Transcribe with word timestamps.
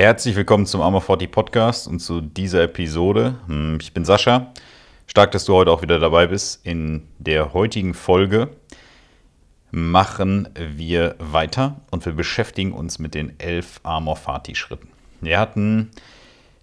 Herzlich 0.00 0.36
willkommen 0.36 0.64
zum 0.64 0.80
Armor 0.80 1.00
40 1.02 1.28
Podcast 1.28 1.88
und 1.88 1.98
zu 1.98 2.20
dieser 2.20 2.62
Episode. 2.62 3.34
Hm, 3.48 3.78
ich 3.80 3.92
bin 3.92 4.04
Sascha. 4.04 4.52
Stark, 5.08 5.32
dass 5.32 5.44
du 5.44 5.54
heute 5.54 5.72
auch 5.72 5.82
wieder 5.82 5.98
dabei 5.98 6.28
bist. 6.28 6.64
In 6.64 7.08
der 7.18 7.52
heutigen 7.52 7.94
Folge 7.94 8.48
machen 9.72 10.48
wir 10.56 11.16
weiter 11.18 11.80
und 11.90 12.06
wir 12.06 12.12
beschäftigen 12.12 12.74
uns 12.74 13.00
mit 13.00 13.12
den 13.12 13.40
elf 13.40 13.80
Armor 13.82 14.14
Fati 14.14 14.54
Schritten. 14.54 14.86
Wir 15.20 15.40
hatten 15.40 15.90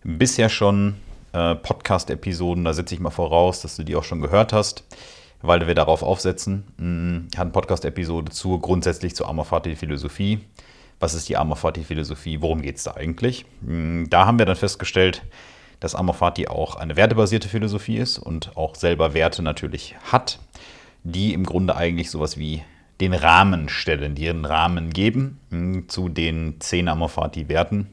bisher 0.06 0.48
schon 0.48 0.96
äh, 1.34 1.56
Podcast-Episoden, 1.56 2.64
da 2.64 2.72
setze 2.72 2.96
ich 2.96 3.02
mal 3.02 3.10
voraus, 3.10 3.62
dass 3.62 3.76
du 3.76 3.84
die 3.84 3.98
auch 3.98 4.06
schon 4.06 4.22
gehört 4.22 4.54
hast, 4.54 4.86
weil 5.42 5.68
wir 5.68 5.76
darauf 5.76 6.04
aufsetzen. 6.04 6.64
Hm, 6.78 7.28
wir 7.32 7.38
hatten 7.38 7.52
Podcast-Episode 7.52 8.32
zu 8.32 8.60
grundsätzlich 8.60 9.14
zur 9.14 9.28
Armor 9.28 9.44
Fati 9.44 9.76
Philosophie 9.76 10.40
was 11.00 11.14
ist 11.14 11.30
die 11.30 11.38
Amor 11.38 11.58
Fati-Philosophie, 11.58 12.42
worum 12.42 12.62
geht 12.62 12.78
es 12.78 12.84
da 12.84 12.96
eigentlich? 12.96 13.46
Hm, 13.66 14.08
da 14.10 14.26
haben 14.26 14.40
wir 14.40 14.46
dann 14.46 14.56
festgestellt, 14.56 15.24
dass 15.80 15.96
Amor 15.96 16.16
Fati 16.16 16.48
auch 16.48 16.76
eine 16.76 16.96
wertebasierte 16.96 17.50
Philosophie 17.50 17.98
ist 17.98 18.18
und 18.18 18.56
auch 18.56 18.76
selber 18.76 19.14
Werte 19.14 19.42
natürlich 19.42 19.96
hat, 20.12 20.40
die 21.04 21.34
im 21.34 21.46
Grunde 21.46 21.76
eigentlich 21.76 22.10
sowas 22.10 22.38
wie 22.38 22.64
den 23.02 23.14
Rahmen 23.14 23.68
stellen, 23.68 24.16
die 24.16 24.30
einen 24.30 24.46
Rahmen 24.46 24.92
geben 24.92 25.40
hm, 25.50 25.90
zu 25.90 26.10
den 26.10 26.60
zehn 26.60 26.88
Amor 26.88 27.10
Fati-Werten. 27.10 27.88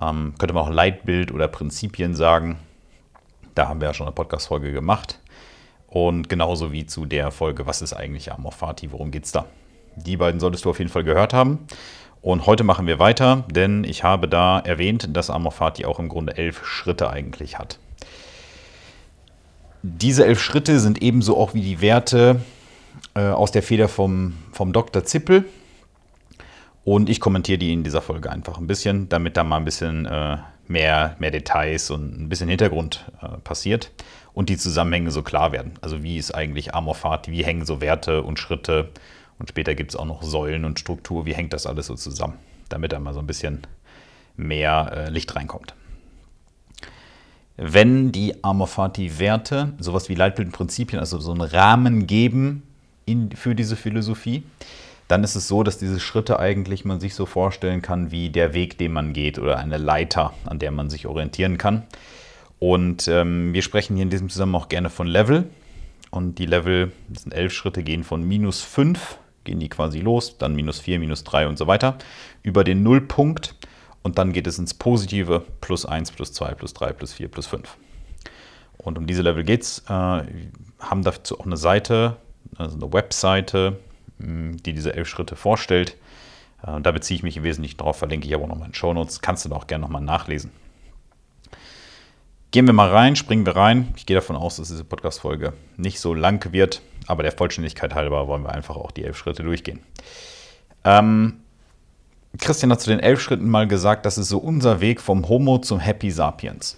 Ähm, 0.00 0.34
könnte 0.38 0.54
man 0.54 0.64
auch 0.64 0.70
Leitbild 0.70 1.32
oder 1.32 1.48
Prinzipien 1.48 2.14
sagen. 2.14 2.58
Da 3.54 3.68
haben 3.68 3.80
wir 3.80 3.88
ja 3.88 3.94
schon 3.94 4.06
eine 4.06 4.14
Podcast-Folge 4.14 4.72
gemacht. 4.72 5.18
Und 5.88 6.28
genauso 6.28 6.72
wie 6.72 6.86
zu 6.86 7.04
der 7.04 7.30
Folge, 7.30 7.66
was 7.66 7.82
ist 7.82 7.92
eigentlich 7.92 8.32
Amor 8.32 8.54
worum 8.88 9.10
geht 9.10 9.24
es 9.24 9.32
da? 9.32 9.46
Die 9.96 10.16
beiden 10.16 10.40
solltest 10.40 10.64
du 10.64 10.70
auf 10.70 10.78
jeden 10.78 10.90
Fall 10.90 11.04
gehört 11.04 11.34
haben. 11.34 11.66
Und 12.22 12.46
heute 12.46 12.62
machen 12.62 12.86
wir 12.86 13.00
weiter, 13.00 13.44
denn 13.50 13.82
ich 13.82 14.04
habe 14.04 14.28
da 14.28 14.60
erwähnt, 14.60 15.08
dass 15.16 15.28
Amorfati 15.28 15.84
auch 15.84 15.98
im 15.98 16.08
Grunde 16.08 16.36
elf 16.36 16.64
Schritte 16.64 17.10
eigentlich 17.10 17.58
hat. 17.58 17.80
Diese 19.82 20.24
elf 20.24 20.40
Schritte 20.40 20.78
sind 20.78 21.02
ebenso 21.02 21.36
auch 21.36 21.52
wie 21.52 21.62
die 21.62 21.80
Werte 21.80 22.40
äh, 23.14 23.22
aus 23.22 23.50
der 23.50 23.64
Feder 23.64 23.88
vom, 23.88 24.34
vom 24.52 24.72
Dr. 24.72 25.04
Zippel. 25.04 25.44
Und 26.84 27.08
ich 27.08 27.18
kommentiere 27.18 27.58
die 27.58 27.72
in 27.72 27.82
dieser 27.82 28.02
Folge 28.02 28.30
einfach 28.30 28.58
ein 28.58 28.68
bisschen, 28.68 29.08
damit 29.08 29.36
da 29.36 29.42
mal 29.42 29.56
ein 29.56 29.64
bisschen 29.64 30.06
äh, 30.06 30.36
mehr, 30.68 31.16
mehr 31.18 31.30
Details 31.32 31.90
und 31.90 32.22
ein 32.22 32.28
bisschen 32.28 32.48
Hintergrund 32.48 33.04
äh, 33.20 33.38
passiert 33.38 33.90
und 34.32 34.48
die 34.48 34.56
Zusammenhänge 34.56 35.10
so 35.10 35.22
klar 35.22 35.50
werden. 35.50 35.72
Also 35.80 36.04
wie 36.04 36.18
ist 36.18 36.32
eigentlich 36.32 36.72
Amorfati, 36.72 37.32
wie 37.32 37.44
hängen 37.44 37.66
so 37.66 37.80
Werte 37.80 38.22
und 38.22 38.38
Schritte 38.38 38.90
und 39.42 39.48
später 39.48 39.74
gibt 39.74 39.90
es 39.90 39.96
auch 39.96 40.04
noch 40.04 40.22
Säulen 40.22 40.64
und 40.64 40.78
Struktur. 40.78 41.26
Wie 41.26 41.34
hängt 41.34 41.52
das 41.52 41.66
alles 41.66 41.88
so 41.88 41.96
zusammen, 41.96 42.34
damit 42.68 42.92
da 42.92 43.00
mal 43.00 43.12
so 43.12 43.18
ein 43.18 43.26
bisschen 43.26 43.66
mehr 44.36 44.92
äh, 44.94 45.10
Licht 45.10 45.34
reinkommt. 45.34 45.74
Wenn 47.56 48.12
die 48.12 48.44
Amorfati-Werte 48.44 49.72
sowas 49.80 50.08
wie 50.08 50.14
Leitbildprinzipien, 50.14 51.00
also 51.00 51.18
so 51.18 51.32
einen 51.32 51.40
Rahmen 51.40 52.06
geben 52.06 52.62
in, 53.04 53.32
für 53.32 53.56
diese 53.56 53.74
Philosophie, 53.74 54.44
dann 55.08 55.24
ist 55.24 55.34
es 55.34 55.48
so, 55.48 55.64
dass 55.64 55.76
diese 55.76 55.98
Schritte 55.98 56.38
eigentlich 56.38 56.84
man 56.84 57.00
sich 57.00 57.16
so 57.16 57.26
vorstellen 57.26 57.82
kann 57.82 58.12
wie 58.12 58.30
der 58.30 58.54
Weg, 58.54 58.78
den 58.78 58.92
man 58.92 59.12
geht 59.12 59.40
oder 59.40 59.58
eine 59.58 59.76
Leiter, 59.76 60.34
an 60.44 60.60
der 60.60 60.70
man 60.70 60.88
sich 60.88 61.08
orientieren 61.08 61.58
kann. 61.58 61.82
Und 62.60 63.08
ähm, 63.08 63.52
wir 63.52 63.62
sprechen 63.62 63.96
hier 63.96 64.04
in 64.04 64.10
diesem 64.10 64.28
Zusammenhang 64.28 64.62
auch 64.62 64.68
gerne 64.68 64.88
von 64.88 65.08
Level. 65.08 65.50
Und 66.12 66.38
die 66.38 66.46
Level, 66.46 66.92
das 67.08 67.24
sind 67.24 67.34
elf 67.34 67.52
Schritte, 67.52 67.82
gehen 67.82 68.04
von 68.04 68.22
minus 68.22 68.62
5 68.62 69.18
gehen 69.44 69.60
die 69.60 69.68
quasi 69.68 70.00
los, 70.00 70.38
dann 70.38 70.54
minus 70.54 70.80
4, 70.80 70.98
minus 70.98 71.24
3 71.24 71.48
und 71.48 71.58
so 71.58 71.66
weiter, 71.66 71.98
über 72.42 72.64
den 72.64 72.82
Nullpunkt 72.82 73.54
und 74.02 74.18
dann 74.18 74.32
geht 74.32 74.46
es 74.46 74.58
ins 74.58 74.74
Positive, 74.74 75.44
plus 75.60 75.86
1, 75.86 76.12
plus 76.12 76.32
2, 76.32 76.54
plus 76.54 76.74
3, 76.74 76.92
plus 76.92 77.12
4, 77.12 77.28
plus 77.28 77.46
5. 77.46 77.76
Und 78.78 78.98
um 78.98 79.06
diese 79.06 79.22
Level 79.22 79.44
geht 79.44 79.62
es. 79.62 79.78
Äh, 79.88 80.24
haben 80.80 81.02
dazu 81.02 81.38
auch 81.38 81.46
eine 81.46 81.56
Seite, 81.56 82.16
also 82.56 82.76
eine 82.76 82.92
Webseite, 82.92 83.78
hm, 84.18 84.56
die 84.62 84.72
diese 84.72 84.94
elf 84.94 85.08
Schritte 85.08 85.36
vorstellt. 85.36 85.96
Äh, 86.66 86.80
da 86.80 86.90
beziehe 86.90 87.16
ich 87.16 87.22
mich 87.22 87.36
im 87.36 87.44
Wesentlichen 87.44 87.76
drauf, 87.76 87.98
verlinke 87.98 88.26
ich 88.26 88.34
aber 88.34 88.48
nochmal 88.48 88.68
in 88.68 88.74
Show 88.74 88.92
Notes. 88.92 89.20
Kannst 89.20 89.44
du 89.44 89.48
da 89.48 89.56
auch 89.56 89.68
gerne 89.68 89.82
nochmal 89.82 90.02
nachlesen. 90.02 90.50
Gehen 92.50 92.66
wir 92.66 92.74
mal 92.74 92.90
rein, 92.90 93.16
springen 93.16 93.46
wir 93.46 93.56
rein. 93.56 93.94
Ich 93.96 94.04
gehe 94.04 94.16
davon 94.16 94.36
aus, 94.36 94.56
dass 94.56 94.68
diese 94.68 94.84
Podcast-Folge 94.84 95.54
nicht 95.76 96.00
so 96.00 96.12
lang 96.12 96.52
wird, 96.52 96.82
aber 97.06 97.22
der 97.22 97.32
Vollständigkeit 97.32 97.94
halber 97.94 98.28
wollen 98.28 98.44
wir 98.44 98.52
einfach 98.52 98.76
auch 98.76 98.90
die 98.90 99.04
elf 99.04 99.16
Schritte 99.16 99.42
durchgehen. 99.42 99.80
Ähm, 100.84 101.40
Christian 102.38 102.72
hat 102.72 102.80
zu 102.80 102.90
den 102.90 103.00
elf 103.00 103.20
Schritten 103.20 103.48
mal 103.48 103.68
gesagt, 103.68 104.06
das 104.06 104.18
ist 104.18 104.28
so 104.28 104.38
unser 104.38 104.80
Weg 104.80 105.00
vom 105.00 105.28
Homo 105.28 105.58
zum 105.58 105.80
Happy 105.80 106.10
Sapiens. 106.10 106.76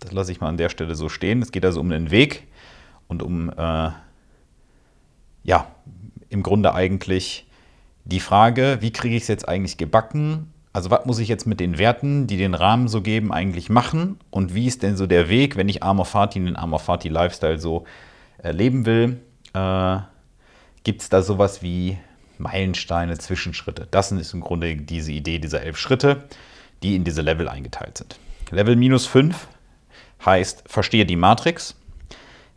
Das 0.00 0.12
lasse 0.12 0.32
ich 0.32 0.40
mal 0.40 0.48
an 0.48 0.56
der 0.56 0.68
Stelle 0.68 0.94
so 0.94 1.08
stehen. 1.08 1.42
Es 1.42 1.52
geht 1.52 1.64
also 1.64 1.80
um 1.80 1.90
den 1.90 2.10
Weg 2.10 2.46
und 3.08 3.22
um, 3.22 3.50
äh, 3.50 3.90
ja, 5.42 5.66
im 6.28 6.42
Grunde 6.42 6.74
eigentlich 6.74 7.46
die 8.04 8.20
Frage, 8.20 8.78
wie 8.80 8.92
kriege 8.92 9.16
ich 9.16 9.22
es 9.22 9.28
jetzt 9.28 9.48
eigentlich 9.48 9.76
gebacken, 9.76 10.52
also 10.72 10.90
was 10.90 11.04
muss 11.04 11.18
ich 11.18 11.28
jetzt 11.28 11.46
mit 11.46 11.58
den 11.60 11.78
Werten, 11.78 12.26
die 12.26 12.36
den 12.36 12.54
Rahmen 12.54 12.86
so 12.86 13.02
geben, 13.02 13.32
eigentlich 13.32 13.70
machen? 13.70 14.18
Und 14.30 14.54
wie 14.54 14.66
ist 14.66 14.82
denn 14.82 14.96
so 14.96 15.06
der 15.06 15.28
Weg, 15.28 15.56
wenn 15.56 15.68
ich 15.68 15.82
Amor 15.82 16.04
Fati 16.04 16.38
den 16.38 16.56
Amor 16.56 16.78
Fati 16.78 17.08
Lifestyle 17.08 17.58
so 17.58 17.84
erleben 18.38 18.86
will? 18.86 19.20
Äh, 19.54 19.98
Gibt 20.82 21.02
es 21.02 21.08
da 21.10 21.22
sowas 21.22 21.62
wie 21.62 21.98
Meilensteine, 22.38 23.18
Zwischenschritte? 23.18 23.86
Das 23.90 24.10
ist 24.12 24.32
im 24.32 24.40
Grunde 24.40 24.76
diese 24.76 25.12
Idee 25.12 25.38
dieser 25.38 25.62
elf 25.62 25.76
Schritte, 25.76 26.24
die 26.82 26.96
in 26.96 27.04
diese 27.04 27.20
Level 27.20 27.48
eingeteilt 27.48 27.98
sind. 27.98 28.18
Level 28.50 28.76
minus 28.76 29.06
5 29.06 29.46
heißt, 30.24 30.64
verstehe 30.66 31.04
die 31.04 31.16
Matrix. 31.16 31.76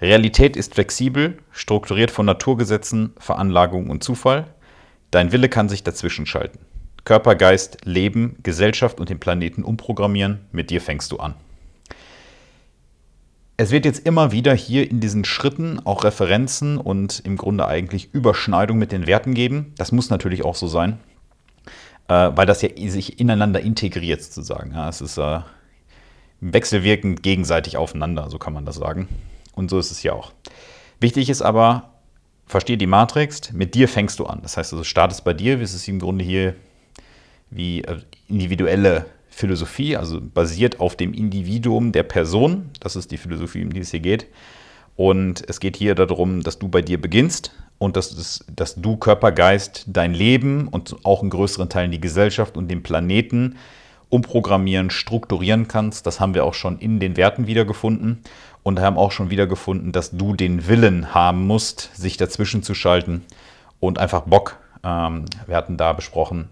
Realität 0.01 0.55
ist 0.55 0.73
flexibel, 0.73 1.37
strukturiert 1.51 2.11
von 2.11 2.25
Naturgesetzen, 2.25 3.13
Veranlagung 3.17 3.89
und 3.89 4.03
Zufall. 4.03 4.47
Dein 5.11 5.31
Wille 5.31 5.49
kann 5.49 5.69
sich 5.69 5.83
dazwischen 5.83 6.25
schalten. 6.25 6.59
Körper, 7.03 7.35
Geist, 7.35 7.79
Leben, 7.83 8.37
Gesellschaft 8.43 8.99
und 8.99 9.09
den 9.09 9.19
Planeten 9.19 9.63
umprogrammieren. 9.63 10.45
Mit 10.51 10.69
dir 10.69 10.81
fängst 10.81 11.11
du 11.11 11.17
an. 11.17 11.35
Es 13.55 13.69
wird 13.69 13.85
jetzt 13.85 14.05
immer 14.07 14.31
wieder 14.31 14.55
hier 14.55 14.89
in 14.89 14.99
diesen 14.99 15.25
Schritten 15.25 15.79
auch 15.85 16.03
Referenzen 16.03 16.77
und 16.77 17.19
im 17.19 17.37
Grunde 17.37 17.67
eigentlich 17.67 18.11
Überschneidung 18.11 18.79
mit 18.79 18.91
den 18.91 19.05
Werten 19.05 19.35
geben. 19.35 19.73
Das 19.77 19.91
muss 19.91 20.09
natürlich 20.09 20.43
auch 20.43 20.55
so 20.55 20.67
sein, 20.67 20.99
äh, 22.07 22.31
weil 22.33 22.47
das 22.47 22.63
ja 22.63 22.69
sich 22.89 23.19
ineinander 23.19 23.61
integriert 23.61 24.23
sozusagen. 24.23 24.73
Es 24.75 25.01
ist 25.01 25.19
äh, 25.19 25.41
wechselwirkend 26.41 27.21
gegenseitig 27.21 27.77
aufeinander, 27.77 28.29
so 28.31 28.39
kann 28.39 28.53
man 28.53 28.65
das 28.65 28.77
sagen. 28.77 29.07
Und 29.53 29.69
so 29.69 29.77
ist 29.77 29.91
es 29.91 30.01
ja 30.01 30.13
auch. 30.13 30.33
Wichtig 30.99 31.29
ist 31.29 31.43
aber, 31.43 31.91
verstehe 32.47 32.77
die 32.77 32.87
Matrix, 32.87 33.53
mit 33.53 33.75
dir 33.75 33.87
fängst 33.87 34.17
du 34.17 34.25
an. 34.25 34.39
Das 34.41 34.57
heißt, 34.57 34.73
also 34.73 34.83
startest 34.83 35.23
bei 35.23 35.33
dir, 35.33 35.61
es 35.61 35.87
im 35.87 35.99
Grunde 35.99 36.25
hier 36.25 36.55
wie 37.51 37.83
äh, 37.83 37.99
individuelle 38.27 39.05
Philosophie, 39.33 39.97
also 39.97 40.21
basiert 40.21 40.79
auf 40.79 40.95
dem 40.95 41.13
Individuum 41.13 41.91
der 41.91 42.03
Person. 42.03 42.69
Das 42.79 42.95
ist 42.95 43.11
die 43.11 43.17
Philosophie, 43.17 43.63
um 43.63 43.73
die 43.73 43.79
es 43.79 43.91
hier 43.91 43.99
geht. 43.99 44.27
Und 44.95 45.43
es 45.49 45.59
geht 45.59 45.75
hier 45.75 45.95
darum, 45.95 46.43
dass 46.43 46.59
du 46.59 46.67
bei 46.67 46.81
dir 46.81 47.01
beginnst 47.01 47.51
und 47.79 47.97
dass, 47.97 48.45
dass 48.55 48.75
du 48.75 48.95
Körper, 48.97 49.31
Geist, 49.31 49.85
dein 49.87 50.13
Leben 50.13 50.67
und 50.67 50.95
auch 51.03 51.23
in 51.23 51.29
größeren 51.29 51.67
Teilen 51.67 51.91
die 51.91 51.99
Gesellschaft 51.99 52.55
und 52.55 52.69
den 52.69 52.83
Planeten 52.83 53.55
umprogrammieren, 54.09 54.91
strukturieren 54.91 55.67
kannst. 55.67 56.05
Das 56.05 56.19
haben 56.19 56.35
wir 56.35 56.45
auch 56.45 56.53
schon 56.53 56.77
in 56.77 56.99
den 56.99 57.17
Werten 57.17 57.47
wiedergefunden 57.47 58.21
und 58.61 58.79
haben 58.79 58.97
auch 58.97 59.11
schon 59.11 59.31
wiedergefunden, 59.31 59.91
dass 59.91 60.11
du 60.11 60.35
den 60.35 60.67
Willen 60.67 61.13
haben 61.15 61.47
musst, 61.47 61.89
sich 61.95 62.17
dazwischen 62.17 62.61
zu 62.61 62.75
schalten 62.75 63.25
und 63.79 63.97
einfach 63.97 64.21
Bock. 64.21 64.57
Ähm, 64.83 65.25
wir 65.47 65.55
hatten 65.55 65.77
da 65.77 65.93
besprochen, 65.93 66.47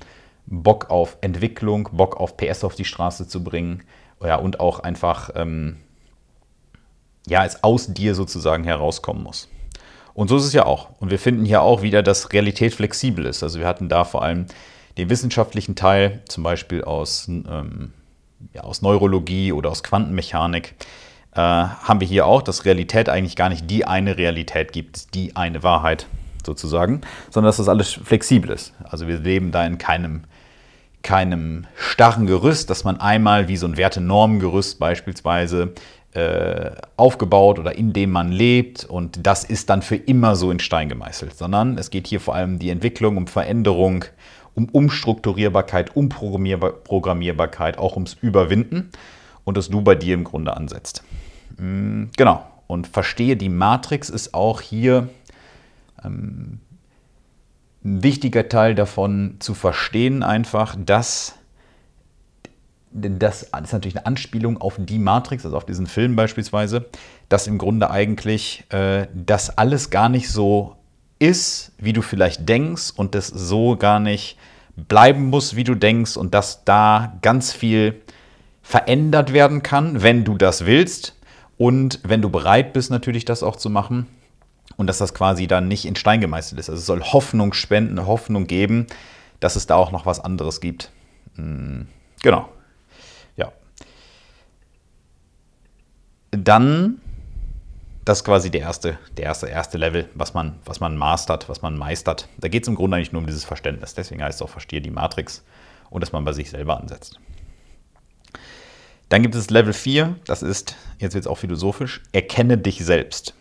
Bock 0.51 0.89
auf 0.89 1.17
Entwicklung, 1.21 1.89
Bock 1.93 2.17
auf 2.17 2.35
PS 2.37 2.63
auf 2.63 2.75
die 2.75 2.85
Straße 2.85 3.27
zu 3.27 3.43
bringen 3.43 3.83
ja, 4.21 4.35
und 4.35 4.59
auch 4.59 4.81
einfach 4.81 5.31
ähm, 5.35 5.77
ja, 7.25 7.45
es 7.45 7.63
aus 7.63 7.93
dir 7.93 8.13
sozusagen 8.15 8.65
herauskommen 8.65 9.23
muss. 9.23 9.47
Und 10.13 10.27
so 10.27 10.35
ist 10.35 10.43
es 10.43 10.53
ja 10.53 10.65
auch. 10.65 10.89
Und 10.99 11.09
wir 11.09 11.19
finden 11.19 11.45
hier 11.45 11.61
auch 11.61 11.81
wieder, 11.81 12.03
dass 12.03 12.33
Realität 12.33 12.73
flexibel 12.73 13.25
ist. 13.25 13.43
Also 13.43 13.59
wir 13.59 13.67
hatten 13.67 13.87
da 13.87 14.03
vor 14.03 14.23
allem 14.23 14.45
den 14.97 15.09
wissenschaftlichen 15.09 15.75
Teil, 15.75 16.21
zum 16.27 16.43
Beispiel 16.43 16.83
aus, 16.83 17.29
ähm, 17.29 17.93
ja, 18.53 18.63
aus 18.63 18.81
Neurologie 18.81 19.53
oder 19.53 19.69
aus 19.69 19.83
Quantenmechanik, 19.83 20.75
äh, 21.33 21.39
haben 21.39 22.01
wir 22.01 22.07
hier 22.07 22.25
auch, 22.25 22.41
dass 22.41 22.65
Realität 22.65 23.07
eigentlich 23.07 23.37
gar 23.37 23.47
nicht 23.47 23.69
die 23.69 23.85
eine 23.85 24.17
Realität 24.17 24.73
gibt, 24.73 25.13
die 25.15 25.37
eine 25.37 25.63
Wahrheit 25.63 26.07
sozusagen, 26.45 27.01
sondern 27.29 27.47
dass 27.47 27.57
das 27.57 27.69
alles 27.69 27.93
flexibel 27.93 28.51
ist. 28.51 28.73
Also 28.83 29.07
wir 29.07 29.19
leben 29.19 29.51
da 29.51 29.65
in 29.65 29.77
keinem 29.77 30.23
keinem 31.03 31.65
starren 31.75 32.27
Gerüst, 32.27 32.69
dass 32.69 32.83
man 32.83 32.99
einmal 32.99 33.47
wie 33.47 33.57
so 33.57 33.65
ein 33.65 33.77
Wertenormengerüst 33.77 34.79
beispielsweise 34.79 35.73
äh, 36.13 36.71
aufgebaut 36.97 37.57
oder 37.59 37.75
in 37.75 37.93
dem 37.93 38.11
man 38.11 38.31
lebt 38.31 38.83
und 38.83 39.25
das 39.25 39.43
ist 39.43 39.69
dann 39.69 39.81
für 39.81 39.95
immer 39.95 40.35
so 40.35 40.51
in 40.51 40.59
Stein 40.59 40.89
gemeißelt, 40.89 41.35
sondern 41.37 41.77
es 41.77 41.89
geht 41.89 42.07
hier 42.07 42.19
vor 42.19 42.35
allem 42.35 42.53
um 42.53 42.59
die 42.59 42.69
Entwicklung, 42.69 43.17
um 43.17 43.27
Veränderung 43.27 44.05
um 44.53 44.65
Umstrukturierbarkeit, 44.65 45.95
Umprogrammierbarkeit, 45.95 47.77
auch 47.77 47.95
ums 47.95 48.17
Überwinden 48.21 48.89
und 49.43 49.57
das 49.57 49.69
du 49.69 49.81
bei 49.81 49.95
dir 49.95 50.13
im 50.13 50.23
Grunde 50.23 50.55
ansetzt. 50.55 51.03
Mm, 51.57 52.05
genau. 52.17 52.45
Und 52.67 52.87
verstehe 52.87 53.35
die 53.35 53.49
Matrix 53.49 54.09
ist 54.09 54.33
auch 54.33 54.61
hier 54.61 55.09
ähm, 56.03 56.59
ein 57.83 58.03
wichtiger 58.03 58.47
Teil 58.49 58.75
davon 58.75 59.37
zu 59.39 59.53
verstehen, 59.53 60.23
einfach, 60.23 60.75
dass 60.77 61.35
das 62.93 63.43
ist 63.43 63.73
natürlich 63.73 63.95
eine 63.95 64.05
Anspielung 64.05 64.59
auf 64.59 64.75
die 64.77 64.99
Matrix, 64.99 65.45
also 65.45 65.55
auf 65.55 65.65
diesen 65.65 65.87
Film 65.87 66.17
beispielsweise, 66.17 66.87
dass 67.29 67.47
im 67.47 67.57
Grunde 67.57 67.89
eigentlich 67.89 68.65
äh, 68.69 69.07
das 69.13 69.57
alles 69.57 69.89
gar 69.89 70.09
nicht 70.09 70.29
so 70.29 70.75
ist, 71.17 71.71
wie 71.77 71.93
du 71.93 72.01
vielleicht 72.01 72.49
denkst 72.49 72.91
und 72.93 73.15
das 73.15 73.27
so 73.27 73.77
gar 73.77 74.01
nicht 74.01 74.37
bleiben 74.75 75.29
muss, 75.29 75.55
wie 75.55 75.63
du 75.63 75.75
denkst 75.75 76.17
und 76.17 76.33
dass 76.33 76.65
da 76.65 77.17
ganz 77.21 77.53
viel 77.53 78.01
verändert 78.61 79.31
werden 79.31 79.63
kann, 79.63 80.03
wenn 80.03 80.25
du 80.25 80.37
das 80.37 80.65
willst. 80.65 81.17
Und 81.57 81.99
wenn 82.03 82.21
du 82.21 82.29
bereit 82.29 82.73
bist 82.73 82.91
natürlich 82.91 83.23
das 83.23 83.41
auch 83.41 83.55
zu 83.55 83.69
machen 83.69 84.07
und 84.77 84.87
dass 84.87 84.97
das 84.97 85.13
quasi 85.13 85.47
dann 85.47 85.67
nicht 85.67 85.85
in 85.85 85.95
Stein 85.95 86.21
gemeißelt 86.21 86.59
ist. 86.59 86.69
Also 86.69 86.79
es 86.79 86.85
soll 86.85 87.01
Hoffnung 87.01 87.53
spenden, 87.53 88.05
Hoffnung 88.05 88.47
geben, 88.47 88.87
dass 89.39 89.55
es 89.55 89.67
da 89.67 89.75
auch 89.75 89.91
noch 89.91 90.05
was 90.05 90.19
anderes 90.19 90.61
gibt. 90.61 90.91
Hm, 91.35 91.87
genau. 92.21 92.49
Ja. 93.35 93.51
Dann 96.31 97.01
das 98.05 98.19
ist 98.19 98.23
quasi 98.23 98.49
der 98.49 98.61
erste, 98.61 98.97
der 99.17 99.25
erste, 99.25 99.47
erste 99.47 99.77
Level, 99.77 100.09
was 100.15 100.33
man, 100.33 100.55
was 100.65 100.79
man 100.79 100.97
mastert, 100.97 101.49
was 101.49 101.61
man 101.61 101.77
meistert. 101.77 102.27
Da 102.39 102.47
geht 102.47 102.63
es 102.63 102.67
im 102.67 102.75
Grunde 102.75 102.97
eigentlich 102.97 103.11
nur 103.11 103.19
um 103.19 103.27
dieses 103.27 103.45
Verständnis. 103.45 103.93
Deswegen 103.93 104.23
heißt 104.23 104.39
es 104.39 104.41
auch, 104.41 104.49
verstehe 104.49 104.81
die 104.81 104.89
Matrix 104.89 105.43
und 105.89 106.01
dass 106.01 106.11
man 106.11 106.23
bei 106.23 106.33
sich 106.33 106.49
selber 106.49 106.79
ansetzt. 106.79 107.19
Dann 109.09 109.21
gibt 109.21 109.35
es 109.35 109.49
Level 109.49 109.73
4, 109.73 110.15
das 110.25 110.41
ist, 110.41 110.75
jetzt 110.97 111.13
wird 111.13 111.25
es 111.25 111.27
auch 111.27 111.37
philosophisch, 111.37 112.01
erkenne 112.11 112.57
dich 112.57 112.83
selbst. 112.83 113.33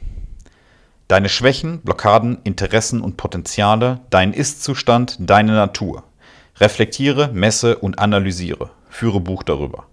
Deine 1.10 1.28
Schwächen, 1.28 1.80
Blockaden, 1.80 2.38
Interessen 2.44 3.00
und 3.00 3.16
Potenziale, 3.16 3.98
dein 4.10 4.32
Ist-Zustand, 4.32 5.16
deine 5.18 5.54
Natur. 5.54 6.04
Reflektiere, 6.60 7.32
messe 7.32 7.78
und 7.78 7.98
analysiere. 7.98 8.70
Führe 8.88 9.18
Buch 9.18 9.42
darüber. 9.42 9.86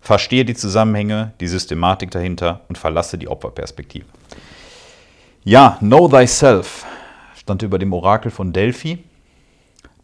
Verstehe 0.00 0.46
die 0.46 0.54
Zusammenhänge, 0.54 1.34
die 1.40 1.46
Systematik 1.46 2.10
dahinter 2.10 2.62
und 2.70 2.78
verlasse 2.78 3.18
die 3.18 3.28
Opferperspektive. 3.28 4.06
Ja, 5.44 5.76
Know 5.80 6.08
Thyself 6.08 6.86
stand 7.36 7.60
über 7.60 7.78
dem 7.78 7.92
Orakel 7.92 8.30
von 8.30 8.54
Delphi. 8.54 9.04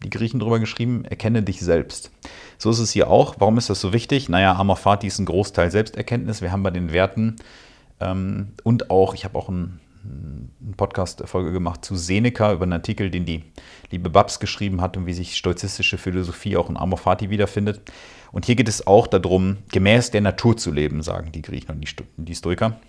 Die 0.03 0.11
Griechen 0.11 0.39
drüber 0.39 0.59
geschrieben, 0.59 1.03
erkenne 1.03 1.41
dich 1.41 1.61
selbst. 1.61 2.11
So 2.59 2.69
ist 2.69 2.77
es 2.77 2.91
hier 2.91 3.09
auch. 3.09 3.37
Warum 3.39 3.57
ist 3.57 3.71
das 3.71 3.81
so 3.81 3.91
wichtig? 3.91 4.29
Naja, 4.29 4.55
Amor 4.55 4.77
Fati 4.77 5.07
ist 5.07 5.17
ein 5.17 5.25
Großteil 5.25 5.71
Selbsterkenntnis. 5.71 6.43
Wir 6.43 6.51
haben 6.51 6.61
bei 6.61 6.69
den 6.69 6.93
Werten 6.93 7.37
ähm, 7.99 8.51
und 8.61 8.91
auch, 8.91 9.15
ich 9.15 9.25
habe 9.25 9.35
auch 9.35 9.49
einen, 9.49 9.79
eine 10.03 10.75
Podcast-Folge 10.75 11.51
gemacht 11.51 11.83
zu 11.83 11.95
Seneca 11.95 12.53
über 12.53 12.63
einen 12.63 12.73
Artikel, 12.73 13.09
den 13.09 13.25
die 13.25 13.43
liebe 13.91 14.09
Babs 14.09 14.39
geschrieben 14.39 14.81
hat 14.81 14.97
und 14.97 15.05
wie 15.05 15.13
sich 15.13 15.35
stoizistische 15.35 15.97
Philosophie 15.97 16.57
auch 16.57 16.69
in 16.69 16.77
Amor 16.77 16.97
Fati 16.97 17.29
wiederfindet. 17.29 17.81
Und 18.31 18.45
hier 18.45 18.55
geht 18.55 18.69
es 18.69 18.85
auch 18.85 19.07
darum, 19.07 19.57
gemäß 19.71 20.11
der 20.11 20.21
Natur 20.21 20.55
zu 20.57 20.71
leben, 20.71 21.01
sagen 21.01 21.31
die 21.31 21.41
Griechen 21.41 21.71
und 21.71 22.29
die 22.29 22.35
Stoiker. 22.35 22.79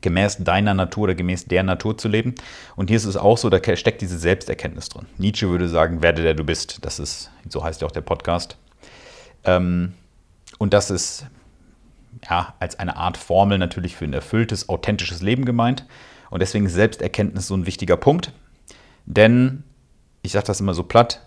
Gemäß 0.00 0.38
deiner 0.38 0.72
Natur 0.72 1.04
oder 1.04 1.14
gemäß 1.14 1.46
der 1.46 1.62
Natur 1.62 1.98
zu 1.98 2.08
leben. 2.08 2.34
Und 2.76 2.88
hier 2.88 2.96
ist 2.96 3.04
es 3.04 3.16
auch 3.16 3.36
so, 3.36 3.50
da 3.50 3.58
steckt 3.76 4.00
diese 4.00 4.18
Selbsterkenntnis 4.18 4.88
drin. 4.88 5.06
Nietzsche 5.18 5.48
würde 5.48 5.68
sagen, 5.68 6.00
werde 6.00 6.22
der 6.22 6.34
du 6.34 6.44
bist. 6.44 6.78
Das 6.82 6.98
ist, 6.98 7.30
so 7.48 7.62
heißt 7.62 7.82
ja 7.82 7.88
auch 7.88 7.92
der 7.92 8.00
Podcast. 8.00 8.56
Ähm, 9.44 9.92
und 10.58 10.72
das 10.72 10.90
ist 10.90 11.26
ja 12.28 12.54
als 12.60 12.78
eine 12.78 12.96
Art 12.96 13.16
Formel 13.16 13.58
natürlich 13.58 13.96
für 13.96 14.04
ein 14.04 14.12
erfülltes, 14.12 14.68
authentisches 14.68 15.22
Leben 15.22 15.44
gemeint. 15.44 15.84
Und 16.30 16.40
deswegen 16.40 16.66
ist 16.66 16.74
Selbsterkenntnis 16.74 17.46
so 17.46 17.54
ein 17.54 17.66
wichtiger 17.66 17.96
Punkt. 17.96 18.32
Denn, 19.06 19.64
ich 20.22 20.32
sage 20.32 20.46
das 20.46 20.60
immer 20.60 20.74
so 20.74 20.84
platt, 20.84 21.20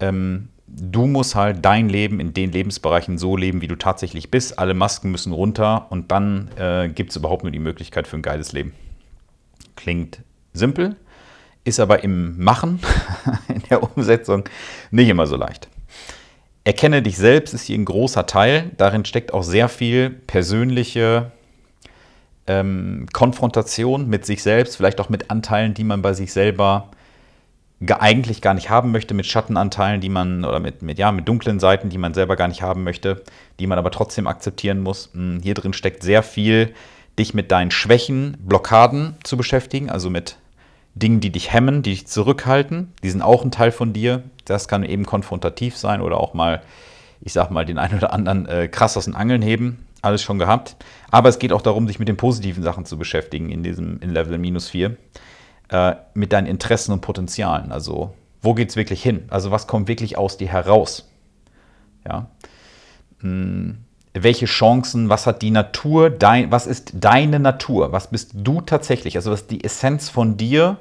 ähm, 0.00 0.48
du 0.66 1.06
musst 1.06 1.34
halt 1.34 1.64
dein 1.64 1.88
Leben 1.88 2.20
in 2.20 2.34
den 2.34 2.52
Lebensbereichen 2.52 3.18
so 3.18 3.36
leben, 3.36 3.60
wie 3.60 3.68
du 3.68 3.76
tatsächlich 3.76 4.30
bist. 4.30 4.58
Alle 4.58 4.74
Masken 4.74 5.10
müssen 5.10 5.32
runter 5.32 5.86
und 5.90 6.10
dann 6.10 6.48
äh, 6.56 6.88
gibt 6.88 7.10
es 7.10 7.16
überhaupt 7.16 7.42
nur 7.42 7.52
die 7.52 7.58
Möglichkeit 7.58 8.06
für 8.06 8.16
ein 8.16 8.22
geiles 8.22 8.52
Leben. 8.52 8.72
Klingt 9.76 10.20
simpel, 10.52 10.96
ist 11.64 11.80
aber 11.80 12.04
im 12.04 12.42
Machen, 12.42 12.80
in 13.48 13.62
der 13.70 13.82
Umsetzung 13.82 14.44
nicht 14.90 15.08
immer 15.08 15.26
so 15.26 15.36
leicht. 15.36 15.68
Erkenne 16.64 17.02
dich 17.02 17.16
selbst 17.16 17.54
ist 17.54 17.64
hier 17.64 17.76
ein 17.76 17.84
großer 17.84 18.26
Teil. 18.26 18.70
Darin 18.76 19.04
steckt 19.04 19.34
auch 19.34 19.42
sehr 19.42 19.68
viel 19.68 20.10
persönliche 20.10 21.32
ähm, 22.46 23.06
Konfrontation 23.12 24.08
mit 24.08 24.26
sich 24.26 24.42
selbst, 24.42 24.76
vielleicht 24.76 25.00
auch 25.00 25.08
mit 25.08 25.30
Anteilen, 25.30 25.74
die 25.74 25.84
man 25.84 26.02
bei 26.02 26.12
sich 26.12 26.32
selber 26.32 26.90
eigentlich 27.90 28.40
gar 28.42 28.54
nicht 28.54 28.70
haben 28.70 28.92
möchte, 28.92 29.14
mit 29.14 29.26
Schattenanteilen, 29.26 30.00
die 30.00 30.08
man, 30.08 30.44
oder 30.44 30.60
mit, 30.60 30.82
mit, 30.82 30.98
ja, 30.98 31.10
mit 31.10 31.26
dunklen 31.28 31.58
Seiten, 31.58 31.88
die 31.88 31.98
man 31.98 32.14
selber 32.14 32.36
gar 32.36 32.48
nicht 32.48 32.62
haben 32.62 32.84
möchte, 32.84 33.22
die 33.58 33.66
man 33.66 33.78
aber 33.78 33.90
trotzdem 33.90 34.26
akzeptieren 34.26 34.80
muss. 34.80 35.10
Hm, 35.14 35.40
hier 35.42 35.54
drin 35.54 35.72
steckt 35.72 36.02
sehr 36.02 36.22
viel, 36.22 36.74
dich 37.18 37.34
mit 37.34 37.50
deinen 37.50 37.70
Schwächen, 37.70 38.36
Blockaden 38.40 39.16
zu 39.24 39.36
beschäftigen, 39.36 39.90
also 39.90 40.10
mit 40.10 40.36
Dingen, 40.94 41.20
die 41.20 41.30
dich 41.30 41.52
hemmen, 41.52 41.82
die 41.82 41.90
dich 41.90 42.06
zurückhalten. 42.06 42.92
Die 43.02 43.10
sind 43.10 43.22
auch 43.22 43.44
ein 43.44 43.50
Teil 43.50 43.72
von 43.72 43.92
dir. 43.92 44.22
Das 44.44 44.68
kann 44.68 44.84
eben 44.84 45.06
konfrontativ 45.06 45.76
sein 45.76 46.00
oder 46.00 46.18
auch 46.18 46.34
mal, 46.34 46.62
ich 47.20 47.32
sag 47.32 47.50
mal, 47.50 47.64
den 47.64 47.78
einen 47.78 47.96
oder 47.96 48.12
anderen 48.12 48.46
äh, 48.46 48.68
krass 48.68 48.96
aus 48.96 49.06
den 49.06 49.14
Angeln 49.14 49.42
heben. 49.42 49.86
Alles 50.02 50.22
schon 50.22 50.38
gehabt. 50.38 50.76
Aber 51.10 51.28
es 51.28 51.38
geht 51.38 51.52
auch 51.52 51.62
darum, 51.62 51.86
sich 51.86 51.98
mit 51.98 52.08
den 52.08 52.16
positiven 52.16 52.62
Sachen 52.62 52.84
zu 52.84 52.98
beschäftigen 52.98 53.50
in 53.50 53.62
diesem 53.62 54.00
in 54.00 54.10
Level 54.10 54.36
minus 54.36 54.68
4 54.68 54.96
äh, 55.70 55.94
mit 56.14 56.32
deinen 56.32 56.46
Interessen 56.46 56.92
und 56.92 57.00
Potenzialen. 57.00 57.72
Also 57.72 58.12
wo 58.42 58.54
geht 58.54 58.70
es 58.70 58.76
wirklich 58.76 59.02
hin? 59.02 59.24
Also 59.30 59.50
was 59.50 59.66
kommt 59.66 59.88
wirklich 59.88 60.18
aus 60.18 60.36
dir 60.36 60.48
heraus? 60.48 61.08
Ja. 62.06 62.26
Hm, 63.20 63.78
welche 64.14 64.46
Chancen, 64.46 65.08
was 65.08 65.26
hat 65.26 65.40
die 65.40 65.50
Natur, 65.50 66.10
dein, 66.10 66.50
was 66.50 66.66
ist 66.66 66.92
deine 66.94 67.38
Natur? 67.38 67.92
Was 67.92 68.10
bist 68.10 68.32
du 68.34 68.60
tatsächlich? 68.60 69.16
Also 69.16 69.30
was 69.30 69.42
ist 69.42 69.50
die 69.50 69.64
Essenz 69.64 70.10
von 70.10 70.36
dir 70.36 70.78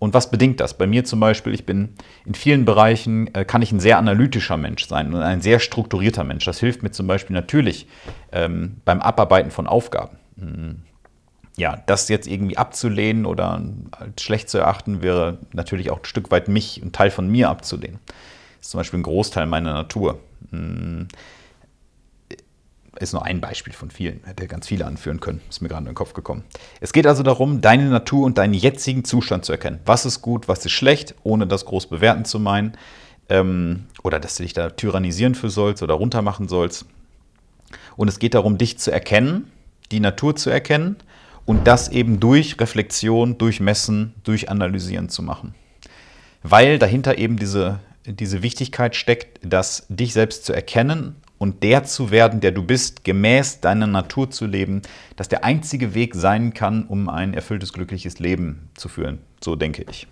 und 0.00 0.12
was 0.14 0.32
bedingt 0.32 0.58
das? 0.58 0.76
Bei 0.76 0.88
mir 0.88 1.04
zum 1.04 1.20
Beispiel, 1.20 1.54
ich 1.54 1.64
bin 1.64 1.90
in 2.26 2.34
vielen 2.34 2.64
Bereichen, 2.64 3.32
äh, 3.34 3.44
kann 3.44 3.62
ich 3.62 3.70
ein 3.70 3.78
sehr 3.78 3.98
analytischer 3.98 4.56
Mensch 4.56 4.88
sein 4.88 5.14
und 5.14 5.22
ein 5.22 5.40
sehr 5.40 5.60
strukturierter 5.60 6.24
Mensch. 6.24 6.44
Das 6.44 6.58
hilft 6.58 6.82
mir 6.82 6.90
zum 6.90 7.06
Beispiel 7.06 7.34
natürlich 7.34 7.86
ähm, 8.32 8.78
beim 8.84 9.00
Abarbeiten 9.00 9.52
von 9.52 9.68
Aufgaben. 9.68 10.16
Hm 10.38 10.82
ja, 11.60 11.82
das 11.86 12.08
jetzt 12.08 12.26
irgendwie 12.26 12.56
abzulehnen 12.56 13.26
oder 13.26 13.62
als 13.92 14.22
schlecht 14.22 14.48
zu 14.48 14.58
erachten, 14.58 15.02
wäre 15.02 15.38
natürlich 15.52 15.90
auch 15.90 15.98
ein 15.98 16.04
Stück 16.04 16.30
weit 16.30 16.48
mich, 16.48 16.80
ein 16.82 16.92
Teil 16.92 17.10
von 17.10 17.28
mir 17.28 17.50
abzulehnen. 17.50 17.98
Das 18.06 18.66
ist 18.66 18.70
zum 18.70 18.78
Beispiel 18.78 19.00
ein 19.00 19.04
Großteil 19.04 19.46
meiner 19.46 19.74
Natur. 19.74 20.18
Hm, 20.50 21.08
ist 23.02 23.12
nur 23.12 23.24
ein 23.24 23.40
Beispiel 23.40 23.72
von 23.72 23.90
vielen, 23.90 24.20
hätte 24.24 24.46
ganz 24.46 24.68
viele 24.68 24.86
anführen 24.86 25.20
können, 25.20 25.40
ist 25.48 25.62
mir 25.62 25.68
gerade 25.68 25.82
in 25.82 25.86
den 25.86 25.94
Kopf 25.94 26.12
gekommen. 26.12 26.44
Es 26.80 26.92
geht 26.92 27.06
also 27.06 27.22
darum, 27.22 27.60
deine 27.60 27.88
Natur 27.88 28.26
und 28.26 28.38
deinen 28.38 28.54
jetzigen 28.54 29.04
Zustand 29.04 29.44
zu 29.44 29.52
erkennen. 29.52 29.80
Was 29.86 30.04
ist 30.04 30.20
gut, 30.20 30.48
was 30.48 30.64
ist 30.64 30.72
schlecht, 30.72 31.14
ohne 31.22 31.46
das 31.46 31.64
groß 31.64 31.86
bewerten 31.86 32.24
zu 32.24 32.38
meinen. 32.38 32.76
Ähm, 33.28 33.86
oder 34.02 34.20
dass 34.20 34.36
du 34.36 34.42
dich 34.42 34.52
da 34.52 34.70
tyrannisieren 34.70 35.34
für 35.34 35.50
sollst 35.50 35.82
oder 35.82 35.94
runtermachen 35.94 36.48
sollst. 36.48 36.84
Und 37.96 38.08
es 38.08 38.18
geht 38.18 38.34
darum, 38.34 38.58
dich 38.58 38.78
zu 38.78 38.90
erkennen, 38.90 39.50
die 39.92 40.00
Natur 40.00 40.36
zu 40.36 40.50
erkennen 40.50 40.96
und 41.46 41.66
das 41.66 41.88
eben 41.88 42.20
durch 42.20 42.60
Reflexion, 42.60 43.38
durch 43.38 43.60
Messen, 43.60 44.14
durch 44.24 44.48
Analysieren 44.48 45.08
zu 45.08 45.22
machen. 45.22 45.54
Weil 46.42 46.78
dahinter 46.78 47.18
eben 47.18 47.36
diese, 47.36 47.80
diese 48.04 48.42
Wichtigkeit 48.42 48.96
steckt, 48.96 49.40
dass 49.42 49.86
dich 49.88 50.12
selbst 50.12 50.44
zu 50.44 50.52
erkennen 50.52 51.16
und 51.40 51.62
der 51.62 51.84
zu 51.84 52.10
werden, 52.10 52.40
der 52.40 52.52
du 52.52 52.62
bist, 52.62 53.02
gemäß 53.02 53.60
deiner 53.60 53.86
Natur 53.86 54.30
zu 54.30 54.44
leben, 54.44 54.82
dass 55.16 55.28
der 55.28 55.42
einzige 55.42 55.94
Weg 55.94 56.14
sein 56.14 56.52
kann, 56.52 56.84
um 56.84 57.08
ein 57.08 57.32
erfülltes, 57.32 57.72
glückliches 57.72 58.18
Leben 58.18 58.68
zu 58.74 58.90
führen. 58.90 59.20
So 59.42 59.56
denke 59.56 59.86
ich. 59.88 60.06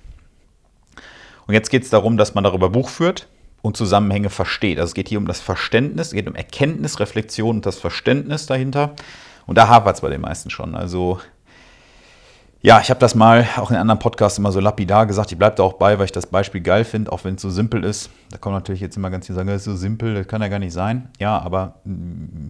Und 1.47 1.53
jetzt 1.53 1.69
geht 1.69 1.83
es 1.83 1.91
darum, 1.91 2.17
dass 2.17 2.35
man 2.35 2.45
darüber 2.45 2.71
Buch 2.71 2.89
führt 2.89 3.29
und 3.61 3.77
Zusammenhänge 3.77 4.31
versteht. 4.31 4.79
Also 4.79 4.93
es 4.93 4.95
geht 4.95 5.11
hier 5.11 5.19
um 5.19 5.27
das 5.27 5.41
Verständnis, 5.41 6.09
es 6.09 6.13
geht 6.15 6.29
um 6.29 6.35
Erkenntnis, 6.35 6.99
Reflexion 6.99 7.57
und 7.57 7.67
das 7.67 7.77
Verständnis 7.77 8.47
dahinter. 8.47 8.95
Und 9.47 9.59
da 9.59 9.69
hapert 9.69 9.97
es 9.97 10.01
bei 10.01 10.09
den 10.09 10.23
meisten 10.23 10.49
schon. 10.49 10.75
Also 10.75 11.21
ja, 12.61 12.81
ich 12.81 12.91
habe 12.91 12.99
das 12.99 13.15
mal 13.15 13.47
auch 13.57 13.71
in 13.71 13.77
anderen 13.77 14.00
Podcasts 14.00 14.38
immer 14.38 14.50
so 14.50 14.59
lapidar 14.59 15.07
gesagt. 15.07 15.31
Ich 15.31 15.38
bleibe 15.38 15.57
da 15.57 15.62
auch 15.62 15.75
bei, 15.75 15.99
weil 15.99 16.07
ich 16.07 16.12
das 16.12 16.27
Beispiel 16.27 16.61
geil 16.61 16.85
finde, 16.85 17.12
auch 17.12 17.23
wenn 17.25 17.37
es 17.37 17.43
so 17.43 17.50
simpel 17.50 17.85
ist. 17.85 18.11
Da 18.31 18.38
kommen 18.38 18.55
natürlich 18.55 18.81
jetzt 18.81 18.97
immer 18.97 19.11
ganz 19.11 19.27
viele 19.27 19.37
sagen, 19.37 19.49
das 19.49 19.59
ist 19.59 19.65
so 19.65 19.77
simpel, 19.77 20.15
das 20.15 20.27
kann 20.27 20.43
ja 20.43 20.49
gar 20.49 20.59
nicht 20.59 20.73
sein. 20.73 21.09
Ja, 21.21 21.38
aber 21.38 21.77
mm, 21.85 22.49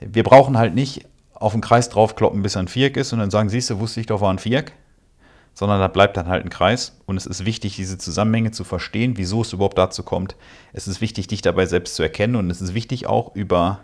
wir 0.00 0.22
brauchen 0.22 0.56
halt 0.56 0.74
nicht 0.74 1.06
auf 1.34 1.52
den 1.52 1.60
Kreis 1.60 1.90
draufkloppen, 1.90 2.42
bis 2.42 2.56
er 2.56 2.62
ein 2.62 2.68
Viereck 2.68 2.96
ist 2.96 3.12
und 3.12 3.18
dann 3.18 3.30
sagen, 3.30 3.50
siehst 3.50 3.68
du, 3.68 3.80
wusste 3.80 4.00
ich 4.00 4.06
doch, 4.06 4.22
war 4.22 4.32
ein 4.32 4.38
Viereck. 4.38 4.72
sondern 5.52 5.78
da 5.78 5.88
bleibt 5.88 6.16
dann 6.16 6.28
halt 6.28 6.44
ein 6.44 6.50
Kreis. 6.50 6.98
Und 7.06 7.16
es 7.16 7.26
ist 7.26 7.44
wichtig, 7.44 7.76
diese 7.76 7.98
Zusammenhänge 7.98 8.50
zu 8.50 8.64
verstehen, 8.64 9.16
wieso 9.16 9.42
es 9.42 9.52
überhaupt 9.52 9.78
dazu 9.78 10.02
kommt. 10.02 10.36
Es 10.72 10.88
ist 10.88 11.00
wichtig, 11.00 11.28
dich 11.28 11.42
dabei 11.42 11.66
selbst 11.66 11.94
zu 11.96 12.02
erkennen 12.02 12.36
und 12.36 12.50
es 12.50 12.60
ist 12.60 12.74
wichtig 12.74 13.06
auch 13.06 13.34
über 13.34 13.80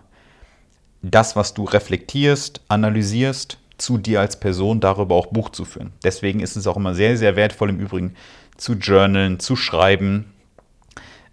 das, 1.03 1.37
was 1.37 1.55
du 1.55 1.65
reflektierst, 1.65 2.63
analysierst, 2.69 3.59
zu 3.81 3.99
dir 3.99 4.21
als 4.21 4.39
Person 4.39 4.81
darüber 4.81 5.15
auch 5.15 5.27
Buch 5.27 5.51
zu 5.51 5.65
führen. 5.65 5.93
Deswegen 6.05 6.41
ist 6.41 6.57
es 6.57 6.67
auch 6.67 6.77
immer 6.77 6.95
sehr, 6.95 7.17
sehr 7.17 7.37
wertvoll 7.37 7.71
im 7.71 7.81
Übrigen 7.81 8.15
zu 8.57 8.75
journalen, 8.75 9.41
zu 9.41 9.57
schreiben, 9.57 10.33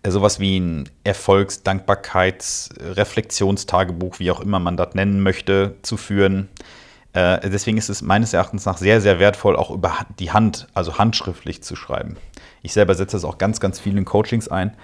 äh, 0.04 0.12
sowas 0.12 0.40
wie 0.40 0.60
ein 0.60 0.90
Erfolgs-, 1.04 1.64
Dankbarkeits-, 1.64 2.70
Reflexionstagebuch, 2.96 4.20
wie 4.20 4.32
auch 4.32 4.40
immer 4.40 4.60
man 4.60 4.78
das 4.78 4.94
nennen 4.94 5.22
möchte, 5.22 5.76
zu 5.82 5.98
führen. 5.98 6.50
Äh, 7.14 7.50
deswegen 7.50 7.78
ist 7.78 7.90
es 7.90 8.02
meines 8.02 8.34
Erachtens 8.34 8.66
nach 8.66 8.78
sehr, 8.78 9.02
sehr 9.02 9.20
wertvoll, 9.20 9.56
auch 9.56 9.72
über 9.72 9.94
die 10.20 10.32
Hand, 10.32 10.68
also 10.74 10.98
handschriftlich 10.98 11.64
zu 11.64 11.76
schreiben. 11.76 12.18
Ich 12.62 12.74
selber 12.74 12.96
setze 12.96 13.18
das 13.18 13.26
auch 13.26 13.38
ganz, 13.38 13.60
ganz 13.60 13.80
viel 13.80 13.98
in 13.98 14.06
Coachings 14.06 14.48
ein. 14.48 14.76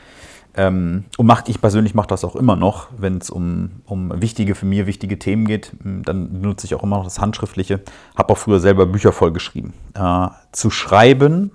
Ähm, 0.56 1.06
und 1.18 1.26
mach, 1.26 1.48
ich 1.48 1.60
persönlich 1.62 1.96
mache 1.96 2.08
das 2.08 2.24
auch 2.24 2.36
immer 2.36 2.56
noch, 2.56 2.88
wenn 2.96 3.18
es 3.18 3.30
um, 3.30 3.72
um 3.86 4.22
wichtige, 4.22 4.54
für 4.54 4.66
mich 4.66 4.86
wichtige 4.86 5.18
Themen 5.18 5.46
geht, 5.46 5.72
dann 5.84 6.42
benutze 6.42 6.66
ich 6.68 6.76
auch 6.76 6.84
immer 6.84 6.98
noch 6.98 7.06
das 7.06 7.20
Handschriftliche. 7.20 7.82
Habe 8.16 8.34
auch 8.34 8.38
früher 8.38 8.60
selber 8.60 8.86
Bücher 8.86 9.12
vollgeschrieben. 9.12 9.74
Äh, 9.96 10.28
zu 10.52 10.70
schreiben 10.70 11.52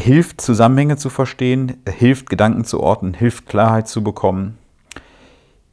hilft, 0.00 0.40
Zusammenhänge 0.40 0.96
zu 0.96 1.10
verstehen, 1.10 1.76
hilft, 1.86 2.28
Gedanken 2.28 2.64
zu 2.64 2.80
ordnen, 2.80 3.14
hilft, 3.14 3.46
Klarheit 3.46 3.88
zu 3.88 4.02
bekommen, 4.02 4.58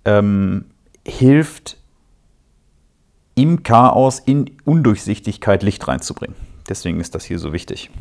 ähm, 0.06 0.66
hilft, 1.06 1.78
im 3.36 3.64
Chaos, 3.64 4.20
in 4.20 4.52
Undurchsichtigkeit 4.66 5.62
Licht 5.62 5.88
reinzubringen. 5.88 6.36
Deswegen 6.68 7.00
ist 7.00 7.14
das 7.16 7.24
hier 7.24 7.40
so 7.40 7.54
wichtig. 7.54 7.92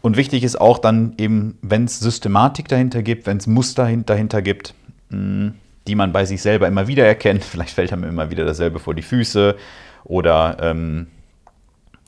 Und 0.00 0.16
wichtig 0.16 0.44
ist 0.44 0.60
auch 0.60 0.78
dann 0.78 1.14
eben, 1.18 1.58
wenn 1.62 1.84
es 1.84 1.98
Systematik 1.98 2.68
dahinter 2.68 3.02
gibt, 3.02 3.26
wenn 3.26 3.38
es 3.38 3.46
Muster 3.46 3.90
dahinter 3.96 4.42
gibt, 4.42 4.74
hm, 5.10 5.54
die 5.86 5.94
man 5.94 6.12
bei 6.12 6.24
sich 6.24 6.42
selber 6.42 6.68
immer 6.68 6.86
wieder 6.86 7.06
erkennt. 7.06 7.44
Vielleicht 7.44 7.74
fällt 7.74 7.92
einem 7.92 8.04
immer 8.04 8.30
wieder 8.30 8.44
dasselbe 8.44 8.78
vor 8.78 8.94
die 8.94 9.02
Füße 9.02 9.56
oder 10.04 10.56
ähm, 10.60 11.08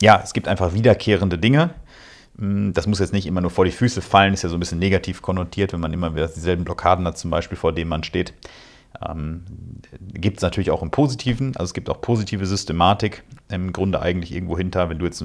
ja, 0.01 0.21
es 0.23 0.33
gibt 0.33 0.49
einfach 0.49 0.73
wiederkehrende 0.73 1.39
Dinge. 1.39 1.71
Hm, 2.39 2.73
das 2.73 2.87
muss 2.87 3.01
jetzt 3.01 3.13
nicht 3.13 3.27
immer 3.27 3.41
nur 3.41 3.51
vor 3.51 3.65
die 3.65 3.71
Füße 3.71 4.03
fallen, 4.03 4.35
ist 4.35 4.43
ja 4.43 4.49
so 4.49 4.57
ein 4.57 4.61
bisschen 4.61 4.79
negativ 4.79 5.21
konnotiert, 5.23 5.73
wenn 5.73 5.81
man 5.81 5.93
immer 5.93 6.15
wieder 6.15 6.29
dieselben 6.29 6.65
Blockaden 6.65 7.07
hat, 7.07 7.19
zum 7.19 7.31
Beispiel, 7.31 7.59
vor 7.59 7.73
denen 7.73 7.91
man 7.91 8.05
steht. 8.05 8.35
Ähm, 9.07 9.45
gibt 10.13 10.39
es 10.39 10.43
natürlich 10.43 10.71
auch 10.71 10.83
im 10.83 10.91
Positiven, 10.91 11.57
also 11.57 11.71
es 11.71 11.75
gibt 11.75 11.89
auch 11.89 12.01
positive 12.01 12.45
Systematik 12.45 13.23
im 13.49 13.73
Grunde 13.73 14.03
eigentlich 14.03 14.35
irgendwo 14.35 14.59
hinter, 14.59 14.91
wenn 14.91 14.99
du 14.99 15.07
jetzt 15.07 15.25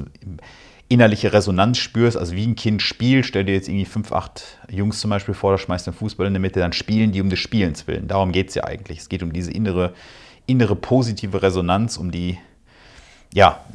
innerliche 0.88 1.34
Resonanz 1.34 1.80
spürst, 1.80 2.18
also 2.18 2.36
wie 2.36 2.46
ein 2.46 2.56
Kind 2.56 2.82
spielt, 2.82 3.26
stell 3.26 3.44
dir 3.44 3.54
jetzt 3.54 3.68
irgendwie 3.68 3.86
fünf, 3.86 4.12
acht 4.12 4.60
Jungs 4.70 5.00
zum 5.00 5.10
Beispiel 5.10 5.34
vor, 5.34 5.52
da 5.52 5.58
schmeißt 5.58 5.88
den 5.88 5.94
Fußball 5.94 6.28
in 6.28 6.34
der 6.34 6.42
Mitte, 6.42 6.60
dann 6.60 6.74
spielen 6.74 7.12
die 7.12 7.22
um 7.22 7.30
des 7.30 7.40
Spielens 7.40 7.88
willen. 7.88 8.08
Darum 8.08 8.32
geht 8.32 8.50
es 8.50 8.56
ja 8.56 8.66
eigentlich. 8.66 9.00
Es 9.00 9.10
geht 9.10 9.24
um 9.24 9.34
diese 9.34 9.52
innere, 9.52 9.94
innere 10.46 10.76
positive 10.76 11.42
Resonanz, 11.42 11.98
um 11.98 12.12
die, 12.12 12.38
ja, 13.34 13.66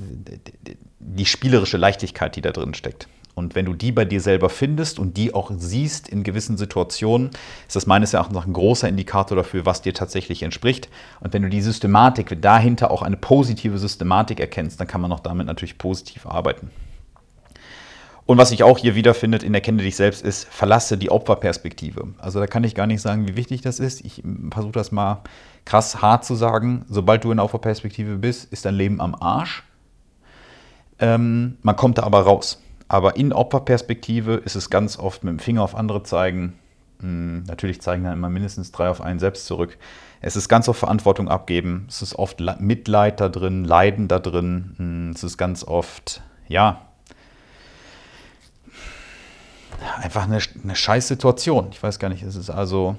die 1.00 1.26
spielerische 1.26 1.76
Leichtigkeit, 1.76 2.36
die 2.36 2.42
da 2.42 2.52
drin 2.52 2.74
steckt. 2.74 3.08
Und 3.34 3.54
wenn 3.54 3.64
du 3.64 3.74
die 3.74 3.90
bei 3.90 4.04
dir 4.04 4.20
selber 4.20 4.48
findest 4.48 4.98
und 4.98 5.16
die 5.16 5.34
auch 5.34 5.50
siehst 5.56 6.08
in 6.08 6.24
gewissen 6.24 6.58
Situationen, 6.58 7.30
ist 7.66 7.74
das 7.74 7.86
meines 7.86 8.12
Erachtens 8.12 8.36
auch 8.36 8.46
ein 8.46 8.52
großer 8.52 8.88
Indikator 8.88 9.36
dafür, 9.36 9.64
was 9.66 9.82
dir 9.82 9.94
tatsächlich 9.94 10.42
entspricht. 10.42 10.88
Und 11.20 11.32
wenn 11.32 11.42
du 11.42 11.48
die 11.48 11.62
Systematik, 11.62 12.40
dahinter 12.42 12.90
auch 12.90 13.02
eine 13.02 13.16
positive 13.16 13.78
Systematik 13.78 14.40
erkennst, 14.40 14.78
dann 14.78 14.86
kann 14.86 15.00
man 15.00 15.10
auch 15.10 15.20
damit 15.20 15.46
natürlich 15.46 15.78
positiv 15.78 16.26
arbeiten. 16.26 16.70
Und 18.26 18.38
was 18.38 18.50
sich 18.50 18.62
auch 18.62 18.78
hier 18.78 18.94
wiederfindet 18.94 19.42
in 19.42 19.54
Erkenne 19.54 19.82
dich 19.82 19.96
selbst 19.96 20.22
ist, 20.22 20.46
verlasse 20.48 20.96
die 20.96 21.10
Opferperspektive. 21.10 22.08
Also 22.18 22.38
da 22.38 22.46
kann 22.46 22.64
ich 22.64 22.74
gar 22.74 22.86
nicht 22.86 23.00
sagen, 23.00 23.26
wie 23.26 23.36
wichtig 23.36 23.60
das 23.62 23.80
ist. 23.80 24.04
Ich 24.04 24.22
versuche 24.52 24.72
das 24.72 24.92
mal 24.92 25.22
krass 25.64 26.00
hart 26.00 26.24
zu 26.24 26.34
sagen. 26.34 26.84
Sobald 26.88 27.24
du 27.24 27.30
in 27.30 27.38
der 27.38 27.44
Opferperspektive 27.44 28.16
bist, 28.16 28.52
ist 28.52 28.64
dein 28.64 28.74
Leben 28.74 29.00
am 29.00 29.14
Arsch. 29.14 29.64
Ähm, 31.00 31.56
man 31.62 31.76
kommt 31.76 31.98
da 31.98 32.04
aber 32.04 32.20
raus. 32.20 32.62
Aber 32.88 33.16
in 33.16 33.32
Opferperspektive 33.32 34.34
ist 34.34 34.56
es 34.56 34.70
ganz 34.70 34.98
oft 34.98 35.24
mit 35.24 35.32
dem 35.32 35.38
Finger 35.38 35.62
auf 35.62 35.74
andere 35.74 36.02
zeigen. 36.02 36.54
Hm, 37.00 37.44
natürlich 37.44 37.80
zeigen 37.80 38.04
dann 38.04 38.12
immer 38.12 38.28
mindestens 38.28 38.72
drei 38.72 38.88
auf 38.88 39.00
einen 39.00 39.18
selbst 39.18 39.46
zurück. 39.46 39.78
Es 40.20 40.36
ist 40.36 40.48
ganz 40.48 40.68
oft 40.68 40.80
Verantwortung 40.80 41.28
abgeben. 41.28 41.86
Es 41.88 42.02
ist 42.02 42.14
oft 42.14 42.40
Mitleid 42.60 43.20
da 43.20 43.28
drin, 43.28 43.64
Leiden 43.64 44.08
da 44.08 44.18
drin. 44.18 44.74
Hm, 44.76 45.10
es 45.14 45.24
ist 45.24 45.38
ganz 45.38 45.64
oft, 45.64 46.22
ja, 46.48 46.89
einfach 49.98 50.24
eine, 50.24 50.38
eine 50.62 50.76
scheiß 50.76 51.08
Situation. 51.08 51.68
Ich 51.72 51.82
weiß 51.82 51.98
gar 51.98 52.08
nicht, 52.08 52.22
es 52.22 52.36
ist 52.36 52.50
also, 52.50 52.96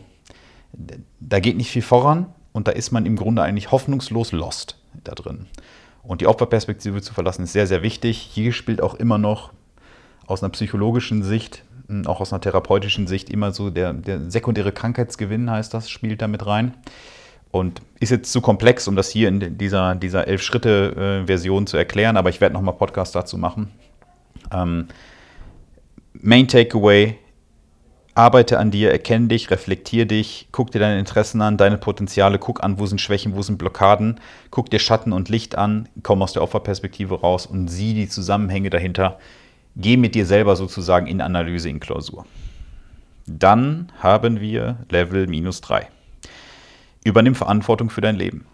da 1.19 1.39
geht 1.39 1.57
nicht 1.57 1.71
viel 1.71 1.81
voran 1.81 2.27
und 2.53 2.67
da 2.67 2.71
ist 2.71 2.91
man 2.91 3.05
im 3.05 3.15
Grunde 3.15 3.41
eigentlich 3.41 3.71
hoffnungslos 3.71 4.31
lost 4.31 4.77
da 5.03 5.13
drin. 5.13 5.47
Und 6.03 6.21
die 6.21 6.27
Opferperspektive 6.27 7.01
zu 7.01 7.13
verlassen 7.13 7.43
ist 7.43 7.53
sehr, 7.53 7.67
sehr 7.67 7.83
wichtig. 7.83 8.17
Hier 8.17 8.53
spielt 8.53 8.81
auch 8.81 8.95
immer 8.95 9.17
noch 9.17 9.51
aus 10.25 10.41
einer 10.41 10.51
psychologischen 10.51 11.23
Sicht, 11.23 11.63
hm, 11.87 12.07
auch 12.07 12.21
aus 12.21 12.33
einer 12.33 12.41
therapeutischen 12.41 13.07
Sicht 13.07 13.29
immer 13.29 13.51
so 13.51 13.69
der, 13.69 13.93
der 13.93 14.31
sekundäre 14.31 14.71
Krankheitsgewinn 14.71 15.49
heißt 15.49 15.73
das, 15.73 15.89
spielt 15.89 16.21
da 16.21 16.27
mit 16.27 16.45
rein. 16.45 16.73
Und 17.51 17.81
ist 17.99 18.11
jetzt 18.11 18.31
zu 18.31 18.39
komplex, 18.39 18.87
um 18.87 18.95
das 18.95 19.09
hier 19.09 19.27
in 19.27 19.57
dieser, 19.57 19.95
dieser 19.95 20.25
Elf-Schritte-Version 20.25 21.67
zu 21.67 21.75
erklären, 21.75 22.15
aber 22.15 22.29
ich 22.29 22.39
werde 22.39 22.53
nochmal 22.53 22.75
Podcast 22.75 23.13
dazu 23.13 23.37
machen. 23.37 23.71
Ähm, 24.53 24.87
Main 26.23 26.47
Takeaway, 26.47 27.17
arbeite 28.13 28.59
an 28.59 28.69
dir, 28.69 28.91
erkenne 28.91 29.27
dich, 29.27 29.49
reflektiere 29.49 30.05
dich, 30.05 30.49
guck 30.51 30.69
dir 30.69 30.77
deine 30.77 30.99
Interessen 30.99 31.41
an, 31.41 31.57
deine 31.57 31.79
Potenziale, 31.79 32.37
guck 32.37 32.63
an, 32.63 32.77
wo 32.77 32.85
sind 32.85 33.01
Schwächen, 33.01 33.35
wo 33.35 33.41
sind 33.41 33.57
Blockaden, 33.57 34.19
guck 34.51 34.69
dir 34.69 34.77
Schatten 34.77 35.13
und 35.13 35.29
Licht 35.29 35.57
an, 35.57 35.89
komm 36.03 36.21
aus 36.21 36.33
der 36.33 36.43
Opferperspektive 36.43 37.21
raus 37.21 37.47
und 37.47 37.69
sieh 37.69 37.95
die 37.95 38.07
Zusammenhänge 38.07 38.69
dahinter, 38.69 39.17
Geh 39.75 39.97
mit 39.97 40.15
dir 40.15 40.25
selber 40.25 40.55
sozusagen 40.55 41.07
in 41.07 41.21
Analyse, 41.21 41.69
in 41.69 41.79
Klausur. 41.79 42.25
Dann 43.25 43.91
haben 43.99 44.41
wir 44.41 44.79
Level 44.89 45.27
minus 45.27 45.61
3. 45.61 45.87
Übernimm 47.05 47.35
Verantwortung 47.35 47.89
für 47.89 48.01
dein 48.01 48.17
Leben. 48.17 48.45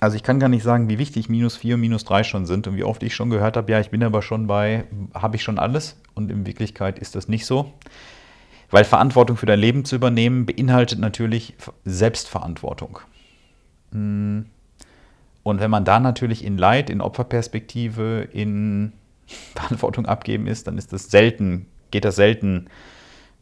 Also 0.00 0.16
ich 0.16 0.22
kann 0.22 0.38
gar 0.38 0.48
nicht 0.48 0.62
sagen, 0.62 0.88
wie 0.88 0.98
wichtig 0.98 1.28
minus 1.28 1.56
4 1.56 1.74
und 1.74 1.80
minus 1.80 2.04
3 2.04 2.22
schon 2.24 2.46
sind 2.46 2.66
und 2.68 2.76
wie 2.76 2.84
oft 2.84 3.02
ich 3.02 3.14
schon 3.14 3.30
gehört 3.30 3.56
habe, 3.56 3.72
ja, 3.72 3.80
ich 3.80 3.90
bin 3.90 4.04
aber 4.04 4.22
schon 4.22 4.46
bei, 4.46 4.84
habe 5.14 5.36
ich 5.36 5.42
schon 5.42 5.58
alles 5.58 5.96
und 6.14 6.30
in 6.30 6.46
Wirklichkeit 6.46 6.98
ist 6.98 7.14
das 7.14 7.28
nicht 7.28 7.46
so. 7.46 7.72
Weil 8.70 8.84
Verantwortung 8.84 9.36
für 9.36 9.46
dein 9.46 9.60
Leben 9.60 9.84
zu 9.84 9.96
übernehmen 9.96 10.46
beinhaltet 10.46 10.98
natürlich 10.98 11.54
Selbstverantwortung. 11.84 12.98
Hm. 13.92 14.46
Und 15.42 15.60
wenn 15.60 15.70
man 15.70 15.84
da 15.84 16.00
natürlich 16.00 16.44
in 16.44 16.56
Leid, 16.56 16.90
in 16.90 17.00
Opferperspektive, 17.00 18.28
in 18.32 18.92
Verantwortung 19.54 20.06
abgeben 20.06 20.46
ist, 20.46 20.66
dann 20.66 20.78
ist 20.78 20.92
das 20.92 21.10
selten, 21.10 21.66
geht 21.90 22.04
das 22.04 22.16
selten 22.16 22.66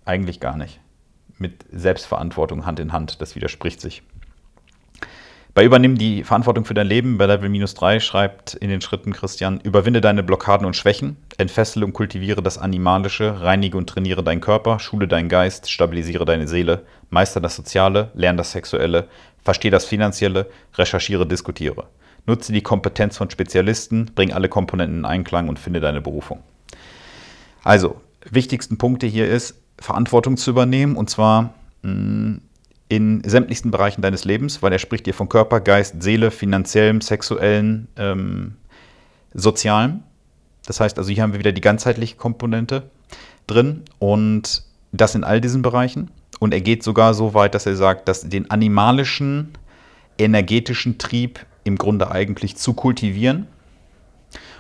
eigentlich 0.05 0.41
gar 0.41 0.57
nicht. 0.57 0.81
Mit 1.39 1.65
Selbstverantwortung 1.73 2.67
Hand 2.67 2.81
in 2.81 2.93
Hand, 2.93 3.21
das 3.23 3.35
widerspricht 3.35 3.81
sich. 3.81 4.03
Bei 5.55 5.67
Übernimm 5.67 5.99
die 5.99 6.25
Verantwortung 6.25 6.65
für 6.65 6.73
dein 6.73 6.87
Leben, 6.87 7.19
bei 7.19 7.27
Level 7.27 7.51
minus 7.51 7.75
3 7.75 8.01
schreibt 8.01 8.55
in 8.55 8.71
den 8.71 8.81
Schritten 8.81 9.13
Christian, 9.13 9.61
überwinde 9.61 10.01
deine 10.01 10.23
Blockaden 10.23 10.67
und 10.67 10.77
Schwächen, 10.77 11.19
entfessele 11.37 11.85
und 11.85 11.93
kultiviere 11.93 12.43
das 12.43 12.57
Animalische, 12.57 13.43
reinige 13.43 13.77
und 13.77 13.87
trainiere 13.87 14.25
deinen 14.25 14.41
Körper, 14.41 14.79
schule 14.79 15.07
deinen 15.07 15.29
Geist, 15.29 15.71
stabilisiere 15.71 16.25
deine 16.25 16.49
Seele, 16.49 16.87
meister 17.11 17.39
das 17.39 17.55
Soziale, 17.55 18.11
lerne 18.15 18.39
das 18.39 18.53
Sexuelle, 18.53 19.09
verstehe 19.45 19.71
das 19.71 19.85
Finanzielle, 19.85 20.47
recherchiere, 20.75 21.27
diskutiere. 21.27 21.85
Nutze 22.25 22.55
die 22.55 22.63
Kompetenz 22.63 23.19
von 23.19 23.29
Spezialisten, 23.29 24.07
bring 24.15 24.33
alle 24.33 24.49
Komponenten 24.49 25.01
in 25.01 25.05
Einklang 25.05 25.51
und 25.51 25.59
finde 25.59 25.81
deine 25.81 26.01
Berufung. 26.01 26.43
Also, 27.63 28.01
wichtigsten 28.31 28.79
Punkte 28.79 29.07
hier 29.07 29.29
ist, 29.29 29.61
Verantwortung 29.79 30.39
zu 30.39 30.51
übernehmen 30.51 30.97
und 30.97 31.11
zwar 31.11 31.53
mm, 31.83 32.37
in 32.93 33.23
sämtlichsten 33.25 33.71
Bereichen 33.71 34.03
deines 34.03 34.27
Lebens, 34.27 34.63
weil 34.63 34.71
er 34.71 34.79
spricht 34.79 35.07
dir 35.07 35.15
von 35.15 35.31
Körper, 35.31 35.63
Geist, 35.63 36.03
Seele, 36.03 36.31
finanziellem, 36.31 37.01
sexuellen, 37.01 37.89
ähm, 37.97 38.57
sozialem. 39.33 40.03
Das 40.67 40.79
heißt 40.79 40.99
also, 40.99 41.11
hier 41.11 41.23
haben 41.23 41.33
wir 41.33 41.39
wieder 41.39 41.53
die 41.53 41.63
ganzheitliche 41.63 42.17
Komponente 42.17 42.91
drin 43.47 43.81
und 43.99 44.65
das 44.93 45.15
in 45.15 45.25
all 45.25 45.41
diesen 45.41 45.63
Bereichen. 45.63 46.11
Und 46.39 46.53
er 46.53 46.61
geht 46.61 46.83
sogar 46.83 47.15
so 47.15 47.33
weit, 47.33 47.55
dass 47.55 47.65
er 47.65 47.77
sagt, 47.77 48.09
dass 48.09 48.29
den 48.29 48.51
animalischen 48.51 49.53
energetischen 50.19 50.99
Trieb 50.99 51.41
im 51.65 51.79
Grunde 51.79 52.11
eigentlich 52.11 52.57
zu 52.57 52.75
kultivieren 52.75 53.47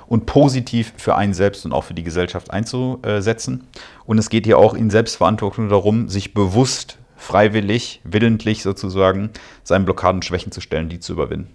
und 0.06 0.24
positiv 0.24 0.94
für 0.96 1.16
einen 1.16 1.34
selbst 1.34 1.66
und 1.66 1.74
auch 1.74 1.84
für 1.84 1.92
die 1.92 2.02
Gesellschaft 2.02 2.50
einzusetzen. 2.50 3.68
Und 4.06 4.16
es 4.16 4.30
geht 4.30 4.46
hier 4.46 4.56
auch 4.56 4.72
in 4.72 4.88
Selbstverantwortung 4.88 5.68
darum, 5.68 6.08
sich 6.08 6.32
bewusst, 6.32 6.96
freiwillig, 7.22 8.00
willentlich 8.04 8.62
sozusagen 8.62 9.30
seinen 9.62 9.84
Blockaden 9.84 10.22
Schwächen 10.22 10.52
zu 10.52 10.60
stellen, 10.60 10.88
die 10.88 11.00
zu 11.00 11.12
überwinden. 11.12 11.48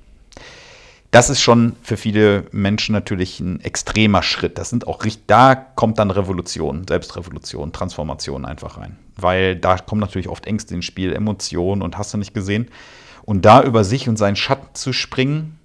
das 1.12 1.30
ist 1.30 1.42
schon 1.42 1.76
für 1.82 1.98
viele 1.98 2.46
Menschen 2.52 2.94
natürlich 2.94 3.40
ein 3.40 3.62
extremer 3.62 4.24
Schritt. 4.24 4.58
Das 4.58 4.70
sind 4.70 4.88
auch 4.88 5.00
da 5.28 5.56
kommt 5.56 6.00
dann 6.00 6.12
Revolution, 6.12 6.86
Selbstrevolution, 6.88 7.72
Transformation 7.72 8.46
einfach 8.46 8.78
rein. 8.78 8.98
Weil 9.16 9.56
da 9.56 9.78
kommen 9.78 10.02
natürlich 10.02 10.28
oft 10.28 10.46
Ängste 10.46 10.76
ins 10.76 10.86
Spiel, 10.86 11.14
Emotionen 11.14 11.82
und 11.82 11.98
hast 11.98 12.14
du 12.14 12.18
nicht 12.18 12.34
gesehen. 12.34 12.70
Und 13.24 13.46
da 13.46 13.64
über 13.64 13.84
sich 13.84 14.10
und 14.10 14.18
seinen 14.18 14.36
Schatten 14.36 14.74
zu 14.74 14.94
springen, 14.94 15.60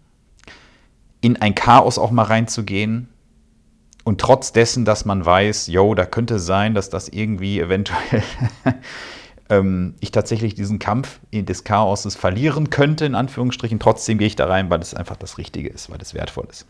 in 1.21 1.37
ein 1.41 1.55
Chaos 1.55 1.99
auch 1.99 2.11
mal 2.11 2.25
reinzugehen, 2.25 3.09
und 4.05 4.21
trotz 4.21 4.53
dessen, 4.53 4.85
dass 4.85 5.05
man 5.05 5.25
weiß, 5.25 5.69
yo, 5.69 5.95
da 5.95 6.07
könnte 6.07 6.39
sein, 6.39 6.75
dass 6.75 6.91
das 6.91 7.09
irgendwie 7.09 7.61
eventuell 7.61 8.23
ähm, 9.53 9.95
ich 10.01 10.11
tatsächlich 10.11 10.55
diesen 10.55 10.79
Kampf 10.79 11.21
des 11.33 11.65
Chaoses 11.65 12.17
verlieren 12.17 12.71
könnte, 12.71 13.05
in 13.05 13.15
Anführungsstrichen, 13.15 13.79
trotzdem 13.79 14.19
gehe 14.19 14.27
ich 14.27 14.37
da 14.37 14.47
rein, 14.47 14.71
weil 14.71 14.81
es 14.81 14.95
einfach 14.95 15.17
das 15.17 15.37
Richtige 15.39 15.69
ist, 15.69 15.91
weil 15.91 16.01
es 16.01 16.15
wertvoll 16.15 16.47
ist. 16.51 16.67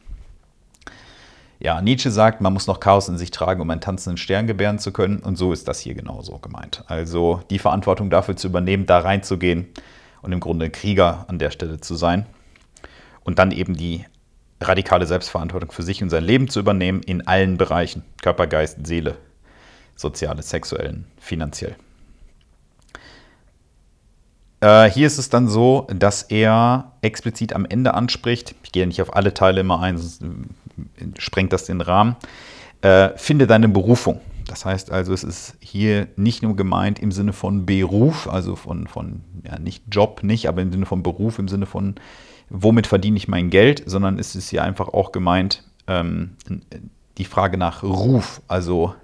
Ja, 1.60 1.80
Nietzsche 1.80 2.10
sagt, 2.10 2.40
man 2.40 2.52
muss 2.52 2.66
noch 2.66 2.80
Chaos 2.80 3.08
in 3.08 3.18
sich 3.18 3.30
tragen, 3.30 3.60
um 3.60 3.70
einen 3.70 3.80
tanzenden 3.80 4.16
Stern 4.16 4.48
gebären 4.48 4.80
zu 4.80 4.92
können. 4.92 5.20
Und 5.20 5.36
so 5.36 5.52
ist 5.52 5.68
das 5.68 5.78
hier 5.78 5.94
genauso 5.94 6.38
gemeint. 6.38 6.82
Also 6.88 7.40
die 7.50 7.60
Verantwortung 7.60 8.10
dafür 8.10 8.36
zu 8.36 8.48
übernehmen, 8.48 8.84
da 8.84 8.98
reinzugehen 8.98 9.68
und 10.22 10.32
im 10.32 10.40
Grunde 10.40 10.70
Krieger 10.70 11.24
an 11.28 11.38
der 11.38 11.50
Stelle 11.50 11.80
zu 11.80 11.94
sein. 11.94 12.26
Und 13.22 13.38
dann 13.38 13.52
eben 13.52 13.76
die 13.76 14.04
radikale 14.60 15.06
Selbstverantwortung 15.06 15.70
für 15.70 15.84
sich 15.84 16.02
und 16.02 16.10
sein 16.10 16.24
Leben 16.24 16.48
zu 16.48 16.58
übernehmen 16.58 17.00
in 17.04 17.28
allen 17.28 17.58
Bereichen. 17.58 18.02
Körper, 18.22 18.48
Geist, 18.48 18.84
Seele, 18.84 19.18
soziale, 19.94 20.42
sexuellen, 20.42 21.04
finanziell. 21.20 21.76
Äh, 24.62 24.88
hier 24.90 25.08
ist 25.08 25.18
es 25.18 25.28
dann 25.28 25.48
so, 25.48 25.88
dass 25.92 26.22
er 26.22 26.92
explizit 27.02 27.52
am 27.52 27.66
Ende 27.66 27.94
anspricht, 27.94 28.54
ich 28.62 28.70
gehe 28.70 28.86
nicht 28.86 29.02
auf 29.02 29.14
alle 29.14 29.34
Teile 29.34 29.60
immer 29.60 29.80
ein, 29.80 29.98
sonst 29.98 30.22
äh, 30.22 30.26
sprengt 31.18 31.52
das 31.52 31.64
den 31.66 31.80
Rahmen, 31.80 32.14
äh, 32.80 33.10
finde 33.16 33.48
deine 33.48 33.68
Berufung. 33.68 34.20
Das 34.46 34.64
heißt 34.64 34.92
also, 34.92 35.12
es 35.12 35.24
ist 35.24 35.56
hier 35.60 36.06
nicht 36.14 36.42
nur 36.42 36.54
gemeint 36.54 37.00
im 37.00 37.10
Sinne 37.10 37.32
von 37.32 37.66
Beruf, 37.66 38.28
also 38.28 38.54
von, 38.54 38.86
von 38.86 39.22
ja, 39.44 39.58
nicht 39.58 39.82
Job, 39.90 40.22
nicht, 40.22 40.48
aber 40.48 40.62
im 40.62 40.70
Sinne 40.70 40.86
von 40.86 41.02
Beruf, 41.02 41.40
im 41.40 41.48
Sinne 41.48 41.66
von 41.66 41.96
womit 42.48 42.86
verdiene 42.86 43.16
ich 43.16 43.26
mein 43.26 43.50
Geld, 43.50 43.82
sondern 43.86 44.18
es 44.18 44.36
ist 44.36 44.50
hier 44.50 44.62
einfach 44.62 44.88
auch 44.88 45.10
gemeint 45.10 45.64
ähm, 45.88 46.36
die 47.18 47.24
Frage 47.24 47.56
nach 47.56 47.82
Ruf, 47.82 48.42
also 48.46 48.94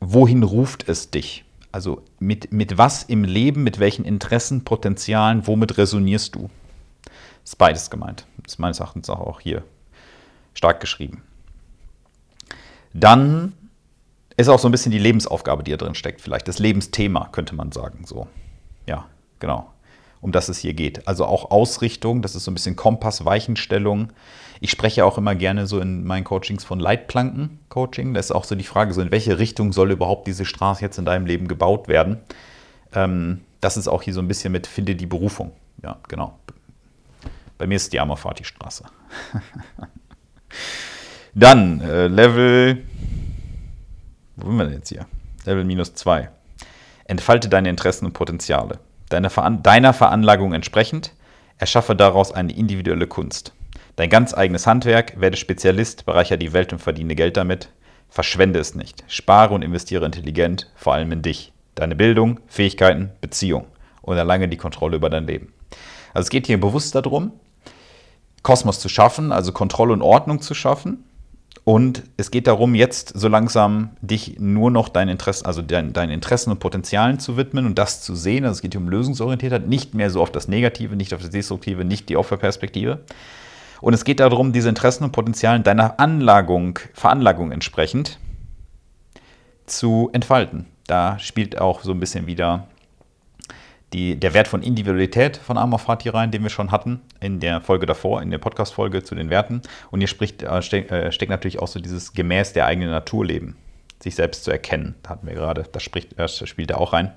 wohin 0.00 0.42
ruft 0.42 0.88
es 0.88 1.10
dich? 1.10 1.44
Also 1.72 2.02
mit, 2.18 2.52
mit 2.52 2.78
was 2.78 3.02
im 3.02 3.24
Leben, 3.24 3.64
mit 3.64 3.78
welchen 3.78 4.04
Interessen, 4.04 4.64
Potenzialen, 4.64 5.46
womit 5.46 5.78
resonierst 5.78 6.34
du? 6.34 6.50
Ist 7.44 7.58
beides 7.58 7.90
gemeint. 7.90 8.26
Ist 8.46 8.58
meines 8.58 8.78
Erachtens 8.78 9.10
auch 9.10 9.40
hier 9.40 9.64
stark 10.54 10.80
geschrieben. 10.80 11.22
Dann 12.92 13.54
ist 14.36 14.48
auch 14.48 14.58
so 14.58 14.68
ein 14.68 14.72
bisschen 14.72 14.92
die 14.92 14.98
Lebensaufgabe, 14.98 15.62
die 15.62 15.70
da 15.70 15.78
drin 15.78 15.94
steckt, 15.94 16.20
vielleicht 16.20 16.46
das 16.46 16.58
Lebensthema, 16.58 17.28
könnte 17.32 17.54
man 17.54 17.72
sagen. 17.72 18.04
So, 18.06 18.28
ja, 18.86 19.06
genau 19.40 19.72
um 20.22 20.32
das 20.32 20.48
es 20.48 20.58
hier 20.58 20.72
geht. 20.72 21.06
Also 21.06 21.26
auch 21.26 21.50
Ausrichtung, 21.50 22.22
das 22.22 22.34
ist 22.34 22.44
so 22.44 22.50
ein 22.50 22.54
bisschen 22.54 22.76
Kompass, 22.76 23.24
Weichenstellung. 23.26 24.12
Ich 24.62 24.70
spreche 24.70 25.04
auch 25.04 25.18
immer 25.18 25.34
gerne 25.34 25.66
so 25.66 25.80
in 25.80 26.04
meinen 26.04 26.22
Coachings 26.22 26.62
von 26.62 26.78
Leitplanken-Coaching. 26.78 28.14
Das 28.14 28.26
ist 28.26 28.30
auch 28.30 28.44
so 28.44 28.54
die 28.54 28.62
Frage, 28.62 28.94
so 28.94 29.02
in 29.02 29.10
welche 29.10 29.40
Richtung 29.40 29.72
soll 29.72 29.90
überhaupt 29.90 30.28
diese 30.28 30.44
Straße 30.44 30.82
jetzt 30.82 30.98
in 30.98 31.04
deinem 31.04 31.26
Leben 31.26 31.48
gebaut 31.48 31.88
werden. 31.88 32.18
Ähm, 32.94 33.40
das 33.60 33.76
ist 33.76 33.88
auch 33.88 34.02
hier 34.02 34.14
so 34.14 34.20
ein 34.20 34.28
bisschen 34.28 34.52
mit 34.52 34.68
Finde 34.68 34.94
die 34.94 35.06
Berufung. 35.06 35.50
Ja, 35.82 35.98
genau. 36.06 36.38
Bei 37.58 37.66
mir 37.66 37.74
ist 37.74 37.92
die 37.92 37.98
Amorfati-Straße. 37.98 38.84
Dann 41.34 41.80
äh, 41.80 42.06
Level, 42.06 42.84
wo 44.36 44.46
sind 44.46 44.56
wir 44.56 44.64
denn 44.66 44.74
jetzt 44.74 44.90
hier? 44.90 45.06
Level 45.44 45.64
minus 45.64 45.94
2. 45.94 46.30
Entfalte 47.06 47.48
deine 47.48 47.68
Interessen 47.68 48.06
und 48.06 48.12
Potenziale 48.12 48.78
deiner, 49.12 49.30
Veran 49.30 49.62
deiner 49.62 49.92
Veranlagung 49.92 50.52
entsprechend, 50.52 51.12
erschaffe 51.58 51.94
daraus 51.94 52.32
eine 52.32 52.52
individuelle 52.52 53.06
Kunst. 53.06 53.52
Dein 53.96 54.10
ganz 54.10 54.34
eigenes 54.34 54.66
Handwerk, 54.66 55.20
werde 55.20 55.36
Spezialist, 55.36 56.06
bereicher 56.06 56.36
die 56.36 56.52
Welt 56.52 56.72
und 56.72 56.78
verdiene 56.78 57.14
Geld 57.14 57.36
damit. 57.36 57.70
Verschwende 58.08 58.58
es 58.58 58.74
nicht. 58.74 59.04
Spare 59.08 59.54
und 59.54 59.62
investiere 59.62 60.04
intelligent, 60.04 60.70
vor 60.76 60.94
allem 60.94 61.12
in 61.12 61.22
dich, 61.22 61.52
deine 61.74 61.96
Bildung, 61.96 62.40
Fähigkeiten, 62.46 63.10
Beziehung 63.20 63.66
und 64.02 64.16
erlange 64.16 64.48
die 64.48 64.56
Kontrolle 64.56 64.96
über 64.96 65.10
dein 65.10 65.26
Leben. 65.26 65.52
Also 66.14 66.26
es 66.26 66.30
geht 66.30 66.46
hier 66.46 66.60
bewusst 66.60 66.94
darum, 66.94 67.32
Kosmos 68.42 68.80
zu 68.80 68.88
schaffen, 68.88 69.32
also 69.32 69.52
Kontrolle 69.52 69.92
und 69.92 70.02
Ordnung 70.02 70.40
zu 70.40 70.54
schaffen, 70.54 71.04
und 71.64 72.02
es 72.16 72.32
geht 72.32 72.48
darum, 72.48 72.74
jetzt 72.74 73.12
so 73.14 73.28
langsam 73.28 73.90
dich 74.00 74.40
nur 74.40 74.72
noch 74.72 74.88
deinen 74.88 75.10
Interessen, 75.10 75.46
also 75.46 75.62
deinen, 75.62 75.92
deinen 75.92 76.10
Interessen 76.10 76.50
und 76.50 76.58
Potenzialen 76.58 77.20
zu 77.20 77.36
widmen 77.36 77.66
und 77.66 77.78
das 77.78 78.02
zu 78.02 78.16
sehen. 78.16 78.44
Also 78.44 78.56
es 78.56 78.62
geht 78.62 78.72
hier 78.74 78.80
um 78.80 78.88
Lösungsorientiertheit, 78.88 79.68
nicht 79.68 79.94
mehr 79.94 80.10
so 80.10 80.20
auf 80.20 80.32
das 80.32 80.48
Negative, 80.48 80.96
nicht 80.96 81.14
auf 81.14 81.20
das 81.20 81.30
Destruktive, 81.30 81.84
nicht 81.84 82.08
die 82.08 82.16
Opferperspektive. 82.16 83.00
Und 83.82 83.94
es 83.94 84.04
geht 84.04 84.20
darum, 84.20 84.52
diese 84.52 84.68
Interessen 84.68 85.02
und 85.04 85.12
Potenzialen 85.12 85.64
deiner 85.64 85.98
Anlagung, 85.98 86.78
Veranlagung 86.94 87.50
entsprechend 87.50 88.20
zu 89.66 90.08
entfalten. 90.12 90.66
Da 90.86 91.18
spielt 91.18 91.60
auch 91.60 91.82
so 91.82 91.90
ein 91.90 91.98
bisschen 91.98 92.28
wieder 92.28 92.68
die, 93.92 94.14
der 94.14 94.34
Wert 94.34 94.46
von 94.46 94.62
Individualität 94.62 95.36
von 95.36 95.58
Amor 95.58 95.80
Fati 95.80 96.08
rein, 96.08 96.30
den 96.30 96.44
wir 96.44 96.48
schon 96.48 96.70
hatten 96.70 97.00
in 97.18 97.40
der 97.40 97.60
Folge 97.60 97.86
davor, 97.86 98.22
in 98.22 98.30
der 98.30 98.38
Podcast-Folge 98.38 99.02
zu 99.02 99.16
den 99.16 99.30
Werten. 99.30 99.62
Und 99.90 99.98
hier 99.98 100.06
spricht, 100.06 100.44
äh, 100.44 100.58
äh, 100.58 101.10
steckt 101.10 101.30
natürlich 101.30 101.58
auch 101.58 101.68
so 101.68 101.80
dieses 101.80 102.12
gemäß 102.12 102.52
der 102.52 102.66
eigenen 102.66 102.90
Natur 102.90 103.26
leben, 103.26 103.56
sich 104.00 104.14
selbst 104.14 104.44
zu 104.44 104.52
erkennen. 104.52 104.94
Da 105.02 105.10
hatten 105.10 105.26
wir 105.26 105.34
gerade, 105.34 105.64
das, 105.72 105.82
spricht, 105.82 106.16
das 106.16 106.48
spielt 106.48 106.70
da 106.70 106.76
auch 106.76 106.92
rein. 106.92 107.12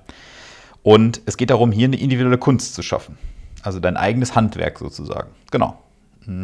Und 0.82 1.20
es 1.26 1.36
geht 1.36 1.50
darum, 1.50 1.70
hier 1.70 1.86
eine 1.86 1.96
individuelle 1.96 2.38
Kunst 2.38 2.74
zu 2.74 2.82
schaffen. 2.82 3.16
Also 3.62 3.78
dein 3.78 3.96
eigenes 3.96 4.34
Handwerk 4.34 4.80
sozusagen. 4.80 5.30
Genau. 5.52 5.78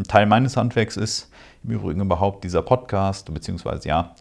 Teil 0.09 0.27
meines 0.27 0.57
Handwerks 0.57 0.97
ist 0.97 1.31
im 1.65 1.71
Übrigen 1.71 2.01
überhaupt 2.01 2.45
dieser 2.45 2.63
Podcast, 2.63 3.33
beziehungsweise 3.33 3.89
ja, 3.89 4.15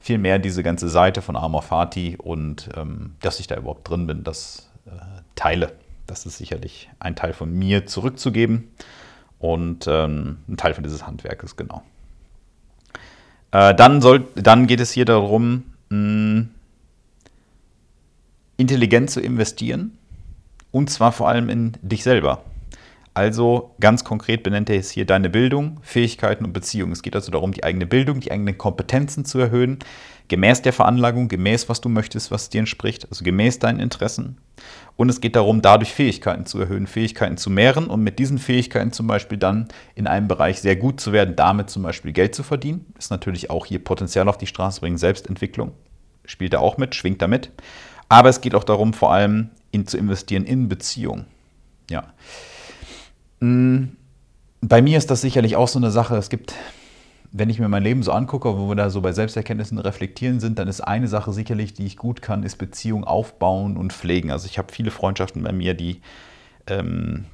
vielmehr 0.00 0.38
diese 0.38 0.62
ganze 0.62 0.88
Seite 0.88 1.22
von 1.22 1.36
Amor 1.36 1.62
Fati 1.62 2.16
und 2.16 2.68
ähm, 2.76 3.14
dass 3.20 3.40
ich 3.40 3.46
da 3.46 3.56
überhaupt 3.56 3.88
drin 3.88 4.06
bin, 4.06 4.24
das 4.24 4.70
äh, 4.86 4.90
teile. 5.34 5.72
Das 6.06 6.26
ist 6.26 6.38
sicherlich 6.38 6.90
ein 6.98 7.14
Teil 7.14 7.32
von 7.32 7.52
mir 7.52 7.86
zurückzugeben 7.86 8.68
und 9.38 9.86
ähm, 9.88 10.38
ein 10.48 10.56
Teil 10.56 10.74
von 10.74 10.82
dieses 10.82 11.06
Handwerkes, 11.06 11.56
genau. 11.56 11.82
Äh, 13.52 13.74
dann, 13.74 14.00
soll, 14.00 14.26
dann 14.34 14.66
geht 14.66 14.80
es 14.80 14.90
hier 14.92 15.04
darum, 15.04 15.64
mh, 15.90 16.46
intelligent 18.56 19.10
zu 19.10 19.20
investieren 19.20 19.96
und 20.70 20.90
zwar 20.90 21.12
vor 21.12 21.28
allem 21.28 21.48
in 21.48 21.72
dich 21.82 22.02
selber. 22.02 22.42
Also 23.14 23.74
ganz 23.78 24.04
konkret 24.04 24.42
benennt 24.42 24.70
er 24.70 24.76
jetzt 24.76 24.90
hier 24.90 25.04
deine 25.04 25.28
Bildung, 25.28 25.80
Fähigkeiten 25.82 26.44
und 26.44 26.52
Beziehungen. 26.52 26.92
Es 26.92 27.02
geht 27.02 27.14
also 27.14 27.30
darum, 27.30 27.52
die 27.52 27.62
eigene 27.62 27.86
Bildung, 27.86 28.20
die 28.20 28.32
eigenen 28.32 28.56
Kompetenzen 28.56 29.26
zu 29.26 29.38
erhöhen, 29.38 29.80
gemäß 30.28 30.62
der 30.62 30.72
Veranlagung, 30.72 31.28
gemäß 31.28 31.68
was 31.68 31.82
du 31.82 31.90
möchtest, 31.90 32.30
was 32.30 32.48
dir 32.48 32.60
entspricht, 32.60 33.06
also 33.10 33.22
gemäß 33.22 33.58
deinen 33.58 33.80
Interessen. 33.80 34.38
Und 34.96 35.10
es 35.10 35.20
geht 35.20 35.36
darum, 35.36 35.60
dadurch 35.60 35.92
Fähigkeiten 35.92 36.46
zu 36.46 36.58
erhöhen, 36.58 36.86
Fähigkeiten 36.86 37.36
zu 37.36 37.50
mehren 37.50 37.88
und 37.88 38.02
mit 38.02 38.18
diesen 38.18 38.38
Fähigkeiten 38.38 38.92
zum 38.92 39.06
Beispiel 39.06 39.36
dann 39.36 39.68
in 39.94 40.06
einem 40.06 40.28
Bereich 40.28 40.60
sehr 40.60 40.76
gut 40.76 41.00
zu 41.00 41.12
werden, 41.12 41.36
damit 41.36 41.68
zum 41.68 41.82
Beispiel 41.82 42.12
Geld 42.12 42.34
zu 42.34 42.42
verdienen. 42.42 42.86
Ist 42.98 43.10
natürlich 43.10 43.50
auch 43.50 43.66
hier 43.66 43.84
Potenzial 43.84 44.28
auf 44.28 44.38
die 44.38 44.46
Straße 44.46 44.80
bringen, 44.80 44.96
Selbstentwicklung 44.96 45.72
spielt 46.24 46.54
da 46.54 46.58
auch 46.58 46.76
mit, 46.76 46.94
schwingt 46.94 47.22
damit. 47.22 47.50
Aber 48.08 48.28
es 48.28 48.40
geht 48.40 48.54
auch 48.54 48.64
darum, 48.64 48.92
vor 48.92 49.12
allem 49.12 49.50
in, 49.70 49.86
zu 49.86 49.96
investieren 49.96 50.44
in 50.44 50.68
Beziehungen. 50.68 51.26
Ja. 51.90 52.12
Mm, 53.42 53.96
bei 54.60 54.82
mir 54.82 54.98
ist 54.98 55.10
das 55.10 55.20
sicherlich 55.20 55.56
auch 55.56 55.68
so 55.68 55.78
eine 55.78 55.90
Sache. 55.90 56.16
Es 56.16 56.28
gibt 56.28 56.54
wenn 57.32 57.48
ich 57.48 57.58
mir 57.58 57.68
mein 57.68 57.82
Leben 57.82 58.02
so 58.02 58.12
angucke, 58.12 58.58
wo 58.58 58.68
wir 58.68 58.74
da 58.74 58.90
so 58.90 59.00
bei 59.00 59.12
Selbsterkenntnissen 59.12 59.78
reflektieren 59.78 60.38
sind, 60.38 60.58
dann 60.58 60.68
ist 60.68 60.82
eine 60.82 61.08
Sache 61.08 61.32
sicherlich, 61.32 61.72
die 61.72 61.86
ich 61.86 61.96
gut 61.96 62.20
kann, 62.20 62.42
ist 62.42 62.56
Beziehung 62.56 63.04
aufbauen 63.04 63.78
und 63.78 63.94
pflegen. 63.94 64.30
Also 64.30 64.46
ich 64.46 64.58
habe 64.58 64.72
viele 64.72 64.90
Freundschaften 64.90 65.42
bei 65.42 65.52
mir, 65.52 65.72
die 65.72 66.02
ähm, 66.66 67.24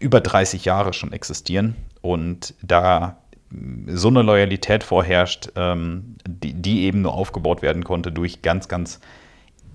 über 0.00 0.20
30 0.20 0.64
Jahre 0.64 0.92
schon 0.92 1.12
existieren 1.12 1.76
und 2.00 2.54
da 2.62 3.18
so 3.86 4.08
eine 4.08 4.22
Loyalität 4.22 4.82
vorherrscht, 4.82 5.50
ähm, 5.54 6.16
die, 6.26 6.52
die 6.52 6.82
eben 6.82 7.02
nur 7.02 7.14
aufgebaut 7.14 7.62
werden 7.62 7.84
konnte 7.84 8.10
durch 8.10 8.42
ganz, 8.42 8.66
ganz 8.66 9.00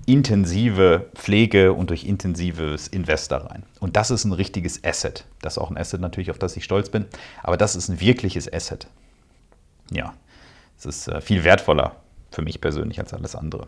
intensive 0.05 1.07
Pflege 1.15 1.73
und 1.73 1.89
durch 1.89 2.03
intensives 2.03 2.87
Invest 2.87 3.31
da 3.31 3.37
rein. 3.37 3.63
Und 3.79 3.95
das 3.95 4.11
ist 4.11 4.25
ein 4.25 4.33
richtiges 4.33 4.83
Asset. 4.83 5.25
Das 5.41 5.53
ist 5.53 5.57
auch 5.57 5.71
ein 5.71 5.77
Asset 5.77 6.01
natürlich, 6.01 6.31
auf 6.31 6.39
das 6.39 6.55
ich 6.57 6.63
stolz 6.63 6.89
bin, 6.89 7.05
aber 7.43 7.57
das 7.57 7.75
ist 7.75 7.89
ein 7.89 7.99
wirkliches 7.99 8.51
Asset 8.51 8.87
ja, 9.91 10.13
es 10.77 10.85
ist 10.85 11.07
äh, 11.07 11.21
viel 11.21 11.43
wertvoller 11.43 11.95
für 12.31 12.41
mich 12.41 12.61
persönlich 12.61 12.99
als 12.99 13.13
alles 13.13 13.35
andere. 13.35 13.67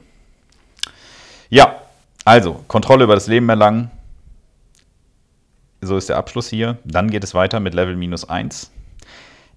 Ja, 1.50 1.82
also 2.26 2.63
Kontrolle 2.67 3.06
über 3.06 3.15
das 3.15 3.28
Leben 3.28 3.47
erlangen, 3.50 3.91
so 5.82 5.95
ist 5.95 6.10
der 6.10 6.17
Abschluss 6.17 6.50
hier. 6.50 6.78
Dann 6.84 7.10
geht 7.10 7.23
es 7.23 7.34
weiter 7.34 7.60
mit 7.60 7.73
Level 7.73 7.95
minus 7.95 8.28
1. 8.28 8.71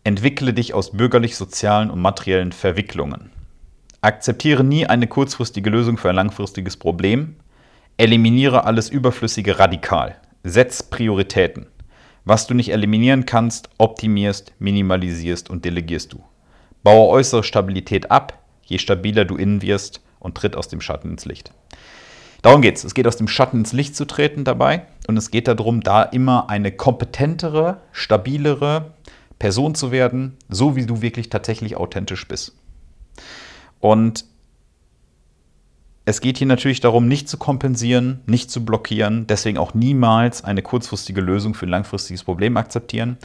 Entwickle 0.04 0.52
dich 0.52 0.74
aus 0.74 0.92
bürgerlich-sozialen 0.92 1.90
und 1.90 2.00
materiellen 2.00 2.52
Verwicklungen. 2.52 3.30
Akzeptiere 4.02 4.64
nie 4.64 4.86
eine 4.86 5.06
kurzfristige 5.06 5.68
Lösung 5.68 5.98
für 5.98 6.08
ein 6.08 6.14
langfristiges 6.14 6.78
Problem. 6.78 7.36
Eliminiere 7.98 8.64
alles 8.64 8.88
Überflüssige 8.88 9.58
radikal. 9.58 10.16
Setz 10.42 10.82
Prioritäten. 10.82 11.66
Was 12.24 12.46
du 12.46 12.54
nicht 12.54 12.72
eliminieren 12.72 13.26
kannst, 13.26 13.68
optimierst, 13.76 14.54
minimalisierst 14.58 15.50
und 15.50 15.66
delegierst 15.66 16.14
du. 16.14 16.24
Baue 16.82 17.10
äußere 17.10 17.44
Stabilität 17.44 18.10
ab, 18.10 18.42
je 18.64 18.78
stabiler 18.78 19.26
du 19.26 19.36
innen 19.36 19.60
wirst 19.60 20.00
und 20.18 20.34
tritt 20.34 20.56
aus 20.56 20.68
dem 20.68 20.80
Schatten 20.80 21.10
ins 21.10 21.26
Licht. 21.26 21.52
Darum 22.40 22.62
geht 22.62 22.76
es. 22.78 22.84
Es 22.84 22.94
geht 22.94 23.06
aus 23.06 23.18
dem 23.18 23.28
Schatten 23.28 23.58
ins 23.58 23.74
Licht 23.74 23.94
zu 23.96 24.06
treten 24.06 24.44
dabei 24.44 24.86
und 25.08 25.18
es 25.18 25.30
geht 25.30 25.46
darum, 25.46 25.82
da 25.82 26.04
immer 26.04 26.48
eine 26.48 26.72
kompetentere, 26.72 27.82
stabilere 27.92 28.94
Person 29.38 29.74
zu 29.74 29.92
werden, 29.92 30.38
so 30.48 30.74
wie 30.74 30.86
du 30.86 31.02
wirklich 31.02 31.28
tatsächlich 31.28 31.76
authentisch 31.76 32.26
bist. 32.26 32.54
Und 33.80 34.24
es 36.04 36.20
geht 36.20 36.38
hier 36.38 36.46
natürlich 36.46 36.80
darum, 36.80 37.08
nicht 37.08 37.28
zu 37.28 37.36
kompensieren, 37.36 38.20
nicht 38.26 38.50
zu 38.50 38.64
blockieren, 38.64 39.26
deswegen 39.26 39.58
auch 39.58 39.74
niemals 39.74 40.44
eine 40.44 40.62
kurzfristige 40.62 41.20
Lösung 41.20 41.54
für 41.54 41.66
ein 41.66 41.70
langfristiges 41.70 42.24
Problem 42.24 42.56
akzeptieren. 42.56 43.16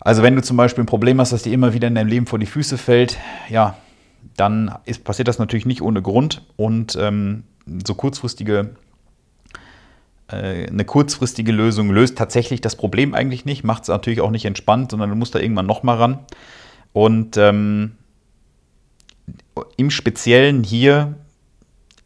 Also 0.00 0.22
wenn 0.22 0.36
du 0.36 0.42
zum 0.42 0.56
Beispiel 0.56 0.84
ein 0.84 0.88
Problem 0.88 1.20
hast, 1.20 1.32
das 1.32 1.42
dir 1.42 1.52
immer 1.52 1.72
wieder 1.72 1.88
in 1.88 1.94
deinem 1.94 2.08
Leben 2.08 2.26
vor 2.26 2.38
die 2.38 2.46
Füße 2.46 2.78
fällt, 2.78 3.18
ja, 3.48 3.76
dann 4.36 4.74
ist, 4.84 5.04
passiert 5.04 5.28
das 5.28 5.38
natürlich 5.38 5.66
nicht 5.66 5.82
ohne 5.82 6.02
Grund 6.02 6.42
und 6.56 6.96
ähm, 7.00 7.44
so 7.86 7.94
kurzfristige 7.94 8.70
äh, 10.28 10.66
eine 10.66 10.84
kurzfristige 10.84 11.52
Lösung 11.52 11.90
löst 11.90 12.18
tatsächlich 12.18 12.60
das 12.60 12.76
Problem 12.76 13.14
eigentlich 13.14 13.44
nicht, 13.44 13.64
macht 13.64 13.84
es 13.84 13.88
natürlich 13.88 14.20
auch 14.20 14.30
nicht 14.30 14.44
entspannt, 14.44 14.90
sondern 14.90 15.10
du 15.10 15.16
musst 15.16 15.34
da 15.34 15.38
irgendwann 15.38 15.66
nochmal 15.66 15.96
ran. 15.96 16.18
Und 16.92 17.36
ähm, 17.36 17.92
im 19.76 19.90
Speziellen 19.90 20.64
hier 20.64 21.14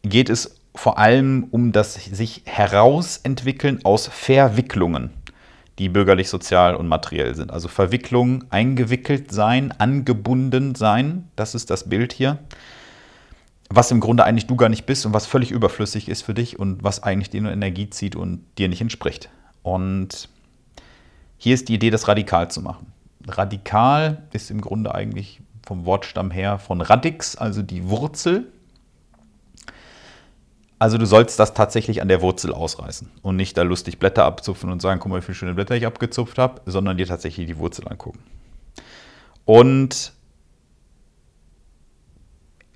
geht 0.03 0.29
es 0.29 0.55
vor 0.73 0.97
allem 0.97 1.47
um 1.51 1.71
das 1.71 1.95
sich 1.95 2.43
herausentwickeln 2.45 3.83
aus 3.83 4.07
Verwicklungen, 4.07 5.11
die 5.79 5.89
bürgerlich, 5.89 6.29
sozial 6.29 6.75
und 6.75 6.87
materiell 6.87 7.35
sind. 7.35 7.51
Also 7.51 7.67
Verwicklungen, 7.67 8.45
eingewickelt 8.49 9.31
sein, 9.31 9.73
angebunden 9.77 10.75
sein, 10.75 11.29
das 11.35 11.55
ist 11.55 11.69
das 11.69 11.89
Bild 11.89 12.13
hier. 12.13 12.39
Was 13.69 13.91
im 13.91 14.01
Grunde 14.01 14.25
eigentlich 14.25 14.47
du 14.47 14.55
gar 14.55 14.69
nicht 14.69 14.85
bist 14.85 15.05
und 15.05 15.13
was 15.13 15.25
völlig 15.25 15.51
überflüssig 15.51 16.09
ist 16.09 16.23
für 16.23 16.33
dich 16.33 16.59
und 16.59 16.83
was 16.83 17.03
eigentlich 17.03 17.29
dir 17.29 17.41
nur 17.41 17.53
Energie 17.53 17.89
zieht 17.89 18.15
und 18.15 18.43
dir 18.57 18.67
nicht 18.67 18.81
entspricht. 18.81 19.29
Und 19.63 20.29
hier 21.37 21.53
ist 21.53 21.69
die 21.69 21.75
Idee, 21.75 21.89
das 21.89 22.07
radikal 22.07 22.51
zu 22.51 22.61
machen. 22.61 22.91
Radikal 23.27 24.23
ist 24.33 24.51
im 24.51 24.61
Grunde 24.61 24.93
eigentlich 24.93 25.41
vom 25.65 25.85
Wortstamm 25.85 26.31
her 26.31 26.59
von 26.59 26.81
Radix, 26.81 27.35
also 27.35 27.61
die 27.61 27.89
Wurzel. 27.89 28.51
Also 30.79 30.97
du 30.97 31.05
sollst 31.05 31.39
das 31.39 31.53
tatsächlich 31.53 32.01
an 32.01 32.07
der 32.07 32.21
Wurzel 32.21 32.53
ausreißen 32.53 33.09
und 33.21 33.35
nicht 33.35 33.55
da 33.55 33.61
lustig 33.61 33.99
Blätter 33.99 34.25
abzupfen 34.25 34.71
und 34.71 34.81
sagen, 34.81 34.99
guck 34.99 35.11
mal, 35.11 35.21
wie 35.21 35.25
viele 35.25 35.35
schöne 35.35 35.53
Blätter 35.53 35.75
ich 35.75 35.85
abgezupft 35.85 36.39
habe, 36.39 36.61
sondern 36.65 36.97
dir 36.97 37.05
tatsächlich 37.05 37.45
die 37.45 37.57
Wurzel 37.57 37.87
angucken. 37.87 38.19
Und 39.45 40.13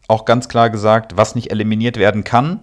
auch 0.08 0.26
ganz 0.26 0.48
klar 0.48 0.70
gesagt, 0.70 1.18
was 1.18 1.34
nicht 1.34 1.50
eliminiert 1.50 1.98
werden 1.98 2.24
kann, 2.24 2.60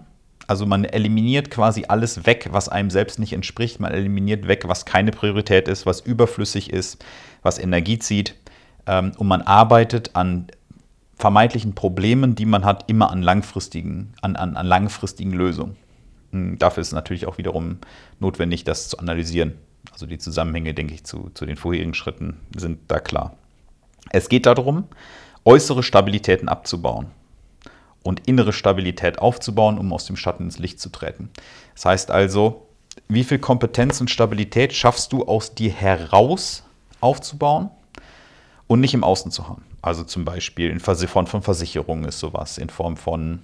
also 0.47 0.65
man 0.65 0.83
eliminiert 0.83 1.49
quasi 1.51 1.85
alles 1.87 2.25
weg, 2.25 2.49
was 2.51 2.67
einem 2.69 2.89
selbst 2.89 3.19
nicht 3.19 3.33
entspricht. 3.33 3.79
Man 3.79 3.93
eliminiert 3.93 4.47
weg, 4.47 4.63
was 4.67 4.85
keine 4.85 5.11
Priorität 5.11 5.67
ist, 5.67 5.85
was 5.85 6.01
überflüssig 6.01 6.71
ist, 6.71 7.03
was 7.41 7.59
Energie 7.59 7.97
zieht. 7.97 8.35
Ähm, 8.87 9.11
und 9.17 9.27
man 9.27 9.41
arbeitet 9.41 10.15
an 10.15 10.47
vermeintlichen 11.15 11.75
Problemen, 11.75 12.35
die 12.35 12.45
man 12.45 12.65
hat, 12.65 12.89
immer 12.89 13.11
an 13.11 13.21
langfristigen, 13.21 14.13
an, 14.21 14.35
an, 14.35 14.57
an 14.57 14.65
langfristigen 14.65 15.31
Lösungen. 15.31 15.77
Hm, 16.31 16.57
dafür 16.59 16.81
ist 16.81 16.91
natürlich 16.91 17.27
auch 17.27 17.37
wiederum 17.37 17.77
notwendig, 18.19 18.63
das 18.63 18.89
zu 18.89 18.97
analysieren. 18.97 19.53
Also 19.91 20.05
die 20.05 20.17
Zusammenhänge, 20.17 20.73
denke 20.73 20.93
ich, 20.93 21.03
zu, 21.03 21.29
zu 21.33 21.45
den 21.45 21.55
vorherigen 21.55 21.93
Schritten 21.93 22.37
sind 22.55 22.79
da 22.87 22.99
klar. 22.99 23.37
Es 24.09 24.29
geht 24.29 24.45
darum, 24.45 24.85
äußere 25.45 25.83
Stabilitäten 25.83 26.49
abzubauen 26.49 27.07
und 28.03 28.27
innere 28.27 28.53
Stabilität 28.53 29.19
aufzubauen, 29.19 29.77
um 29.77 29.93
aus 29.93 30.05
dem 30.05 30.17
Schatten 30.17 30.43
ins 30.43 30.59
Licht 30.59 30.79
zu 30.79 30.89
treten. 30.89 31.29
Das 31.75 31.85
heißt 31.85 32.11
also, 32.11 32.67
wie 33.07 33.23
viel 33.23 33.39
Kompetenz 33.39 34.01
und 34.01 34.09
Stabilität 34.09 34.73
schaffst 34.73 35.13
du 35.13 35.23
aus 35.23 35.55
dir 35.55 35.71
heraus 35.71 36.63
aufzubauen 36.99 37.69
und 38.73 38.79
nicht 38.79 38.95
im 38.95 39.03
Außen 39.03 39.29
zu 39.29 39.47
haben. 39.47 39.63
Also 39.83 40.03
zum 40.03 40.25
Beispiel 40.25 40.71
in 40.71 40.79
Form 40.79 41.27
von 41.27 41.43
Versicherungen 41.43 42.05
ist 42.05 42.17
sowas, 42.17 42.57
in 42.57 42.69
Form 42.69 42.97
von 42.97 43.43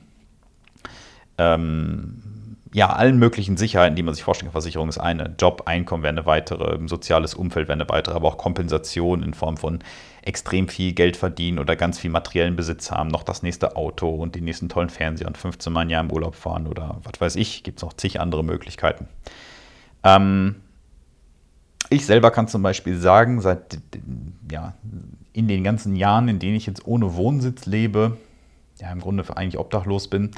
ähm, 1.38 2.58
ja, 2.74 2.89
allen 2.89 3.20
möglichen 3.20 3.56
Sicherheiten, 3.56 3.96
die 3.96 4.02
man 4.02 4.15
sich 4.15 4.24
vorstellen 4.24 4.48
kann. 4.48 4.54
Versicherung 4.54 4.89
ist 4.89 4.98
eine, 4.98 5.36
Job, 5.39 5.63
Einkommen 5.68 6.02
wäre 6.02 6.13
eine 6.13 6.26
weitere, 6.26 6.80
soziales 6.88 7.36
Umfeld 7.36 7.68
wäre 7.68 7.80
eine 7.80 7.88
weitere, 7.89 8.15
aber 8.15 8.28
auch 8.28 8.38
Kompensation 8.39 9.22
in 9.22 9.36
Form 9.36 9.58
von 9.58 9.80
extrem 10.24 10.68
viel 10.68 10.94
Geld 10.94 11.15
verdienen 11.15 11.60
oder 11.60 11.76
ganz 11.76 12.00
viel 12.00 12.10
materiellen 12.10 12.56
Besitz 12.56 12.89
haben, 12.89 13.10
noch 13.10 13.22
das 13.22 13.44
nächste 13.44 13.76
Auto 13.76 14.10
und 14.10 14.34
den 14.34 14.46
nächsten 14.46 14.68
tollen 14.68 14.89
Fernseher 14.89 15.28
und 15.28 15.38
15 15.38 15.72
Mal 15.72 15.82
ein 15.82 15.92
Jahr 15.92 16.04
im 16.04 16.12
Urlaub 16.12 16.34
fahren 16.34 16.65
oder 16.65 17.02
was 17.04 17.22
weiß 17.22 17.36
ich, 17.36 17.62
gibt 17.62 17.78
es 17.78 17.84
noch 17.84 17.94
zig 17.94 18.20
andere 18.20 18.44
Möglichkeiten. 18.44 19.08
Ähm, 20.04 20.56
ich 21.89 22.06
selber 22.06 22.32
kann 22.32 22.48
zum 22.48 22.62
Beispiel 22.62 22.98
sagen, 22.98 23.42
seit 23.42 23.80
ja, 24.52 24.74
in 25.34 25.48
den 25.48 25.63
ganzen 25.63 25.96
Jahren, 25.96 26.28
in 26.28 26.39
denen 26.39 26.56
ich 26.56 26.65
jetzt 26.65 26.86
ohne 26.86 27.15
Wohnsitz 27.15 27.65
lebe, 27.65 28.18
ja 28.80 28.92
im 28.92 29.00
Grunde 29.00 29.24
eigentlich 29.36 29.58
obdachlos 29.58 30.08
bin, 30.08 30.32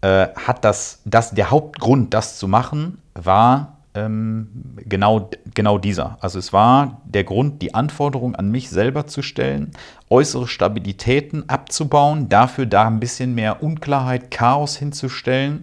äh, 0.00 0.28
hat 0.34 0.64
das, 0.64 1.00
das, 1.04 1.32
der 1.32 1.50
Hauptgrund, 1.50 2.14
das 2.14 2.38
zu 2.38 2.46
machen, 2.48 2.98
war 3.14 3.78
ähm, 3.94 4.48
genau, 4.76 5.30
genau 5.54 5.78
dieser. 5.78 6.18
Also 6.20 6.38
es 6.38 6.52
war 6.52 7.00
der 7.04 7.24
Grund, 7.24 7.62
die 7.62 7.74
Anforderung 7.74 8.36
an 8.36 8.50
mich 8.50 8.70
selber 8.70 9.06
zu 9.06 9.22
stellen, 9.22 9.72
äußere 10.10 10.46
Stabilitäten 10.46 11.48
abzubauen, 11.48 12.28
dafür 12.28 12.66
da 12.66 12.86
ein 12.86 13.00
bisschen 13.00 13.34
mehr 13.34 13.62
Unklarheit, 13.62 14.30
Chaos 14.30 14.76
hinzustellen, 14.76 15.62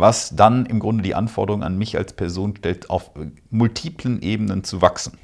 was 0.00 0.34
dann 0.34 0.66
im 0.66 0.80
Grunde 0.80 1.02
die 1.02 1.14
Anforderung 1.14 1.62
an 1.62 1.78
mich 1.78 1.96
als 1.96 2.12
Person 2.12 2.56
stellt, 2.56 2.90
auf 2.90 3.10
multiplen 3.50 4.22
Ebenen 4.22 4.64
zu 4.64 4.82
wachsen. 4.82 5.18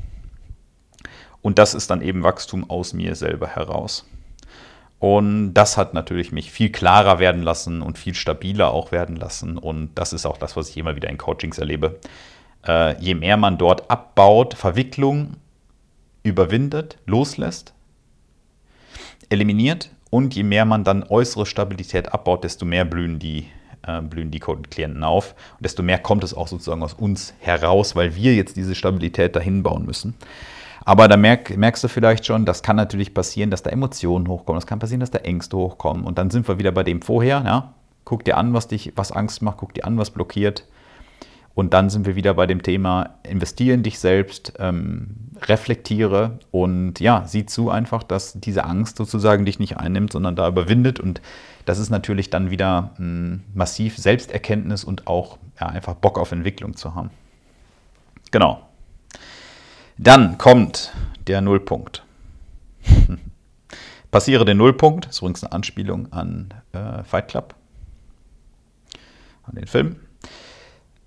Und 1.42 1.58
das 1.58 1.74
ist 1.74 1.90
dann 1.90 2.02
eben 2.02 2.22
Wachstum 2.22 2.68
aus 2.68 2.92
mir 2.92 3.14
selber 3.14 3.46
heraus. 3.46 4.06
Und 4.98 5.54
das 5.54 5.76
hat 5.76 5.94
natürlich 5.94 6.32
mich 6.32 6.50
viel 6.50 6.70
klarer 6.70 7.18
werden 7.18 7.42
lassen 7.42 7.82
und 7.82 7.98
viel 7.98 8.14
stabiler 8.14 8.72
auch 8.72 8.92
werden 8.92 9.16
lassen. 9.16 9.58
Und 9.58 9.90
das 9.94 10.12
ist 10.12 10.26
auch 10.26 10.38
das, 10.38 10.56
was 10.56 10.70
ich 10.70 10.76
immer 10.76 10.96
wieder 10.96 11.10
in 11.10 11.18
Coachings 11.18 11.58
erlebe. 11.58 12.00
Äh, 12.66 12.98
je 13.00 13.14
mehr 13.14 13.36
man 13.36 13.58
dort 13.58 13.90
abbaut, 13.90 14.54
Verwicklung 14.54 15.36
überwindet, 16.22 16.98
loslässt, 17.06 17.74
eliminiert 19.28 19.90
und 20.10 20.34
je 20.34 20.42
mehr 20.42 20.64
man 20.64 20.82
dann 20.82 21.04
äußere 21.04 21.46
Stabilität 21.46 22.12
abbaut, 22.12 22.42
desto 22.42 22.64
mehr 22.64 22.84
blühen 22.84 23.18
die, 23.18 23.46
äh, 23.86 24.00
blühen 24.02 24.30
die 24.30 24.40
Klienten 24.40 25.04
auf 25.04 25.34
und 25.56 25.64
desto 25.64 25.82
mehr 25.82 25.98
kommt 25.98 26.24
es 26.24 26.34
auch 26.34 26.48
sozusagen 26.48 26.82
aus 26.82 26.94
uns 26.94 27.34
heraus, 27.40 27.96
weil 27.96 28.14
wir 28.14 28.34
jetzt 28.34 28.56
diese 28.56 28.74
Stabilität 28.74 29.36
dahin 29.36 29.62
bauen 29.62 29.84
müssen. 29.84 30.14
Aber 30.86 31.08
da 31.08 31.16
merk, 31.16 31.56
merkst 31.56 31.82
du 31.82 31.88
vielleicht 31.88 32.24
schon, 32.26 32.44
das 32.44 32.62
kann 32.62 32.76
natürlich 32.76 33.12
passieren, 33.12 33.50
dass 33.50 33.64
da 33.64 33.70
Emotionen 33.70 34.28
hochkommen. 34.28 34.58
Das 34.58 34.68
kann 34.68 34.78
passieren, 34.78 35.00
dass 35.00 35.10
da 35.10 35.18
Ängste 35.18 35.56
hochkommen. 35.56 36.04
Und 36.04 36.16
dann 36.16 36.30
sind 36.30 36.46
wir 36.46 36.60
wieder 36.60 36.70
bei 36.70 36.84
dem 36.84 37.02
vorher. 37.02 37.42
Ja? 37.44 37.74
Guck 38.04 38.24
dir 38.24 38.36
an, 38.36 38.54
was 38.54 38.68
dich, 38.68 38.92
was 38.94 39.10
Angst 39.10 39.42
macht, 39.42 39.56
guck 39.56 39.74
dir 39.74 39.84
an, 39.84 39.98
was 39.98 40.10
blockiert. 40.10 40.64
Und 41.56 41.72
dann 41.72 41.88
sind 41.88 42.04
wir 42.04 42.16
wieder 42.16 42.34
bei 42.34 42.46
dem 42.46 42.62
Thema, 42.62 43.14
investiere 43.22 43.72
in 43.74 43.82
dich 43.82 43.98
selbst, 43.98 44.52
ähm, 44.58 45.30
reflektiere 45.40 46.38
und 46.50 47.00
ja, 47.00 47.24
sieh 47.26 47.46
zu 47.46 47.70
einfach, 47.70 48.02
dass 48.02 48.34
diese 48.34 48.64
Angst 48.64 48.98
sozusagen 48.98 49.46
dich 49.46 49.58
nicht 49.58 49.78
einnimmt, 49.78 50.12
sondern 50.12 50.36
da 50.36 50.48
überwindet. 50.48 51.00
Und 51.00 51.22
das 51.64 51.78
ist 51.78 51.88
natürlich 51.88 52.28
dann 52.28 52.50
wieder 52.50 52.90
mh, 52.98 52.98
hm, 52.98 53.42
massiv 53.54 53.96
Selbsterkenntnis 53.96 54.84
und 54.84 55.06
auch 55.06 55.38
ja, 55.58 55.68
einfach 55.68 55.94
Bock 55.94 56.18
auf 56.18 56.30
Entwicklung 56.30 56.76
zu 56.76 56.94
haben. 56.94 57.08
Genau. 58.32 58.60
Dann 59.96 60.36
kommt 60.36 60.92
der 61.26 61.40
Nullpunkt. 61.40 62.04
Passiere 64.10 64.44
den 64.44 64.58
Nullpunkt, 64.58 65.06
ist 65.06 65.20
übrigens 65.20 65.42
eine 65.42 65.52
Anspielung 65.52 66.12
an 66.12 66.52
äh, 66.72 67.02
Fight 67.02 67.28
Club, 67.28 67.54
an 69.44 69.54
den 69.54 69.66
Film. 69.66 69.96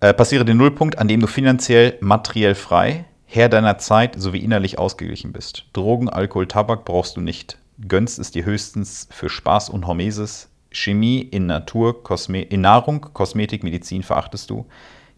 Äh, 0.02 0.14
passiere 0.14 0.46
den 0.46 0.58
Nullpunkt, 0.58 0.98
an 0.98 1.10
dem 1.10 1.20
du 1.20 1.28
finanziell, 1.28 1.98
materiell 2.00 2.56
frei, 2.56 3.06
Herr 3.26 3.50
deiner 3.50 3.78
Zeit 3.78 4.16
sowie 4.18 4.40
innerlich 4.40 4.80
ausgeglichen 4.80 5.34
bist. 5.34 5.66
Drogen, 5.74 6.10
Alkohol, 6.10 6.48
Tabak 6.48 6.86
brauchst 6.86 7.18
du 7.18 7.22
nicht. 7.22 7.58
Gönnst 7.86 8.18
es 8.18 8.32
dir 8.32 8.46
höchstens 8.46 9.08
für 9.12 9.30
Spaß 9.30 9.70
und 9.70 9.86
Hormesis. 9.86 10.50
Chemie 10.72 11.20
in 11.20 11.48
Natur, 11.48 12.04
Kosme 12.04 12.42
in 12.42 12.62
Nahrung, 12.62 13.02
Kosmetik, 13.14 13.64
Medizin 13.64 14.02
verachtest 14.02 14.50
du. 14.50 14.66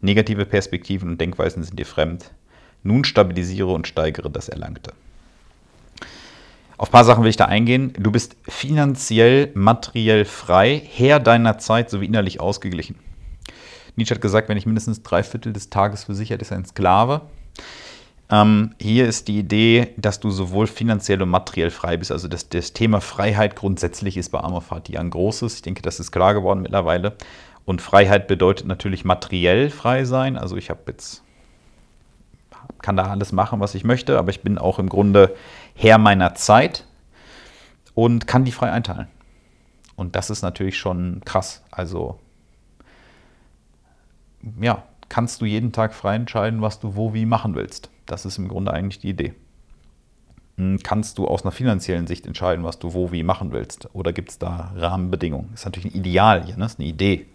Negative 0.02 0.46
Perspektiven 0.46 1.10
und 1.10 1.22
Denkweisen 1.22 1.64
sind 1.64 1.78
dir 1.78 1.86
fremd. 1.86 2.32
Nun 2.82 3.04
stabilisiere 3.04 3.72
und 3.72 3.88
steigere 3.88 4.32
das 4.32 4.50
Erlangte. 4.50 4.94
Auf 6.78 6.90
ein 6.90 6.92
paar 6.92 7.06
Sachen 7.06 7.24
will 7.24 7.30
ich 7.30 7.38
da 7.38 7.46
eingehen. 7.46 7.94
Du 8.00 8.12
bist 8.12 8.36
finanziell, 8.48 9.52
materiell 9.54 10.26
frei, 10.26 10.82
Herr 10.92 11.20
deiner 11.20 11.60
Zeit 11.60 11.92
sowie 11.92 12.08
innerlich 12.08 12.40
ausgeglichen. 12.40 12.96
Nietzsche 13.96 14.16
hat 14.16 14.22
gesagt, 14.22 14.50
wenn 14.50 14.58
ich 14.58 14.66
mindestens 14.66 15.04
drei 15.04 15.24
Viertel 15.24 15.54
des 15.54 15.70
Tages 15.70 16.04
versichert 16.04 16.42
ist, 16.42 16.52
ein 16.52 16.66
Sklave. 16.66 17.22
Ähm, 18.30 18.74
hier 18.80 19.08
ist 19.08 19.28
die 19.28 19.40
Idee, 19.40 19.90
dass 19.98 20.20
du 20.20 20.30
sowohl 20.30 20.68
finanziell 20.68 21.22
und 21.22 21.30
materiell 21.30 21.70
frei 21.70 21.98
bist. 21.98 22.12
Also 22.12 22.28
das, 22.28 22.48
das 22.50 22.74
Thema 22.74 23.02
Freiheit 23.02 23.56
grundsätzlich 23.56 24.16
ist 24.16 24.30
bei 24.30 24.40
Amorfati 24.40 24.98
ein 24.98 25.10
großes. 25.10 25.56
Ich 25.56 25.62
denke, 25.62 25.82
das 25.82 26.00
ist 26.00 26.12
klar 26.12 26.34
geworden 26.34 26.62
mittlerweile. 26.62 27.16
Und 27.66 27.82
Freiheit 27.82 28.28
bedeutet 28.28 28.68
natürlich 28.68 29.04
materiell 29.04 29.70
frei 29.70 30.06
sein. 30.06 30.38
Also 30.38 30.56
ich 30.56 30.70
habe 30.70 30.82
jetzt 30.88 31.24
kann 32.82 32.98
da 32.98 33.04
alles 33.08 33.32
machen, 33.32 33.60
was 33.60 33.76
ich 33.76 33.84
möchte, 33.84 34.18
aber 34.18 34.30
ich 34.30 34.42
bin 34.42 34.58
auch 34.58 34.80
im 34.80 34.90
Grunde 34.90 35.36
Herr 35.76 35.98
meiner 35.98 36.36
Zeit 36.36 36.86
und 37.94 38.28
kann 38.28 38.46
die 38.46 38.52
frei 38.52 38.72
einteilen. 38.72 39.08
Und 39.96 40.16
das 40.16 40.30
ist 40.30 40.42
natürlich 40.42 40.78
schon 40.78 41.22
krass. 41.26 41.64
Also, 41.70 42.20
ja, 44.60 44.84
kannst 45.10 45.42
du 45.42 45.46
jeden 45.46 45.72
Tag 45.72 45.94
frei 45.94 46.16
entscheiden, 46.16 46.62
was 46.62 46.80
du 46.80 46.96
wo 46.96 47.14
wie 47.14 47.26
machen 47.26 47.56
willst. 47.56 47.90
Das 48.06 48.26
ist 48.26 48.38
im 48.38 48.48
Grunde 48.48 48.74
eigentlich 48.74 49.00
die 49.00 49.10
Idee. 49.10 49.34
Hm, 50.58 50.80
kannst 50.84 51.18
du 51.18 51.28
aus 51.28 51.44
einer 51.44 51.52
finanziellen 51.52 52.08
Sicht 52.08 52.26
entscheiden, 52.26 52.64
was 52.64 52.80
du 52.80 52.94
wo 52.94 53.12
wie 53.12 53.24
machen 53.24 53.52
willst? 53.52 53.90
Oder 53.94 54.14
gibt 54.14 54.32
es 54.32 54.40
da 54.40 54.72
Rahmenbedingungen? 54.76 55.50
Das 55.52 55.62
ist 55.62 55.66
natürlich 55.66 55.94
ein 55.94 56.00
Ideal 56.00 56.46
hier, 56.46 56.56
ne? 56.56 56.62
das 56.62 56.74
ist 56.74 56.80
eine 56.80 56.90
Idee. 56.90 57.26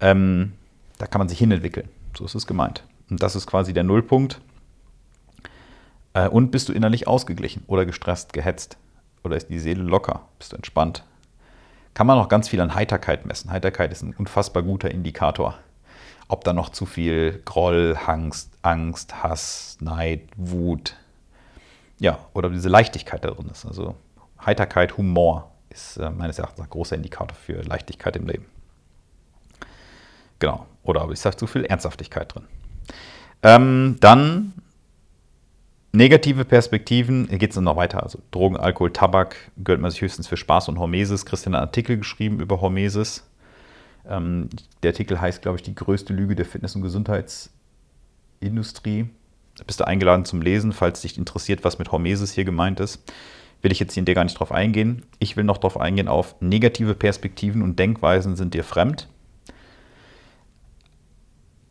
Ähm, 0.00 0.52
da 0.98 1.06
kann 1.06 1.18
man 1.18 1.28
sich 1.28 1.38
hinentwickeln. 1.38 1.88
So 2.16 2.24
ist 2.24 2.34
es 2.34 2.46
gemeint. 2.46 2.84
Und 3.10 3.22
das 3.22 3.36
ist 3.36 3.46
quasi 3.46 3.72
der 3.72 3.84
Nullpunkt. 3.84 4.40
Äh, 6.14 6.28
und 6.28 6.50
bist 6.50 6.68
du 6.68 6.72
innerlich 6.72 7.06
ausgeglichen 7.06 7.62
oder 7.66 7.86
gestresst, 7.86 8.32
gehetzt? 8.32 8.78
Oder 9.24 9.36
ist 9.36 9.50
die 9.50 9.58
Seele 9.58 9.82
locker? 9.82 10.22
Bist 10.38 10.52
du 10.52 10.56
entspannt? 10.56 11.04
Kann 11.94 12.06
man 12.06 12.18
noch 12.18 12.28
ganz 12.28 12.48
viel 12.48 12.60
an 12.60 12.74
Heiterkeit 12.74 13.26
messen. 13.26 13.50
Heiterkeit 13.50 13.90
ist 13.90 14.02
ein 14.02 14.14
unfassbar 14.14 14.62
guter 14.62 14.90
Indikator. 14.90 15.58
Ob 16.28 16.44
da 16.44 16.52
noch 16.52 16.70
zu 16.70 16.86
viel 16.86 17.40
Groll, 17.44 17.96
Angst, 18.06 18.50
Angst, 18.62 19.22
Hass, 19.22 19.78
Neid, 19.80 20.22
Wut, 20.36 20.96
ja, 21.98 22.18
oder 22.34 22.50
diese 22.50 22.68
Leichtigkeit 22.68 23.24
da 23.24 23.30
drin 23.30 23.48
ist. 23.50 23.64
Also 23.64 23.94
Heiterkeit, 24.44 24.96
Humor 24.96 25.52
ist 25.70 25.96
äh, 25.98 26.10
meines 26.10 26.38
Erachtens 26.38 26.64
ein 26.64 26.70
großer 26.70 26.96
Indikator 26.96 27.36
für 27.36 27.62
Leichtigkeit 27.62 28.16
im 28.16 28.26
Leben. 28.26 28.46
Genau. 30.38 30.66
Oder 30.82 31.08
ist 31.10 31.24
da 31.24 31.36
zu 31.36 31.46
viel 31.46 31.64
Ernsthaftigkeit 31.64 32.34
drin? 32.34 32.44
Ähm, 33.42 33.96
dann 34.00 34.52
Negative 35.96 36.44
Perspektiven, 36.44 37.26
hier 37.28 37.38
geht 37.38 37.52
es 37.52 37.56
noch 37.56 37.76
weiter. 37.76 38.02
Also 38.02 38.18
Drogen, 38.30 38.58
Alkohol, 38.58 38.92
Tabak 38.92 39.50
gehört 39.56 39.80
man 39.80 39.90
sich 39.90 40.02
höchstens 40.02 40.28
für 40.28 40.36
Spaß 40.36 40.68
und 40.68 40.78
Hormesis. 40.78 41.24
Christian 41.24 41.54
hat 41.54 41.60
einen 41.60 41.68
Artikel 41.68 41.96
geschrieben 41.96 42.38
über 42.40 42.60
Hormesis. 42.60 43.25
Ähm, 44.08 44.48
der 44.82 44.92
Artikel 44.92 45.20
heißt, 45.20 45.42
glaube 45.42 45.58
ich, 45.58 45.62
die 45.62 45.74
größte 45.74 46.12
Lüge 46.12 46.34
der 46.34 46.46
Fitness- 46.46 46.76
und 46.76 46.82
Gesundheitsindustrie. 46.82 49.10
Da 49.56 49.64
bist 49.64 49.80
du 49.80 49.86
eingeladen 49.86 50.24
zum 50.24 50.42
Lesen, 50.42 50.72
falls 50.72 51.00
dich 51.00 51.18
interessiert, 51.18 51.64
was 51.64 51.78
mit 51.78 51.92
Hormesis 51.92 52.32
hier 52.32 52.44
gemeint 52.44 52.80
ist. 52.80 53.02
Will 53.62 53.72
ich 53.72 53.80
jetzt 53.80 53.94
hier 53.94 54.02
in 54.02 54.04
dir 54.04 54.14
gar 54.14 54.24
nicht 54.24 54.38
drauf 54.38 54.52
eingehen. 54.52 55.02
Ich 55.18 55.36
will 55.36 55.44
noch 55.44 55.58
darauf 55.58 55.80
eingehen 55.80 56.08
auf 56.08 56.36
negative 56.40 56.94
Perspektiven 56.94 57.62
und 57.62 57.78
Denkweisen 57.78 58.36
sind 58.36 58.54
dir 58.54 58.64
fremd. 58.64 59.08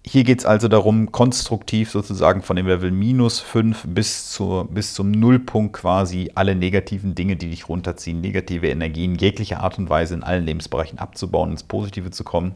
Hier 0.08 0.24
geht 0.24 0.40
es 0.40 0.46
also 0.46 0.68
darum, 0.68 1.12
konstruktiv 1.12 1.90
sozusagen 1.90 2.44
von 2.44 2.56
dem 2.56 2.68
Level 2.68 2.92
minus 2.92 3.40
5 3.40 3.86
bis, 3.88 4.30
zur, 4.30 4.66
bis 4.66 4.94
zum 4.94 5.10
Nullpunkt 5.10 5.74
quasi 5.74 6.32
alle 6.36 6.56
negativen 6.56 7.16
Dinge, 7.16 7.36
die 7.36 7.50
dich 7.50 7.68
runterziehen, 7.70 8.22
negative 8.22 8.68
Energien 8.68 9.16
jeglicher 9.16 9.62
Art 9.62 9.80
und 9.80 9.90
Weise 9.90 10.14
in 10.14 10.22
allen 10.22 10.46
Lebensbereichen 10.46 11.00
abzubauen, 11.00 11.50
ins 11.50 11.64
Positive 11.64 12.12
zu 12.12 12.24
kommen, 12.24 12.54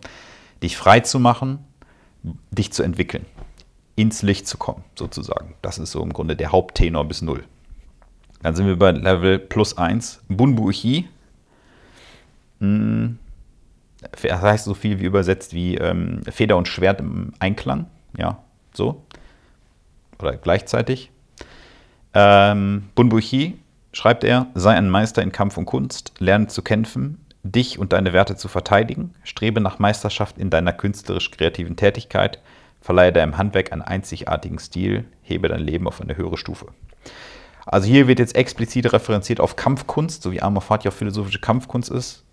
dich 0.61 0.77
frei 0.77 0.99
zu 0.99 1.19
machen, 1.19 1.57
dich 2.51 2.71
zu 2.71 2.83
entwickeln, 2.83 3.25
ins 3.95 4.21
Licht 4.21 4.47
zu 4.47 4.59
kommen 4.59 4.83
sozusagen. 4.95 5.55
Das 5.63 5.79
ist 5.79 5.91
so 5.91 6.03
im 6.03 6.13
Grunde 6.13 6.35
der 6.35 6.51
Haupttenor 6.51 7.05
bis 7.05 7.23
0. 7.23 7.43
Dann 8.43 8.55
sind 8.55 8.67
wir 8.67 8.77
bei 8.77 8.91
Level 8.91 9.39
plus 9.39 9.75
1, 9.75 10.21
Bunbu 10.27 10.67
Uchi. 10.69 11.09
Hm 12.59 13.17
das 14.01 14.41
heißt 14.41 14.65
so 14.65 14.73
viel 14.73 14.99
wie 14.99 15.05
übersetzt 15.05 15.53
wie 15.53 15.75
ähm, 15.75 16.21
Feder 16.29 16.57
und 16.57 16.67
Schwert 16.67 16.99
im 16.99 17.33
Einklang. 17.39 17.87
Ja, 18.17 18.39
so. 18.73 19.03
Oder 20.19 20.37
gleichzeitig. 20.37 21.11
Ähm, 22.13 22.89
Bunbuchi 22.95 23.59
schreibt 23.93 24.23
er, 24.23 24.47
sei 24.55 24.75
ein 24.75 24.89
Meister 24.89 25.21
in 25.21 25.31
Kampf 25.31 25.57
und 25.57 25.65
Kunst, 25.65 26.13
lerne 26.19 26.47
zu 26.47 26.61
kämpfen, 26.61 27.25
dich 27.43 27.79
und 27.79 27.93
deine 27.93 28.13
Werte 28.13 28.35
zu 28.35 28.47
verteidigen, 28.47 29.13
strebe 29.23 29.61
nach 29.61 29.79
Meisterschaft 29.79 30.37
in 30.37 30.49
deiner 30.49 30.73
künstlerisch-kreativen 30.73 31.75
Tätigkeit, 31.75 32.39
verleihe 32.81 33.13
deinem 33.13 33.37
Handwerk 33.37 33.71
einen 33.71 33.81
einzigartigen 33.81 34.59
Stil, 34.59 35.05
hebe 35.21 35.47
dein 35.47 35.61
Leben 35.61 35.87
auf 35.87 36.01
eine 36.01 36.17
höhere 36.17 36.37
Stufe. 36.37 36.67
Also 37.65 37.87
hier 37.87 38.07
wird 38.07 38.19
jetzt 38.19 38.35
explizit 38.35 38.91
referenziert 38.91 39.39
auf 39.39 39.55
Kampfkunst, 39.55 40.23
so 40.23 40.31
wie 40.31 40.41
Amor 40.41 40.61
Fati 40.61 40.87
auch 40.87 40.93
philosophische 40.93 41.39
Kampfkunst 41.39 41.91
ist. 41.91 42.23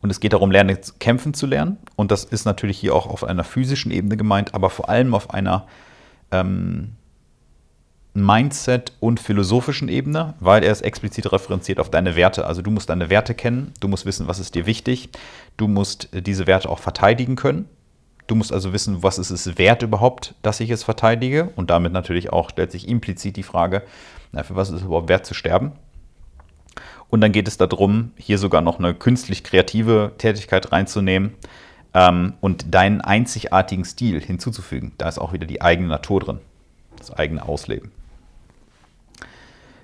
Und 0.00 0.10
es 0.10 0.20
geht 0.20 0.32
darum, 0.32 0.50
lernen, 0.50 0.78
kämpfen 1.00 1.34
zu 1.34 1.46
lernen. 1.46 1.76
Und 1.96 2.10
das 2.10 2.24
ist 2.24 2.44
natürlich 2.44 2.78
hier 2.78 2.94
auch 2.94 3.06
auf 3.06 3.24
einer 3.24 3.44
physischen 3.44 3.90
Ebene 3.90 4.16
gemeint, 4.16 4.54
aber 4.54 4.70
vor 4.70 4.88
allem 4.88 5.14
auf 5.14 5.30
einer 5.30 5.66
ähm, 6.30 6.92
Mindset- 8.14 8.92
und 9.00 9.20
philosophischen 9.20 9.88
Ebene, 9.88 10.34
weil 10.40 10.64
er 10.64 10.72
es 10.72 10.80
explizit 10.80 11.30
referenziert 11.32 11.80
auf 11.80 11.90
deine 11.90 12.16
Werte. 12.16 12.46
Also 12.46 12.62
du 12.62 12.70
musst 12.70 12.90
deine 12.90 13.10
Werte 13.10 13.34
kennen, 13.34 13.72
du 13.80 13.88
musst 13.88 14.06
wissen, 14.06 14.28
was 14.28 14.38
ist 14.38 14.54
dir 14.54 14.66
wichtig, 14.66 15.10
du 15.56 15.68
musst 15.68 16.08
diese 16.12 16.46
Werte 16.46 16.68
auch 16.68 16.78
verteidigen 16.78 17.36
können. 17.36 17.66
Du 18.26 18.34
musst 18.34 18.52
also 18.52 18.74
wissen, 18.74 19.02
was 19.02 19.18
ist 19.18 19.30
es 19.30 19.56
wert 19.56 19.82
überhaupt, 19.82 20.34
dass 20.42 20.60
ich 20.60 20.68
es 20.70 20.84
verteidige. 20.84 21.50
Und 21.56 21.70
damit 21.70 21.92
natürlich 21.92 22.30
auch 22.30 22.50
stellt 22.50 22.70
sich 22.70 22.86
implizit 22.86 23.36
die 23.36 23.42
Frage, 23.42 23.82
na, 24.32 24.42
für 24.42 24.54
was 24.54 24.68
ist 24.68 24.76
es 24.76 24.82
überhaupt 24.82 25.08
wert 25.08 25.24
zu 25.24 25.32
sterben? 25.32 25.72
Und 27.10 27.20
dann 27.20 27.32
geht 27.32 27.48
es 27.48 27.56
darum, 27.56 28.12
hier 28.16 28.38
sogar 28.38 28.60
noch 28.60 28.78
eine 28.78 28.94
künstlich 28.94 29.42
kreative 29.42 30.12
Tätigkeit 30.18 30.72
reinzunehmen 30.72 31.34
ähm, 31.94 32.34
und 32.40 32.74
deinen 32.74 33.00
einzigartigen 33.00 33.84
Stil 33.84 34.20
hinzuzufügen. 34.20 34.92
Da 34.98 35.08
ist 35.08 35.18
auch 35.18 35.32
wieder 35.32 35.46
die 35.46 35.62
eigene 35.62 35.88
Natur 35.88 36.20
drin, 36.20 36.38
das 36.96 37.10
eigene 37.10 37.42
Ausleben. 37.48 37.90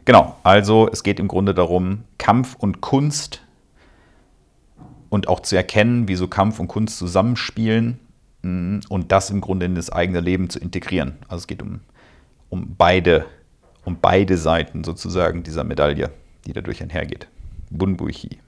Genau, 0.04 0.36
also 0.42 0.88
es 0.92 1.02
geht 1.02 1.18
im 1.18 1.28
Grunde 1.28 1.54
darum, 1.54 2.04
Kampf 2.18 2.56
und 2.58 2.82
Kunst 2.82 3.40
und 5.08 5.28
auch 5.28 5.40
zu 5.40 5.56
erkennen, 5.56 6.08
wie 6.08 6.16
so 6.16 6.28
Kampf 6.28 6.60
und 6.60 6.68
Kunst 6.68 6.98
zusammenspielen 6.98 7.98
mm, 8.42 8.80
und 8.90 9.12
das 9.12 9.30
im 9.30 9.40
Grunde 9.40 9.64
in 9.64 9.74
das 9.74 9.88
eigene 9.88 10.20
Leben 10.20 10.50
zu 10.50 10.58
integrieren. 10.58 11.16
Also 11.28 11.36
es 11.42 11.46
geht 11.46 11.62
um, 11.62 11.80
um, 12.50 12.74
beide, 12.76 13.24
um 13.86 13.96
beide 13.98 14.36
Seiten 14.36 14.84
sozusagen 14.84 15.42
dieser 15.42 15.64
Medaille 15.64 16.10
die 16.46 16.52
dadurch 16.52 16.82
einhergeht. 16.82 17.28
Bunbuchi. 17.70 18.38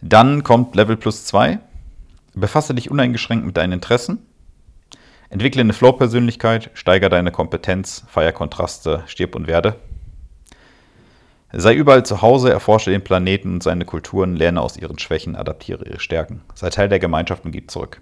Dann 0.00 0.42
kommt 0.42 0.74
Level 0.74 0.96
plus 0.96 1.24
2. 1.26 1.58
Befasse 2.34 2.74
dich 2.74 2.90
uneingeschränkt 2.90 3.46
mit 3.46 3.56
deinen 3.56 3.72
Interessen. 3.72 4.18
Entwickle 5.30 5.62
eine 5.62 5.72
Flow-Persönlichkeit, 5.72 6.70
steigere 6.74 7.10
deine 7.10 7.32
Kompetenz, 7.32 8.04
feier 8.08 8.32
Kontraste, 8.32 9.02
stirb 9.06 9.34
und 9.34 9.46
werde. 9.46 9.76
Sei 11.52 11.74
überall 11.74 12.04
zu 12.04 12.20
Hause, 12.20 12.50
erforsche 12.50 12.90
den 12.90 13.04
Planeten 13.04 13.54
und 13.54 13.62
seine 13.62 13.84
Kulturen, 13.84 14.36
lerne 14.36 14.60
aus 14.60 14.76
ihren 14.76 14.98
Schwächen, 14.98 15.36
adaptiere 15.36 15.86
ihre 15.86 16.00
Stärken. 16.00 16.42
Sei 16.54 16.68
Teil 16.70 16.88
der 16.88 16.98
Gemeinschaft 16.98 17.44
und 17.44 17.52
gib 17.52 17.70
zurück. 17.70 18.00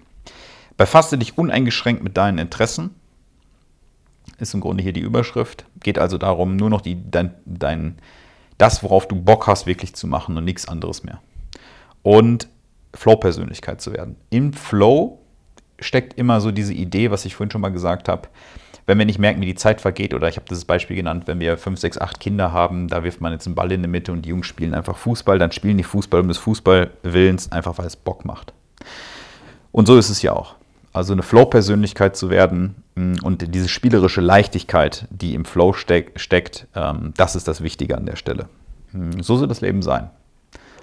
Befasse 0.77 1.19
dich 1.19 1.37
uneingeschränkt 1.37 2.03
mit 2.03 2.17
deinen 2.17 2.39
Interessen 2.39 2.95
ist 4.43 4.55
im 4.55 4.61
Grunde 4.61 4.83
hier 4.83 4.93
die 4.93 5.01
Überschrift. 5.01 5.65
Geht 5.81 5.99
also 5.99 6.19
darum, 6.19 6.57
nur 6.57 6.69
noch 6.69 6.81
die, 6.81 6.99
dein, 7.11 7.35
dein, 7.47 7.99
das, 8.59 8.83
worauf 8.83 9.09
du 9.09 9.17
Bock 9.17 9.47
hast, 9.47 9.67
wirklich 9.67 9.95
zu 9.95 10.07
machen 10.07 10.37
und 10.37 10.45
nichts 10.45 10.69
anderes 10.69 11.05
mehr. 11.05 11.21
Und 12.03 12.49
Flow-Persönlichkeit 12.95 13.81
zu 13.81 13.93
werden. 13.93 14.17
Im 14.31 14.53
Flow 14.53 15.21
steckt 15.79 16.19
immer 16.19 16.41
so 16.41 16.51
diese 16.51 16.75
Idee, 16.75 17.11
was 17.11 17.25
ich 17.25 17.35
vorhin 17.35 17.51
schon 17.51 17.61
mal 17.61 17.71
gesagt 17.71 18.09
habe, 18.09 18.29
wenn 18.87 18.99
wir 18.99 19.07
nicht 19.07 19.19
merken, 19.19 19.41
wie 19.41 19.47
die 19.47 19.55
Zeit 19.55 19.81
vergeht, 19.81 20.13
oder 20.13 20.29
ich 20.29 20.37
habe 20.37 20.47
dieses 20.49 20.65
Beispiel 20.65 20.97
genannt, 20.97 21.25
wenn 21.27 21.39
wir 21.39 21.57
fünf, 21.57 21.79
sechs, 21.79 21.99
acht 21.99 22.19
Kinder 22.19 22.53
haben, 22.53 22.89
da 22.89 23.05
wirft 23.05 23.21
man 23.21 23.33
jetzt 23.33 23.47
einen 23.47 23.55
Ball 23.55 23.71
in 23.71 23.83
die 23.83 23.89
Mitte 23.89 24.13
und 24.13 24.23
die 24.23 24.31
Jungs 24.31 24.47
spielen 24.47 24.75
einfach 24.75 24.97
Fußball, 24.97 25.39
dann 25.39 25.53
spielen 25.53 25.77
die 25.77 25.85
Fußball 25.85 26.21
um 26.21 26.29
des 26.29 26.39
Fußballwillens, 26.39 27.53
einfach 27.53 27.79
weil 27.79 27.87
es 27.87 27.97
Bock 27.97 28.25
macht. 28.25 28.53
Und 29.71 29.87
so 29.87 29.97
ist 29.97 30.11
es 30.11 30.21
ja 30.23 30.33
auch. 30.33 30.57
Also 30.93 31.13
eine 31.13 31.23
Flow-Persönlichkeit 31.23 32.17
zu 32.17 32.29
werden, 32.31 32.83
Mm, 32.95 33.15
und 33.23 33.55
diese 33.55 33.69
spielerische 33.69 34.21
Leichtigkeit, 34.21 35.07
die 35.11 35.35
im 35.35 35.45
Flow 35.45 35.73
steck, 35.73 36.19
steckt, 36.21 36.67
ähm, 36.75 37.15
das 37.17 37.37
ist 37.37 37.49
das 37.49 37.63
Wichtige 37.63 37.97
an 37.97 38.07
der 38.07 38.17
Stelle. 38.17 38.49
Mm, 38.93 39.21
so 39.21 39.37
soll 39.37 39.49
das 39.49 39.61
Leben 39.61 39.83
sein. 39.83 40.11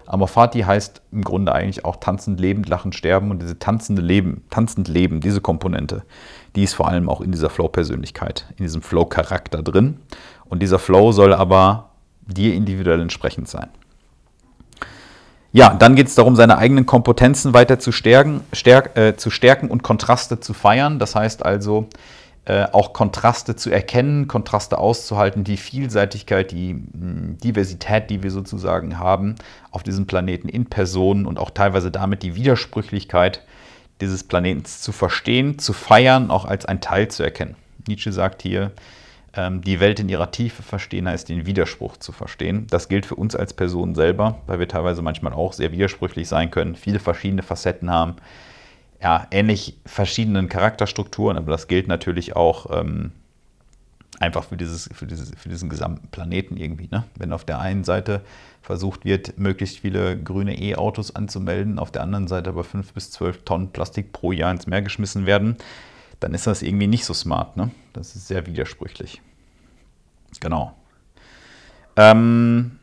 Amor 0.08 0.28
Fati 0.28 0.62
heißt 0.62 1.04
im 1.12 1.24
Grunde 1.24 1.54
eigentlich 1.54 1.86
auch 1.86 1.98
tanzend, 1.98 2.39
lebend, 2.39 2.67
lachend, 2.67 2.95
sterben 2.95 3.30
und 3.30 3.43
diese 3.43 3.60
tanzende 3.60 4.02
Leben, 4.02 4.43
tanzend 4.50 4.88
Leben, 4.88 5.22
diese 5.22 5.39
Komponente, 5.39 6.02
die 6.56 6.63
ist 6.63 6.74
vor 6.74 6.88
allem 6.88 7.10
auch 7.10 7.22
in 7.22 7.32
dieser 7.32 7.52
Flow-Persönlichkeit, 7.52 8.48
in 8.58 8.65
diesem 8.65 8.82
Flow-Charakter 8.82 9.62
drin. 9.62 10.00
Und 10.45 10.63
dieser 10.63 10.80
Flow 10.80 11.12
soll 11.12 11.32
aber 11.32 11.91
dir 12.26 12.56
individuell 12.56 13.02
entsprechend 13.02 13.50
sein. 13.50 13.69
Ja, 15.51 15.73
dann 15.73 15.95
geht 15.95 16.07
es 16.07 16.15
darum, 16.15 16.35
seine 16.35 16.59
eigenen 16.59 16.85
Kompetenzen 16.85 17.53
weiter 17.53 17.79
zu 17.79 17.91
stärken, 17.91 18.41
stärk, 18.53 18.95
äh, 18.97 19.17
zu 19.17 19.31
stärken 19.31 19.69
und 19.69 19.81
Kontraste 19.81 20.39
zu 20.39 20.53
feiern. 20.53 20.99
Das 20.99 21.15
heißt 21.15 21.43
also, 21.43 21.88
äh, 22.45 22.67
auch 22.71 22.93
Kontraste 22.93 23.55
zu 23.55 23.71
erkennen, 23.71 24.27
Kontraste 24.27 24.77
auszuhalten, 24.77 25.43
die 25.43 25.57
Vielseitigkeit, 25.57 26.51
die 26.51 26.73
mh, 26.73 26.81
hm, 26.93 27.38
Diversität, 27.43 28.09
die 28.09 28.21
wir 28.21 28.31
sozusagen 28.31 28.99
haben 28.99 29.35
auf 29.71 29.81
diesem 29.81 30.05
Planeten 30.05 30.49
in 30.49 30.65
Personen 30.65 31.25
und 31.25 31.39
auch 31.39 31.49
teilweise 31.49 31.89
damit 31.89 32.21
die 32.21 32.35
Widersprüchlichkeit 32.35 33.43
dieses 34.01 34.23
Planetens 34.23 34.81
zu 34.81 34.91
verstehen, 34.91 35.59
zu 35.59 35.73
feiern, 35.73 36.31
auch 36.31 36.45
als 36.45 36.65
ein 36.65 36.79
Teil 36.79 37.09
zu 37.09 37.23
erkennen. 37.23 37.55
Nietzsche 37.88 38.12
sagt 38.12 38.41
hier, 38.41 38.71
die 39.36 39.80
Welt 39.80 40.00
in 40.00 40.10
ihrer 40.10 40.32
Tiefe 40.32 40.63
verstehen 40.63 41.08
heißt 41.08 41.30
den 41.30 41.46
Widerspruch 41.46 41.98
zu 41.98 42.12
verstehen. 42.12 42.65
Das 42.70 42.89
gilt 42.89 43.06
für 43.06 43.15
uns 43.15 43.36
als 43.36 43.54
Personen 43.54 43.94
selber, 43.94 44.39
weil 44.48 44.60
wir 44.60 44.68
teilweise 44.68 45.02
manchmal 45.02 45.34
auch 45.34 45.54
sehr 45.54 45.72
widersprüchlich 45.72 46.28
sein 46.28 46.50
können, 46.50 46.76
viele 46.76 47.00
verschiedene 47.00 47.44
Facetten 47.44 47.92
haben, 47.92 48.15
ja, 49.02 49.28
ähnlich 49.32 49.78
verschiedenen 49.86 50.50
Charakterstrukturen, 50.50 51.38
aber 51.38 51.52
das 51.52 51.68
gilt 51.68 51.88
natürlich 51.88 52.36
auch 52.36 52.80
ähm, 52.82 53.12
einfach 54.20 54.44
für, 54.44 54.58
dieses, 54.58 54.89
für, 54.94 55.06
dieses, 55.06 55.32
für 55.38 55.50
diesen 55.50 55.70
gesamten 55.70 56.08
Planeten 56.10 56.58
irgendwie. 56.58 56.89
Ne? 56.92 57.06
Wenn 57.15 57.32
auf 57.32 57.46
der 57.46 57.60
einen 57.60 57.84
Seite 57.84 58.22
versucht 58.62 59.06
wird, 59.06 59.38
möglichst 59.38 59.80
viele 59.80 60.22
grüne 60.22 60.60
E-Autos 60.60 61.15
anzumelden, 61.15 61.80
auf 61.80 61.92
der 61.92 62.02
anderen 62.02 62.28
Seite 62.28 62.50
aber 62.50 62.63
5 62.63 62.94
bis 62.94 63.12
12 63.12 63.44
Tonnen 63.44 63.72
Plastik 63.72 64.12
pro 64.12 64.32
Jahr 64.32 64.52
ins 64.52 64.68
Meer 64.68 64.82
geschmissen 64.82 65.26
werden, 65.26 65.56
dann 66.19 66.34
ist 66.34 66.47
das 66.47 66.62
irgendwie 66.62 66.88
nicht 66.88 67.05
so 67.05 67.13
smart. 67.13 67.58
Ne? 67.58 67.71
Das 67.93 68.15
ist 68.15 68.27
sehr 68.27 68.45
widersprüchlich. 68.45 69.21
Genau. 70.39 70.75
Ähm, 71.95 72.79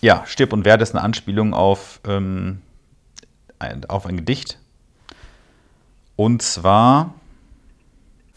ja, 0.00 0.24
Stirb 0.26 0.52
und 0.52 0.64
Werde 0.64 0.82
ist 0.82 0.94
eine 0.94 1.02
Anspielung 1.02 1.54
auf, 1.54 2.00
ähm, 2.06 2.60
ein, 3.58 3.84
auf 3.86 4.06
ein 4.06 4.16
Gedicht. 4.16 4.58
Und 6.16 6.42
zwar, 6.42 7.14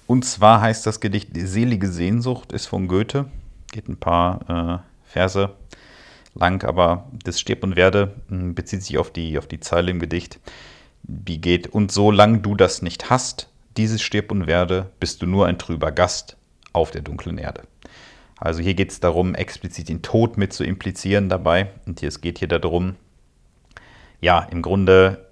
und 0.07 0.25
zwar 0.25 0.62
heißt 0.62 0.86
das 0.86 0.99
Gedicht 0.99 1.29
selige 1.33 1.89
Sehnsucht, 1.89 2.51
ist 2.51 2.67
von 2.67 2.88
Goethe. 2.88 3.29
Geht 3.71 3.89
ein 3.89 3.97
paar 3.97 4.83
äh, 5.05 5.12
Verse 5.12 5.53
lang, 6.33 6.63
aber 6.63 7.07
das 7.23 7.39
Stirb 7.39 7.63
und 7.63 7.75
Werde 7.75 8.15
hm, 8.29 8.55
bezieht 8.55 8.83
sich 8.83 8.97
auf 8.97 9.12
die, 9.12 9.38
auf 9.38 9.47
die 9.47 9.60
Zeile 9.60 9.91
im 9.91 9.99
Gedicht 9.99 10.39
die 11.03 11.39
geht, 11.41 11.67
und 11.67 11.91
solange 11.91 12.39
du 12.39 12.55
das 12.55 12.81
nicht 12.81 13.10
hast, 13.10 13.49
dieses 13.77 14.01
stirb 14.01 14.31
und 14.31 14.47
werde, 14.47 14.91
bist 14.99 15.21
du 15.21 15.25
nur 15.25 15.45
ein 15.45 15.60
trüber 15.60 15.91
Gast 15.91 16.38
auf 16.73 16.91
der 16.91 17.01
dunklen 17.01 17.38
Erde. 17.38 17.63
Also 18.39 18.62
hier 18.62 18.75
geht 18.75 18.91
es 18.91 18.99
darum, 18.99 19.36
explizit 19.36 19.89
den 19.89 20.01
Tod 20.01 20.38
mit 20.38 20.53
zu 20.53 20.63
implizieren 20.63 21.29
dabei. 21.29 21.71
Und 21.86 22.01
es 22.03 22.21
geht 22.21 22.39
hier 22.39 22.47
darum, 22.47 22.95
ja, 24.21 24.39
im 24.51 24.62
Grunde 24.62 25.27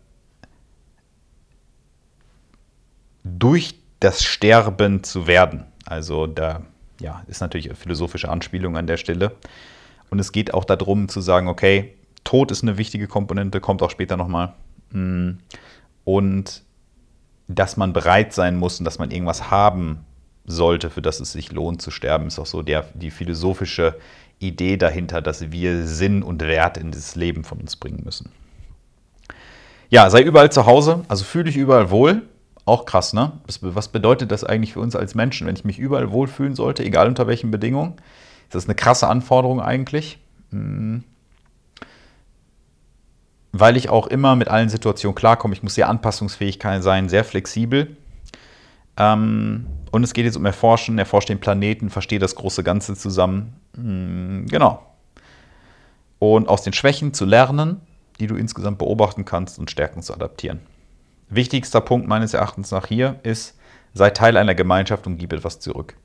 durch 3.23 3.75
das 3.99 4.23
Sterben 4.23 5.04
zu 5.04 5.28
werden. 5.28 5.65
Also 5.86 6.28
da 6.28 6.63
ja, 6.99 7.23
ist 7.28 7.41
natürlich 7.41 7.67
eine 7.67 7.75
philosophische 7.75 8.30
Anspielung 8.30 8.78
an 8.78 8.88
der 8.88 8.97
Stelle. 8.97 9.36
Und 10.10 10.19
es 10.19 10.32
geht 10.32 10.54
auch 10.54 10.65
darum 10.65 11.10
zu 11.10 11.21
sagen, 11.21 11.47
okay, 11.47 11.95
Tod 12.23 12.51
ist 12.51 12.63
eine 12.63 12.78
wichtige 12.78 13.08
Komponente, 13.08 13.60
kommt 13.60 13.84
auch 13.84 13.89
später 13.89 14.17
nochmal. 14.17 14.54
Hm. 14.95 15.39
Und 16.05 16.63
dass 17.47 17.77
man 17.77 17.93
bereit 17.93 18.34
sein 18.34 18.58
muss 18.58 18.79
und 18.79 18.86
dass 18.86 18.97
man 18.97 19.12
irgendwas 19.12 19.51
haben 19.51 20.05
sollte, 20.45 20.89
für 20.89 21.01
das 21.01 21.19
es 21.19 21.34
sich 21.34 21.51
lohnt 21.51 21.81
zu 21.81 21.91
sterben, 21.91 22.27
ist 22.27 22.39
auch 22.39 22.45
so 22.45 22.62
der, 22.62 22.86
die 22.93 23.12
philosophische 23.12 23.95
Idee 24.39 24.77
dahinter, 24.77 25.21
dass 25.21 25.51
wir 25.51 25.86
Sinn 25.86 26.23
und 26.23 26.41
Wert 26.41 26.77
in 26.77 26.91
dieses 26.91 27.15
Leben 27.15 27.43
von 27.43 27.60
uns 27.60 27.75
bringen 27.75 28.01
müssen. 28.03 28.31
Ja, 29.89 30.10
sei 30.10 30.21
überall 30.23 30.51
zu 30.51 30.65
Hause, 30.65 31.03
also 31.08 31.23
fühle 31.23 31.45
dich 31.45 31.58
überall 31.58 31.89
wohl. 31.89 32.23
Auch 32.65 32.86
krass, 32.86 33.13
ne? 33.13 33.34
Was 33.62 33.89
bedeutet 33.89 34.31
das 34.31 34.43
eigentlich 34.43 34.73
für 34.73 34.79
uns 34.79 34.95
als 34.95 35.13
Menschen, 35.13 35.45
wenn 35.45 35.55
ich 35.55 35.65
mich 35.65 35.77
überall 35.77 36.12
wohlfühlen 36.12 36.55
sollte, 36.55 36.84
egal 36.84 37.08
unter 37.08 37.27
welchen 37.27 37.51
Bedingungen? 37.51 37.93
Ist 38.45 38.55
das 38.55 38.65
eine 38.65 38.75
krasse 38.75 39.08
Anforderung 39.08 39.62
eigentlich? 39.62 40.17
Hm 40.51 41.03
weil 43.58 43.78
ich 43.78 43.89
auch 43.89 44.08
immer 44.08 44.36
mit 44.36 44.50
allen 44.50 44.68
Situationen 44.68 45.15
klarkomme. 45.15 45.54
Ich 45.54 45.63
muss 45.63 45.76
sehr 45.76 45.88
anpassungsfähig 45.88 46.60
sein, 46.80 47.08
sehr 47.08 47.24
flexibel. 47.24 47.96
Ähm, 48.98 49.65
und 49.91 50.04
es 50.04 50.13
geht 50.13 50.26
jetzt 50.26 50.36
um 50.36 50.46
Erforschen, 50.46 51.00
erforscht 51.00 51.30
den 51.30 51.39
Planeten, 51.39 51.89
verstehe 51.89 52.20
das 52.20 52.36
große 52.36 52.63
Ganze 52.63 52.96
zusammen. 52.96 53.54
Hm, 53.76 54.46
genau. 54.50 54.86
Und 56.20 56.50
aus 56.50 56.63
den 56.63 56.74
Schwächen 56.74 57.13
zu 57.13 57.24
lernen, 57.24 57.80
die 58.20 58.28
du 58.28 58.36
insgesamt 58.36 58.78
beobachten 58.78 59.24
kannst 59.24 59.58
und 59.58 59.72
Stärken 59.72 60.02
zu 60.02 60.13
adaptieren. 60.13 60.60
Wichtigster 61.30 61.80
Punkt 61.80 62.10
meines 62.10 62.34
Erachtens 62.34 62.72
nach 62.72 62.88
hier 62.88 63.20
ist, 63.24 63.58
sei 63.94 64.10
Teil 64.10 64.36
einer 64.36 64.56
Gemeinschaft 64.56 65.08
und 65.08 65.18
gib 65.18 65.32
etwas 65.32 65.62
zurück 65.62 65.96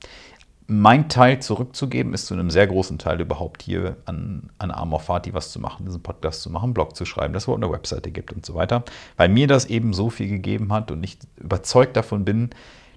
mein 0.71 1.09
Teil 1.09 1.41
zurückzugeben, 1.43 2.15
ist 2.15 2.27
zu 2.27 2.35
einem 2.35 2.49
sehr 2.49 2.69
großen 2.69 2.97
Teil 2.97 3.21
überhaupt 3.21 3.63
hier 3.63 3.97
an, 4.05 4.51
an 4.59 4.71
Amor 4.71 5.01
Fati 5.01 5.35
was 5.35 5.51
zu 5.51 5.59
machen, 5.59 5.85
diesen 5.85 6.01
Podcast 6.01 6.43
zu 6.43 6.51
machen, 6.51 6.67
einen 6.67 6.75
Blog 6.75 6.95
zu 6.95 7.05
schreiben, 7.05 7.35
dass 7.35 7.49
es 7.49 7.55
eine 7.55 7.73
Webseite 7.73 8.13
gibt 8.13 8.33
und 8.33 8.47
so 8.47 8.55
weiter. 8.55 8.85
Weil 9.17 9.31
mir 9.31 9.49
das 9.49 9.65
eben 9.65 9.93
so 9.93 10.11
viel 10.11 10.29
gegeben 10.29 10.73
hat 10.73 10.93
und 10.93 11.03
ich 11.03 11.19
überzeugt 11.37 11.97
davon 11.97 12.25
bin, 12.25 12.51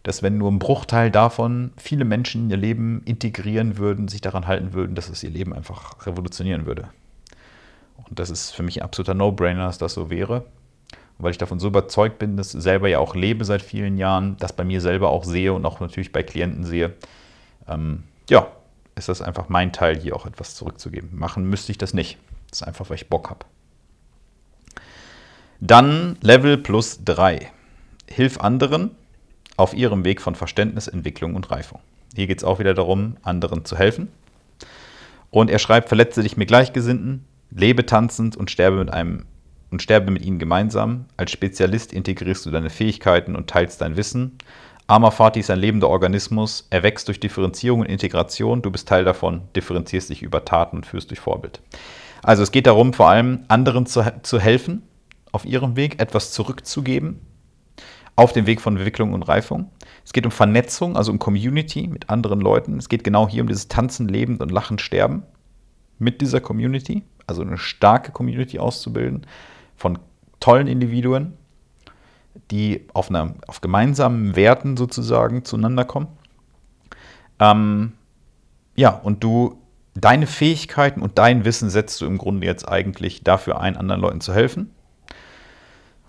dass 0.03 0.21
wenn 0.21 0.37
nur 0.37 0.51
ein 0.51 0.59
Bruchteil 0.59 1.09
davon 1.09 1.71
viele 1.75 2.05
Menschen 2.05 2.43
in 2.43 2.49
ihr 2.51 2.57
Leben 2.57 3.01
integrieren 3.05 3.77
würden, 3.79 4.07
sich 4.07 4.21
daran 4.21 4.45
halten 4.45 4.73
würden, 4.73 4.93
dass 4.93 5.09
es 5.09 5.23
ihr 5.23 5.31
Leben 5.31 5.51
einfach 5.51 6.05
revolutionieren 6.05 6.67
würde. 6.67 6.89
Und 8.07 8.19
das 8.19 8.29
ist 8.29 8.51
für 8.51 8.61
mich 8.61 8.81
ein 8.81 8.85
absoluter 8.85 9.15
No-Brainer, 9.15 9.65
dass 9.65 9.79
das 9.79 9.95
so 9.95 10.11
wäre. 10.11 10.45
Weil 11.17 11.31
ich 11.31 11.37
davon 11.39 11.59
so 11.59 11.67
überzeugt 11.67 12.19
bin, 12.19 12.37
dass 12.37 12.53
ich 12.53 12.61
selber 12.61 12.87
ja 12.87 12.99
auch 12.99 13.15
lebe 13.15 13.45
seit 13.45 13.63
vielen 13.63 13.97
Jahren, 13.97 14.35
das 14.37 14.53
bei 14.53 14.63
mir 14.63 14.81
selber 14.81 15.09
auch 15.09 15.23
sehe 15.23 15.53
und 15.53 15.65
auch 15.65 15.79
natürlich 15.79 16.11
bei 16.11 16.21
Klienten 16.21 16.65
sehe, 16.65 16.93
ähm, 17.67 18.03
ja, 18.29 18.47
ist 18.95 19.09
das 19.09 19.21
einfach 19.21 19.49
mein 19.49 19.73
Teil, 19.73 19.97
hier 19.99 20.15
auch 20.15 20.25
etwas 20.25 20.55
zurückzugeben. 20.55 21.09
Machen 21.17 21.49
müsste 21.49 21.71
ich 21.71 21.77
das 21.77 21.93
nicht. 21.93 22.17
Das 22.49 22.61
ist 22.61 22.67
einfach, 22.67 22.89
weil 22.89 22.95
ich 22.95 23.09
Bock 23.09 23.29
habe. 23.29 23.45
Dann 25.59 26.17
Level 26.21 26.57
plus 26.57 27.03
3. 27.03 27.51
Hilf 28.07 28.39
anderen 28.39 28.91
auf 29.55 29.73
ihrem 29.73 30.03
Weg 30.03 30.21
von 30.21 30.35
Verständnis, 30.35 30.87
Entwicklung 30.87 31.35
und 31.35 31.49
Reifung. 31.51 31.79
Hier 32.15 32.27
geht 32.27 32.39
es 32.39 32.43
auch 32.43 32.59
wieder 32.59 32.73
darum, 32.73 33.17
anderen 33.23 33.65
zu 33.65 33.77
helfen. 33.77 34.09
Und 35.31 35.49
er 35.49 35.59
schreibt, 35.59 35.87
verletze 35.87 36.21
dich 36.21 36.37
mit 36.37 36.47
Gleichgesinnten, 36.47 37.25
lebe 37.49 37.85
tanzend 37.85 38.35
und 38.35 38.51
sterbe 38.51 38.77
mit 38.77 38.91
einem 38.91 39.25
und 39.71 39.81
sterbe 39.81 40.11
mit 40.11 40.23
ihnen 40.23 40.37
gemeinsam. 40.37 41.05
Als 41.17 41.31
Spezialist 41.31 41.93
integrierst 41.93 42.45
du 42.45 42.51
deine 42.51 42.69
Fähigkeiten 42.69 43.35
und 43.35 43.49
teilst 43.49 43.81
dein 43.81 43.97
Wissen. 43.97 44.37
Amafati 44.93 45.39
ist 45.39 45.49
ein 45.49 45.57
lebender 45.57 45.89
Organismus, 45.89 46.67
er 46.69 46.83
wächst 46.83 47.07
durch 47.07 47.19
Differenzierung 47.19 47.79
und 47.79 47.87
Integration, 47.87 48.61
du 48.61 48.69
bist 48.69 48.87
Teil 48.87 49.03
davon, 49.03 49.41
differenzierst 49.55 50.11
dich 50.11 50.21
über 50.21 50.45
Taten 50.45 50.77
und 50.77 50.85
führst 50.85 51.09
durch 51.09 51.19
Vorbild. 51.19 51.61
Also 52.21 52.43
es 52.43 52.51
geht 52.51 52.67
darum, 52.67 52.93
vor 52.93 53.09
allem 53.09 53.43
anderen 53.47 53.87
zu, 53.87 54.05
zu 54.21 54.39
helfen, 54.39 54.83
auf 55.31 55.45
ihrem 55.45 55.75
Weg 55.75 55.99
etwas 55.99 56.31
zurückzugeben, 56.31 57.21
auf 58.15 58.33
dem 58.33 58.45
Weg 58.45 58.61
von 58.61 58.77
Entwicklung 58.77 59.13
und 59.13 59.23
Reifung. 59.23 59.71
Es 60.05 60.13
geht 60.13 60.27
um 60.27 60.31
Vernetzung, 60.31 60.95
also 60.95 61.11
um 61.11 61.17
Community 61.17 61.87
mit 61.87 62.11
anderen 62.11 62.39
Leuten. 62.39 62.77
Es 62.77 62.87
geht 62.87 63.03
genau 63.03 63.27
hier 63.27 63.41
um 63.41 63.47
dieses 63.47 63.69
Tanzen, 63.69 64.07
Leben 64.07 64.37
und 64.37 64.51
Lachen, 64.51 64.77
Sterben 64.77 65.23
mit 65.97 66.21
dieser 66.21 66.39
Community, 66.39 67.01
also 67.25 67.41
eine 67.41 67.57
starke 67.57 68.11
Community 68.11 68.59
auszubilden 68.59 69.25
von 69.75 69.97
tollen 70.39 70.67
Individuen, 70.67 71.33
die 72.51 72.87
auf, 72.93 73.09
einer, 73.09 73.35
auf 73.47 73.61
gemeinsamen 73.61 74.35
Werten 74.35 74.77
sozusagen 74.77 75.45
zueinander 75.45 75.85
kommen. 75.85 76.07
Ähm, 77.39 77.93
ja, 78.75 78.89
und 78.89 79.23
du 79.23 79.59
deine 79.95 80.27
Fähigkeiten 80.27 81.01
und 81.01 81.17
dein 81.17 81.45
Wissen 81.45 81.69
setzt 81.69 82.01
du 82.01 82.05
im 82.05 82.17
Grunde 82.17 82.47
jetzt 82.47 82.67
eigentlich 82.67 83.23
dafür 83.23 83.59
ein, 83.59 83.77
anderen 83.77 84.01
Leuten 84.01 84.21
zu 84.21 84.33
helfen. 84.33 84.71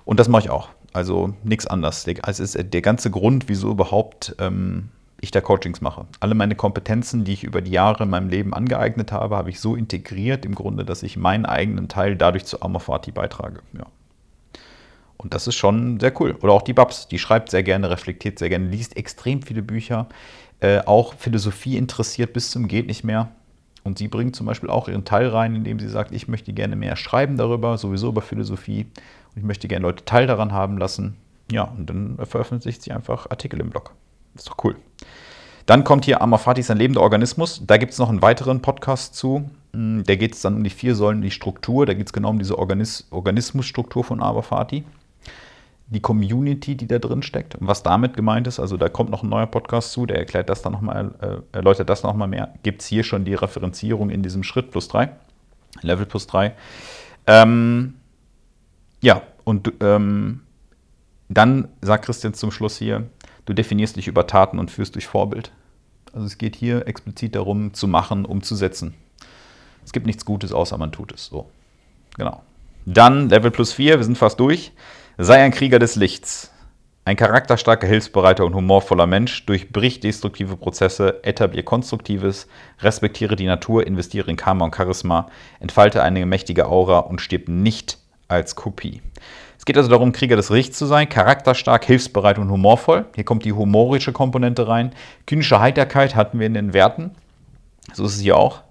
Und 0.05 0.21
das 0.21 0.29
mache 0.29 0.45
ich 0.45 0.51
auch. 0.51 0.69
Also 0.93 1.35
nichts 1.43 1.67
anderes. 1.67 2.07
Es 2.27 2.41
ist 2.41 2.57
der 2.73 2.83
ganze 2.83 3.11
Grund, 3.11 3.49
wieso 3.49 3.71
überhaupt 3.71 4.37
ähm, 4.39 4.91
ich 5.21 5.31
da 5.31 5.41
Coachings 5.41 5.81
mache. 5.81 6.07
Alle 6.21 6.35
meine 6.35 6.55
Kompetenzen, 6.55 7.25
die 7.25 7.33
ich 7.33 7.45
über 7.45 7.63
die 7.63 7.73
Jahre 7.73 8.05
in 8.05 8.11
meinem 8.11 8.29
Leben 8.29 8.55
angeeignet 8.55 9.11
habe, 9.11 9.37
habe 9.37 9.51
ich 9.51 9.59
so 9.61 9.75
integriert 9.75 10.45
im 10.45 10.55
Grunde, 10.55 10.85
dass 10.85 11.03
ich 11.03 11.17
meinen 11.17 11.47
eigenen 11.47 11.89
Teil 11.89 12.17
dadurch 12.17 12.45
zu 12.45 12.63
Amorfati 12.63 13.11
beitrage. 13.11 13.61
Ja. 13.73 13.87
Und 15.17 15.35
das 15.35 15.47
ist 15.47 15.55
schon 15.55 16.01
sehr 16.01 16.19
cool. 16.21 16.37
Oder 16.43 16.53
auch 16.53 16.63
die 16.63 16.73
Babs, 16.73 17.09
die 17.09 17.19
schreibt 17.19 17.51
sehr 17.51 17.63
gerne, 17.63 17.91
reflektiert 17.91 18.39
sehr 18.39 18.49
gerne, 18.49 18.69
liest 18.69 18.97
extrem 18.97 19.43
viele 19.43 19.63
Bücher, 19.63 20.09
äh, 20.61 20.81
auch 20.81 21.15
Philosophie 21.15 21.77
interessiert 21.77 22.33
bis 22.33 22.51
zum 22.51 22.69
geht 22.69 22.87
nicht 22.87 23.05
mehr. 23.05 23.31
Und 23.85 23.99
sie 23.99 24.09
bringt 24.09 24.35
zum 24.35 24.47
Beispiel 24.47 24.71
auch 24.71 24.89
ihren 24.89 25.05
Teil 25.05 25.29
rein, 25.29 25.55
indem 25.55 25.79
sie 25.79 25.89
sagt, 25.89 26.13
ich 26.13 26.27
möchte 26.27 26.53
gerne 26.53 26.75
mehr 26.75 26.97
schreiben 26.97 27.37
darüber, 27.37 27.77
sowieso 27.77 28.09
über 28.09 28.23
Philosophie. 28.23 28.87
Und 29.35 29.37
ich 29.37 29.43
möchte 29.43 29.69
gerne 29.69 29.83
Leute 29.83 30.05
Teil 30.05 30.27
daran 30.27 30.53
haben 30.53 30.79
lassen. 30.79 31.17
Ja, 31.53 31.65
und 31.65 31.91
dann 31.91 32.17
veröffentlicht 32.25 32.83
sie 32.83 32.93
einfach 32.93 33.31
Artikel 33.31 33.61
im 33.61 33.69
Blog. 33.69 33.93
ist 34.35 34.49
doch 34.49 34.57
cool. 34.65 34.77
Dann 35.67 35.85
kommt 35.85 36.07
hier 36.07 36.23
Amafatis 36.23 36.71
ein 36.71 36.79
lebender 36.79 37.03
Organismus. 37.03 37.63
Da 37.67 37.77
gibt 37.77 37.93
es 37.93 37.99
noch 37.99 38.09
einen 38.09 38.23
weiteren 38.23 38.63
Podcast 38.63 39.15
zu. 39.15 39.51
Hm, 39.73 40.05
der 40.05 40.17
geht 40.17 40.35
es 40.35 40.41
dann 40.41 40.55
um 40.57 40.65
die 40.65 40.71
vier 40.71 40.95
Säulen, 40.95 41.21
die 41.21 41.31
Struktur. 41.31 41.85
Da 41.85 41.93
geht 41.93 42.07
es 42.07 42.13
genau 42.15 42.31
um 42.31 42.39
diese 42.39 42.59
Organis 42.59 43.07
Organismusstruktur 43.11 44.03
von 44.03 44.23
Amafati 44.23 44.85
die 45.87 46.01
Community, 46.01 46.77
die 46.77 46.89
da 46.89 46.99
drin 46.99 47.23
steckt 47.23 47.57
was 47.61 47.83
damit 47.83 48.15
gemeint 48.15 48.47
ist. 48.47 48.59
Also 48.59 48.77
da 48.77 48.89
kommt 48.89 49.11
noch 49.11 49.23
ein 49.23 49.29
neuer 49.29 49.47
Podcast 49.47 49.93
zu, 49.93 50.07
der 50.07 50.19
erklärt 50.19 50.49
das 50.49 50.63
dann 50.63 50.73
nochmal, 50.73 51.15
äh, 51.21 51.57
erläutert 51.57 51.89
das 51.91 52.03
nochmal 52.03 52.29
mehr. 52.29 52.55
Gibt 52.63 52.83
es 52.83 52.89
hier 52.89 53.05
schon 53.05 53.25
die 53.25 53.35
Referenzierung 53.35 54.11
in 54.11 54.23
diesem 54.23 54.43
Schritt 54.43 54.71
plus 54.71 54.89
3, 54.89 55.11
Level 55.83 56.07
plus 56.07 56.27
3. 56.27 56.55
Ähm, 57.27 57.95
ja, 59.01 59.23
und 59.45 59.73
ähm, 59.81 60.41
dann 61.29 61.69
sagt 61.83 62.07
Christian 62.07 62.35
zum 62.35 62.51
Schluss 62.51 62.79
hier, 62.79 63.07
du 63.45 63.53
definierst 63.53 63.97
dich 63.97 64.09
über 64.09 64.27
Taten 64.27 64.59
und 64.59 64.71
führst 64.71 64.95
durch 64.95 65.07
Vorbild. 65.07 65.53
Also 66.13 66.27
es 66.27 66.39
geht 66.39 66.57
hier 66.57 66.87
explizit 66.87 67.35
darum, 67.35 67.75
zu 67.75 67.89
machen, 67.89 68.25
umzusetzen. 68.25 68.95
Es 69.85 69.93
gibt 69.93 70.07
nichts 70.07 70.25
Gutes, 70.25 70.53
außer 70.53 70.79
man 70.79 70.93
tut 70.93 71.13
es. 71.13 71.27
So, 71.27 71.51
genau. 72.17 72.43
Dann 72.87 73.29
Level 73.29 73.51
plus 73.51 73.73
4, 73.73 73.99
wir 73.99 74.05
sind 74.05 74.17
fast 74.17 74.41
durch. 74.41 74.73
Sei 75.17 75.45
ein 75.45 75.53
Krieger 75.53 75.79
des 75.79 75.95
Lichts. 75.95 76.51
Ein 77.05 77.15
charakterstarker, 77.15 77.87
hilfsbereiter 77.87 78.45
und 78.45 78.53
humorvoller 78.53 79.07
Mensch, 79.07 79.47
durchbrich 79.47 80.01
destruktive 80.01 80.57
Prozesse, 80.57 81.23
etablier 81.23 81.63
Konstruktives, 81.63 82.49
respektiere 82.81 83.37
die 83.37 83.47
Natur, 83.47 83.87
investiere 83.87 84.29
in 84.29 84.37
Karma 84.37 84.65
und 84.65 84.75
Charisma, 84.75 85.29
entfalte 85.61 86.03
eine 86.03 86.27
mächtige 86.27 86.67
Aura 86.67 86.99
und 86.99 87.21
stirb 87.21 87.49
nicht 87.49 87.99
als 88.27 88.57
Kopie. 88.57 89.03
Es 89.57 89.65
geht 89.65 89.77
also 89.77 89.89
darum, 89.89 90.11
Krieger 90.11 90.35
des 90.35 90.51
Lichts 90.51 90.79
zu 90.79 90.87
sein, 90.87 91.09
charakterstark, 91.09 91.85
hilfsbereit 91.85 92.41
und 92.41 92.51
humorvoll. 92.51 93.05
Hier 93.15 93.25
kommt 93.25 93.45
die 93.45 93.53
humorische 93.53 94.13
Komponente 94.13 94.67
rein. 94.67 94.93
Kynische 95.29 95.61
Heiterkeit 95.61 96.17
hatten 96.17 96.41
wir 96.41 96.49
in 96.49 96.55
den 96.55 96.73
Werten. 96.73 97.13
So 97.93 98.05
ist 98.05 98.17
es 98.17 98.21
hier 98.21 98.37
auch. 98.37 98.63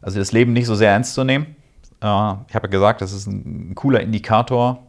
Also 0.00 0.18
das 0.18 0.32
Leben 0.32 0.54
nicht 0.54 0.66
so 0.66 0.74
sehr 0.74 0.90
ernst 0.90 1.14
zu 1.14 1.22
nehmen. 1.22 1.54
Äh, 2.00 2.34
ich 2.48 2.54
habe 2.56 2.64
ja 2.64 2.66
gesagt, 2.68 3.00
das 3.00 3.12
ist 3.12 3.28
ein 3.28 3.76
cooler 3.76 4.00
Indikator 4.00 4.82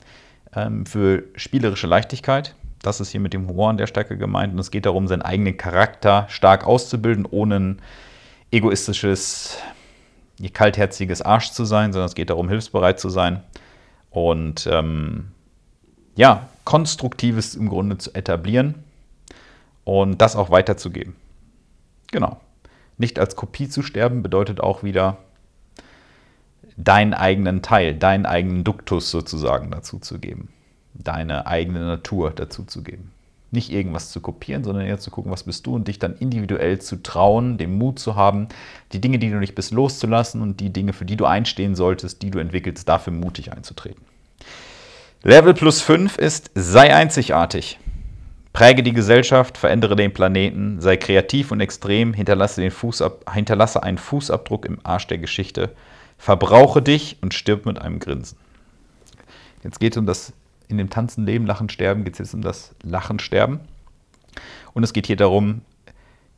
ähm, 0.55 0.85
für 0.85 1.23
spielerische 1.35 1.87
Leichtigkeit. 1.87 2.55
Das 2.81 2.99
ist 2.99 3.09
hier 3.09 3.21
mit 3.21 3.33
dem 3.33 3.47
Humor 3.47 3.69
an 3.69 3.77
der 3.77 3.87
Stärke 3.87 4.17
gemeint. 4.17 4.53
Und 4.53 4.59
es 4.59 4.71
geht 4.71 4.85
darum, 4.85 5.07
seinen 5.07 5.21
eigenen 5.21 5.57
Charakter 5.57 6.25
stark 6.29 6.65
auszubilden, 6.65 7.25
ohne 7.29 7.55
ein 7.59 7.81
egoistisches, 8.51 9.57
kaltherziges 10.53 11.21
Arsch 11.21 11.51
zu 11.51 11.65
sein, 11.65 11.93
sondern 11.93 12.07
es 12.07 12.15
geht 12.15 12.29
darum, 12.29 12.49
hilfsbereit 12.49 12.99
zu 12.99 13.09
sein 13.09 13.41
und 14.09 14.67
ähm, 14.71 15.31
ja, 16.15 16.47
Konstruktives 16.65 17.55
im 17.55 17.69
Grunde 17.69 17.97
zu 17.97 18.13
etablieren 18.13 18.75
und 19.83 20.21
das 20.21 20.35
auch 20.35 20.49
weiterzugeben. 20.49 21.15
Genau. 22.11 22.39
Nicht 22.97 23.17
als 23.17 23.35
Kopie 23.35 23.69
zu 23.69 23.81
sterben 23.81 24.21
bedeutet 24.21 24.61
auch 24.61 24.83
wieder, 24.83 25.17
deinen 26.77 27.13
eigenen 27.13 27.61
Teil, 27.61 27.95
deinen 27.95 28.25
eigenen 28.25 28.63
Duktus 28.63 29.11
sozusagen 29.11 29.71
dazu 29.71 29.99
zu 29.99 30.19
geben. 30.19 30.49
Deine 30.93 31.47
eigene 31.47 31.79
Natur 31.79 32.31
dazu 32.31 32.63
zu 32.63 32.83
geben. 32.83 33.11
Nicht 33.51 33.71
irgendwas 33.71 34.11
zu 34.11 34.19
kopieren, 34.19 34.63
sondern 34.63 34.85
eher 34.85 34.99
zu 34.99 35.11
gucken, 35.11 35.31
was 35.31 35.43
bist 35.43 35.67
du 35.67 35.75
und 35.75 35.87
dich 35.87 35.99
dann 35.99 36.15
individuell 36.15 36.79
zu 36.79 37.03
trauen, 37.03 37.57
den 37.57 37.77
Mut 37.77 37.99
zu 37.99 38.15
haben, 38.15 38.47
die 38.93 39.01
Dinge, 39.01 39.19
die 39.19 39.29
du 39.29 39.37
nicht 39.37 39.53
bist, 39.53 39.71
loszulassen 39.71 40.41
und 40.41 40.59
die 40.59 40.73
Dinge, 40.73 40.93
für 40.93 41.05
die 41.05 41.17
du 41.17 41.25
einstehen 41.25 41.75
solltest, 41.75 42.23
die 42.23 42.31
du 42.31 42.39
entwickelst, 42.39 42.89
dafür 42.89 43.13
mutig 43.13 43.51
einzutreten. 43.51 44.03
Level 45.21 45.53
plus 45.53 45.81
5 45.81 46.17
ist, 46.17 46.51
sei 46.55 46.95
einzigartig. 46.95 47.79
Präge 48.53 48.83
die 48.83 48.93
Gesellschaft, 48.93 49.57
verändere 49.57 49.95
den 49.95 50.13
Planeten, 50.13 50.79
sei 50.79 50.97
kreativ 50.97 51.51
und 51.51 51.59
extrem, 51.59 52.13
hinterlasse, 52.13 52.69
Fußab 52.69 53.33
hinterlasse 53.33 53.81
einen 53.81 53.97
Fußabdruck 53.97 54.65
im 54.65 54.79
Arsch 54.83 55.07
der 55.07 55.17
Geschichte 55.17 55.71
Verbrauche 56.17 56.81
dich 56.81 57.17
und 57.21 57.33
stirb 57.33 57.65
mit 57.65 57.79
einem 57.79 57.99
Grinsen. 57.99 58.37
Jetzt 59.63 59.79
geht 59.79 59.93
es 59.93 59.97
um 59.97 60.05
das 60.05 60.33
in 60.67 60.77
dem 60.77 60.89
Tanzen, 60.89 61.25
Leben, 61.25 61.45
Lachen, 61.45 61.69
Sterben, 61.69 62.03
geht 62.03 62.13
es 62.13 62.19
jetzt 62.19 62.33
um 62.33 62.41
das 62.41 62.75
Lachen, 62.83 63.19
Sterben. 63.19 63.59
Und 64.73 64.83
es 64.83 64.93
geht 64.93 65.07
hier 65.07 65.15
darum, 65.15 65.61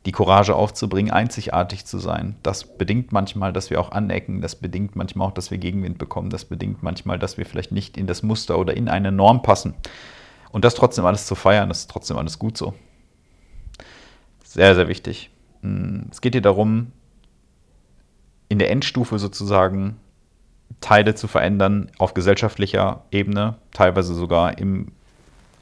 die 0.06 0.12
Courage 0.12 0.54
aufzubringen, 0.54 1.10
einzigartig 1.10 1.84
zu 1.84 1.98
sein. 1.98 2.36
Das 2.42 2.78
bedingt 2.78 3.12
manchmal, 3.12 3.52
dass 3.52 3.70
wir 3.70 3.80
auch 3.80 3.90
anecken, 3.90 4.40
das 4.40 4.54
bedingt 4.54 4.94
manchmal 4.94 5.28
auch, 5.28 5.32
dass 5.32 5.50
wir 5.50 5.58
Gegenwind 5.58 5.98
bekommen, 5.98 6.30
das 6.30 6.44
bedingt 6.44 6.82
manchmal, 6.82 7.18
dass 7.18 7.38
wir 7.38 7.44
vielleicht 7.44 7.72
nicht 7.72 7.96
in 7.96 8.06
das 8.06 8.22
Muster 8.22 8.58
oder 8.58 8.76
in 8.76 8.88
eine 8.88 9.10
Norm 9.10 9.42
passen. 9.42 9.74
Und 10.52 10.64
das 10.64 10.74
trotzdem 10.74 11.04
alles 11.04 11.26
zu 11.26 11.34
feiern, 11.34 11.68
das 11.68 11.80
ist 11.80 11.90
trotzdem 11.90 12.16
alles 12.16 12.38
gut 12.38 12.56
so. 12.56 12.74
Sehr, 14.44 14.74
sehr 14.76 14.86
wichtig. 14.86 15.30
Hm, 15.62 16.06
es 16.10 16.20
geht 16.20 16.34
hier 16.34 16.42
darum, 16.42 16.92
in 18.48 18.58
der 18.58 18.70
Endstufe 18.70 19.18
sozusagen 19.18 19.96
Teile 20.80 21.14
zu 21.14 21.28
verändern 21.28 21.90
auf 21.98 22.14
gesellschaftlicher 22.14 23.04
Ebene, 23.10 23.56
teilweise 23.72 24.14
sogar 24.14 24.58
im, 24.58 24.92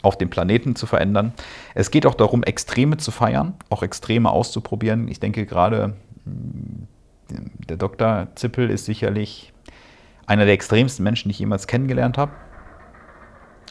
auf 0.02 0.18
dem 0.18 0.30
Planeten 0.30 0.76
zu 0.76 0.86
verändern. 0.86 1.32
Es 1.74 1.90
geht 1.90 2.06
auch 2.06 2.14
darum, 2.14 2.42
Extreme 2.42 2.96
zu 2.96 3.10
feiern, 3.10 3.54
auch 3.70 3.82
Extreme 3.82 4.30
auszuprobieren. 4.30 5.08
Ich 5.08 5.20
denke 5.20 5.46
gerade, 5.46 5.94
hm, 6.24 6.88
der 7.68 7.76
Dr. 7.76 8.28
Zippel 8.34 8.70
ist 8.70 8.84
sicherlich 8.84 9.52
einer 10.26 10.44
der 10.44 10.54
extremsten 10.54 11.04
Menschen, 11.04 11.28
die 11.28 11.32
ich 11.32 11.38
jemals 11.38 11.66
kennengelernt 11.66 12.18
habe. 12.18 12.32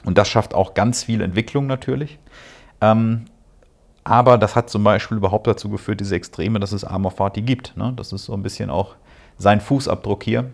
Und 0.05 0.17
das 0.17 0.27
schafft 0.27 0.53
auch 0.53 0.73
ganz 0.73 1.03
viel 1.03 1.21
Entwicklung 1.21 1.67
natürlich. 1.67 2.19
Ähm, 2.81 3.25
aber 4.03 4.37
das 4.37 4.55
hat 4.55 4.69
zum 4.69 4.83
Beispiel 4.83 5.17
überhaupt 5.17 5.47
dazu 5.47 5.69
geführt, 5.69 6.01
diese 6.01 6.15
Extreme, 6.15 6.59
dass 6.59 6.73
es 6.73 6.83
Armor 6.83 7.11
Fati 7.11 7.41
gibt. 7.41 7.77
Ne? 7.77 7.93
Das 7.95 8.11
ist 8.11 8.25
so 8.25 8.33
ein 8.33 8.43
bisschen 8.43 8.69
auch 8.69 8.95
sein 9.37 9.61
Fußabdruck 9.61 10.23
hier. 10.23 10.51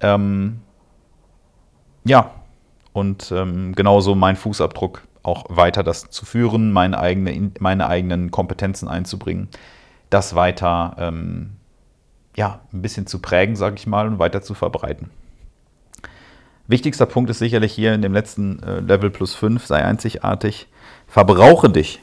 Ähm, 0.00 0.60
ja, 2.04 2.30
und 2.92 3.32
ähm, 3.32 3.74
genauso 3.74 4.14
mein 4.14 4.36
Fußabdruck 4.36 5.02
auch 5.22 5.44
weiter 5.48 5.82
das 5.82 6.10
zu 6.10 6.24
führen, 6.24 6.72
meine, 6.72 6.98
eigene, 6.98 7.52
meine 7.60 7.88
eigenen 7.88 8.30
Kompetenzen 8.30 8.88
einzubringen, 8.88 9.48
das 10.10 10.34
weiter 10.34 10.96
ähm, 10.98 11.56
ja, 12.36 12.60
ein 12.72 12.82
bisschen 12.82 13.06
zu 13.06 13.18
prägen, 13.18 13.56
sage 13.56 13.76
ich 13.76 13.86
mal, 13.86 14.06
und 14.06 14.18
weiter 14.18 14.42
zu 14.42 14.54
verbreiten. 14.54 15.10
Wichtigster 16.68 17.06
Punkt 17.06 17.30
ist 17.30 17.38
sicherlich 17.38 17.72
hier 17.72 17.94
in 17.94 18.02
dem 18.02 18.12
letzten 18.12 18.62
äh, 18.62 18.80
Level 18.80 19.10
plus 19.10 19.34
5, 19.34 19.66
sei 19.66 19.84
einzigartig, 19.84 20.68
verbrauche 21.06 21.70
dich. 21.70 22.00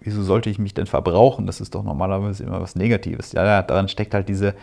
Wieso 0.00 0.22
sollte 0.22 0.50
ich 0.50 0.58
mich 0.58 0.74
denn 0.74 0.86
verbrauchen? 0.86 1.46
Das 1.46 1.60
ist 1.60 1.74
doch 1.74 1.82
normalerweise 1.82 2.44
immer 2.44 2.60
was 2.60 2.76
Negatives. 2.76 3.32
Ja, 3.32 3.62
daran 3.62 3.88
steckt 3.88 4.14
halt 4.14 4.28
diese 4.28 4.54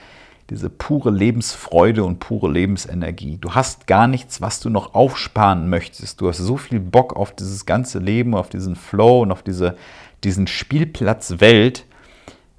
diese 0.53 0.69
pure 0.69 1.09
Lebensfreude 1.09 2.03
und 2.03 2.19
pure 2.19 2.51
Lebensenergie. 2.51 3.39
Du 3.41 3.55
hast 3.55 3.87
gar 3.87 4.05
nichts, 4.05 4.39
was 4.39 4.59
du 4.59 4.69
noch 4.69 4.93
aufsparen 4.93 5.67
möchtest. 5.67 6.21
Du 6.21 6.29
hast 6.29 6.37
so 6.37 6.57
viel 6.57 6.79
Bock 6.79 7.15
auf 7.15 7.35
dieses 7.35 7.65
ganze 7.65 7.97
Leben, 7.97 8.35
auf 8.35 8.49
diesen 8.49 8.75
Flow 8.75 9.23
und 9.23 9.31
auf 9.31 9.41
diese, 9.41 9.75
diesen 10.23 10.45
Spielplatz 10.45 11.39
Welt, 11.39 11.85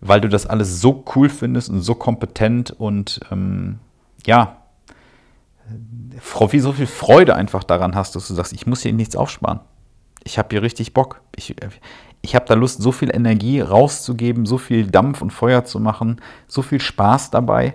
weil 0.01 0.21
du 0.21 0.29
das 0.29 0.45
alles 0.45 0.81
so 0.81 1.05
cool 1.15 1.29
findest 1.29 1.71
und 1.71 1.83
so 1.83 1.95
kompetent 1.95 2.73
und 2.73 3.21
ähm, 3.31 3.79
ja, 4.27 4.57
wie 6.51 6.59
so 6.59 6.73
viel 6.73 6.89
Freude 6.89 7.37
einfach 7.37 7.63
daran 7.63 7.95
hast, 7.95 8.17
dass 8.17 8.27
du 8.27 8.35
sagst, 8.35 8.53
ich 8.53 8.67
muss 8.67 8.83
hier 8.83 8.93
nichts 8.93 9.15
aufsparen. 9.15 9.61
Ich 10.25 10.39
habe 10.39 10.49
hier 10.51 10.63
richtig 10.63 10.95
Bock. 10.95 11.21
Ich, 11.37 11.55
ich 12.23 12.35
habe 12.35 12.47
da 12.47 12.55
Lust, 12.55 12.83
so 12.83 12.91
viel 12.91 13.15
Energie 13.15 13.61
rauszugeben, 13.61 14.47
so 14.47 14.59
viel 14.59 14.87
Dampf 14.87 15.21
und 15.23 15.31
Feuer 15.31 15.65
zu 15.65 15.79
machen, 15.79 16.21
so 16.49 16.63
viel 16.63 16.81
Spaß 16.81 17.31
dabei, 17.31 17.75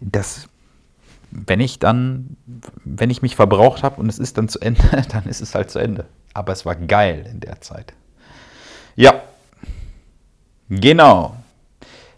dass 0.00 0.48
wenn 1.30 1.60
ich 1.60 1.78
dann, 1.78 2.36
wenn 2.84 3.10
ich 3.10 3.22
mich 3.22 3.36
verbraucht 3.36 3.82
habe 3.82 4.00
und 4.00 4.08
es 4.08 4.18
ist 4.18 4.38
dann 4.38 4.48
zu 4.48 4.60
Ende, 4.60 4.82
dann 5.10 5.24
ist 5.24 5.40
es 5.40 5.54
halt 5.54 5.70
zu 5.70 5.78
Ende. 5.78 6.06
Aber 6.34 6.52
es 6.52 6.64
war 6.64 6.76
geil 6.76 7.28
in 7.30 7.40
der 7.40 7.60
Zeit. 7.60 7.92
Ja, 8.96 9.22
genau. 10.68 11.36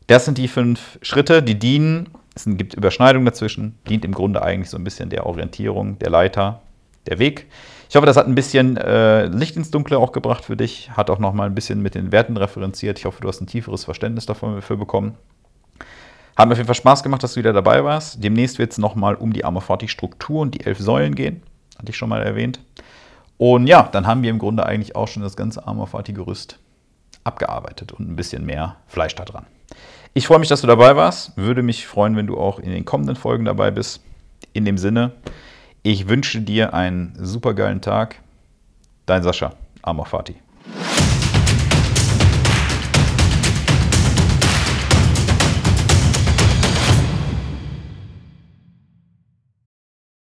Das 0.06 0.24
sind 0.24 0.38
die 0.38 0.48
fünf 0.48 0.98
Schritte, 1.02 1.42
die 1.42 1.58
dienen. 1.58 2.08
Es 2.34 2.44
gibt 2.46 2.74
Überschneidungen 2.74 3.26
dazwischen, 3.26 3.78
dient 3.88 4.04
im 4.04 4.12
Grunde 4.12 4.42
eigentlich 4.42 4.70
so 4.70 4.76
ein 4.76 4.84
bisschen 4.84 5.10
der 5.10 5.26
Orientierung, 5.26 5.98
der 5.98 6.10
Leiter, 6.10 6.62
der 7.06 7.18
Weg. 7.18 7.46
Ich 7.92 7.96
hoffe, 7.96 8.06
das 8.06 8.16
hat 8.16 8.26
ein 8.26 8.34
bisschen 8.34 8.78
äh, 8.78 9.26
Licht 9.26 9.54
ins 9.54 9.70
Dunkle 9.70 9.98
auch 9.98 10.12
gebracht 10.12 10.46
für 10.46 10.56
dich, 10.56 10.90
hat 10.92 11.10
auch 11.10 11.18
nochmal 11.18 11.50
ein 11.50 11.54
bisschen 11.54 11.82
mit 11.82 11.94
den 11.94 12.10
Werten 12.10 12.38
referenziert. 12.38 12.98
Ich 12.98 13.04
hoffe, 13.04 13.20
du 13.20 13.28
hast 13.28 13.42
ein 13.42 13.46
tieferes 13.46 13.84
Verständnis 13.84 14.24
dafür 14.24 14.78
bekommen. 14.78 15.14
Hat 16.34 16.48
mir 16.48 16.52
auf 16.52 16.58
jeden 16.58 16.68
Fall 16.68 16.74
Spaß 16.74 17.02
gemacht, 17.02 17.22
dass 17.22 17.34
du 17.34 17.40
wieder 17.40 17.52
dabei 17.52 17.84
warst. 17.84 18.24
Demnächst 18.24 18.58
wird 18.58 18.72
es 18.72 18.78
nochmal 18.78 19.14
um 19.14 19.34
die 19.34 19.44
Amaforti-Struktur 19.44 20.40
und 20.40 20.54
die 20.54 20.64
elf 20.64 20.78
Säulen 20.78 21.14
gehen. 21.14 21.42
Hatte 21.78 21.90
ich 21.90 21.98
schon 21.98 22.08
mal 22.08 22.22
erwähnt. 22.22 22.60
Und 23.36 23.66
ja, 23.66 23.82
dann 23.92 24.06
haben 24.06 24.22
wir 24.22 24.30
im 24.30 24.38
Grunde 24.38 24.64
eigentlich 24.64 24.96
auch 24.96 25.08
schon 25.08 25.22
das 25.22 25.36
ganze 25.36 25.66
Amaforti-Gerüst 25.66 26.58
abgearbeitet 27.24 27.92
und 27.92 28.08
ein 28.08 28.16
bisschen 28.16 28.46
mehr 28.46 28.76
Fleisch 28.86 29.16
da 29.16 29.26
dran. 29.26 29.44
Ich 30.14 30.26
freue 30.26 30.38
mich, 30.38 30.48
dass 30.48 30.62
du 30.62 30.66
dabei 30.66 30.96
warst. 30.96 31.36
Würde 31.36 31.62
mich 31.62 31.86
freuen, 31.86 32.16
wenn 32.16 32.26
du 32.26 32.38
auch 32.38 32.58
in 32.58 32.70
den 32.70 32.86
kommenden 32.86 33.16
Folgen 33.16 33.44
dabei 33.44 33.70
bist. 33.70 34.02
In 34.54 34.64
dem 34.64 34.78
Sinne, 34.78 35.12
ich 35.84 36.08
wünsche 36.08 36.40
dir 36.40 36.74
einen 36.74 37.12
supergeilen 37.18 37.80
Tag. 37.80 38.20
Dein 39.04 39.24
Sascha, 39.24 39.54
Amor 39.82 40.06
Fati. 40.06 40.36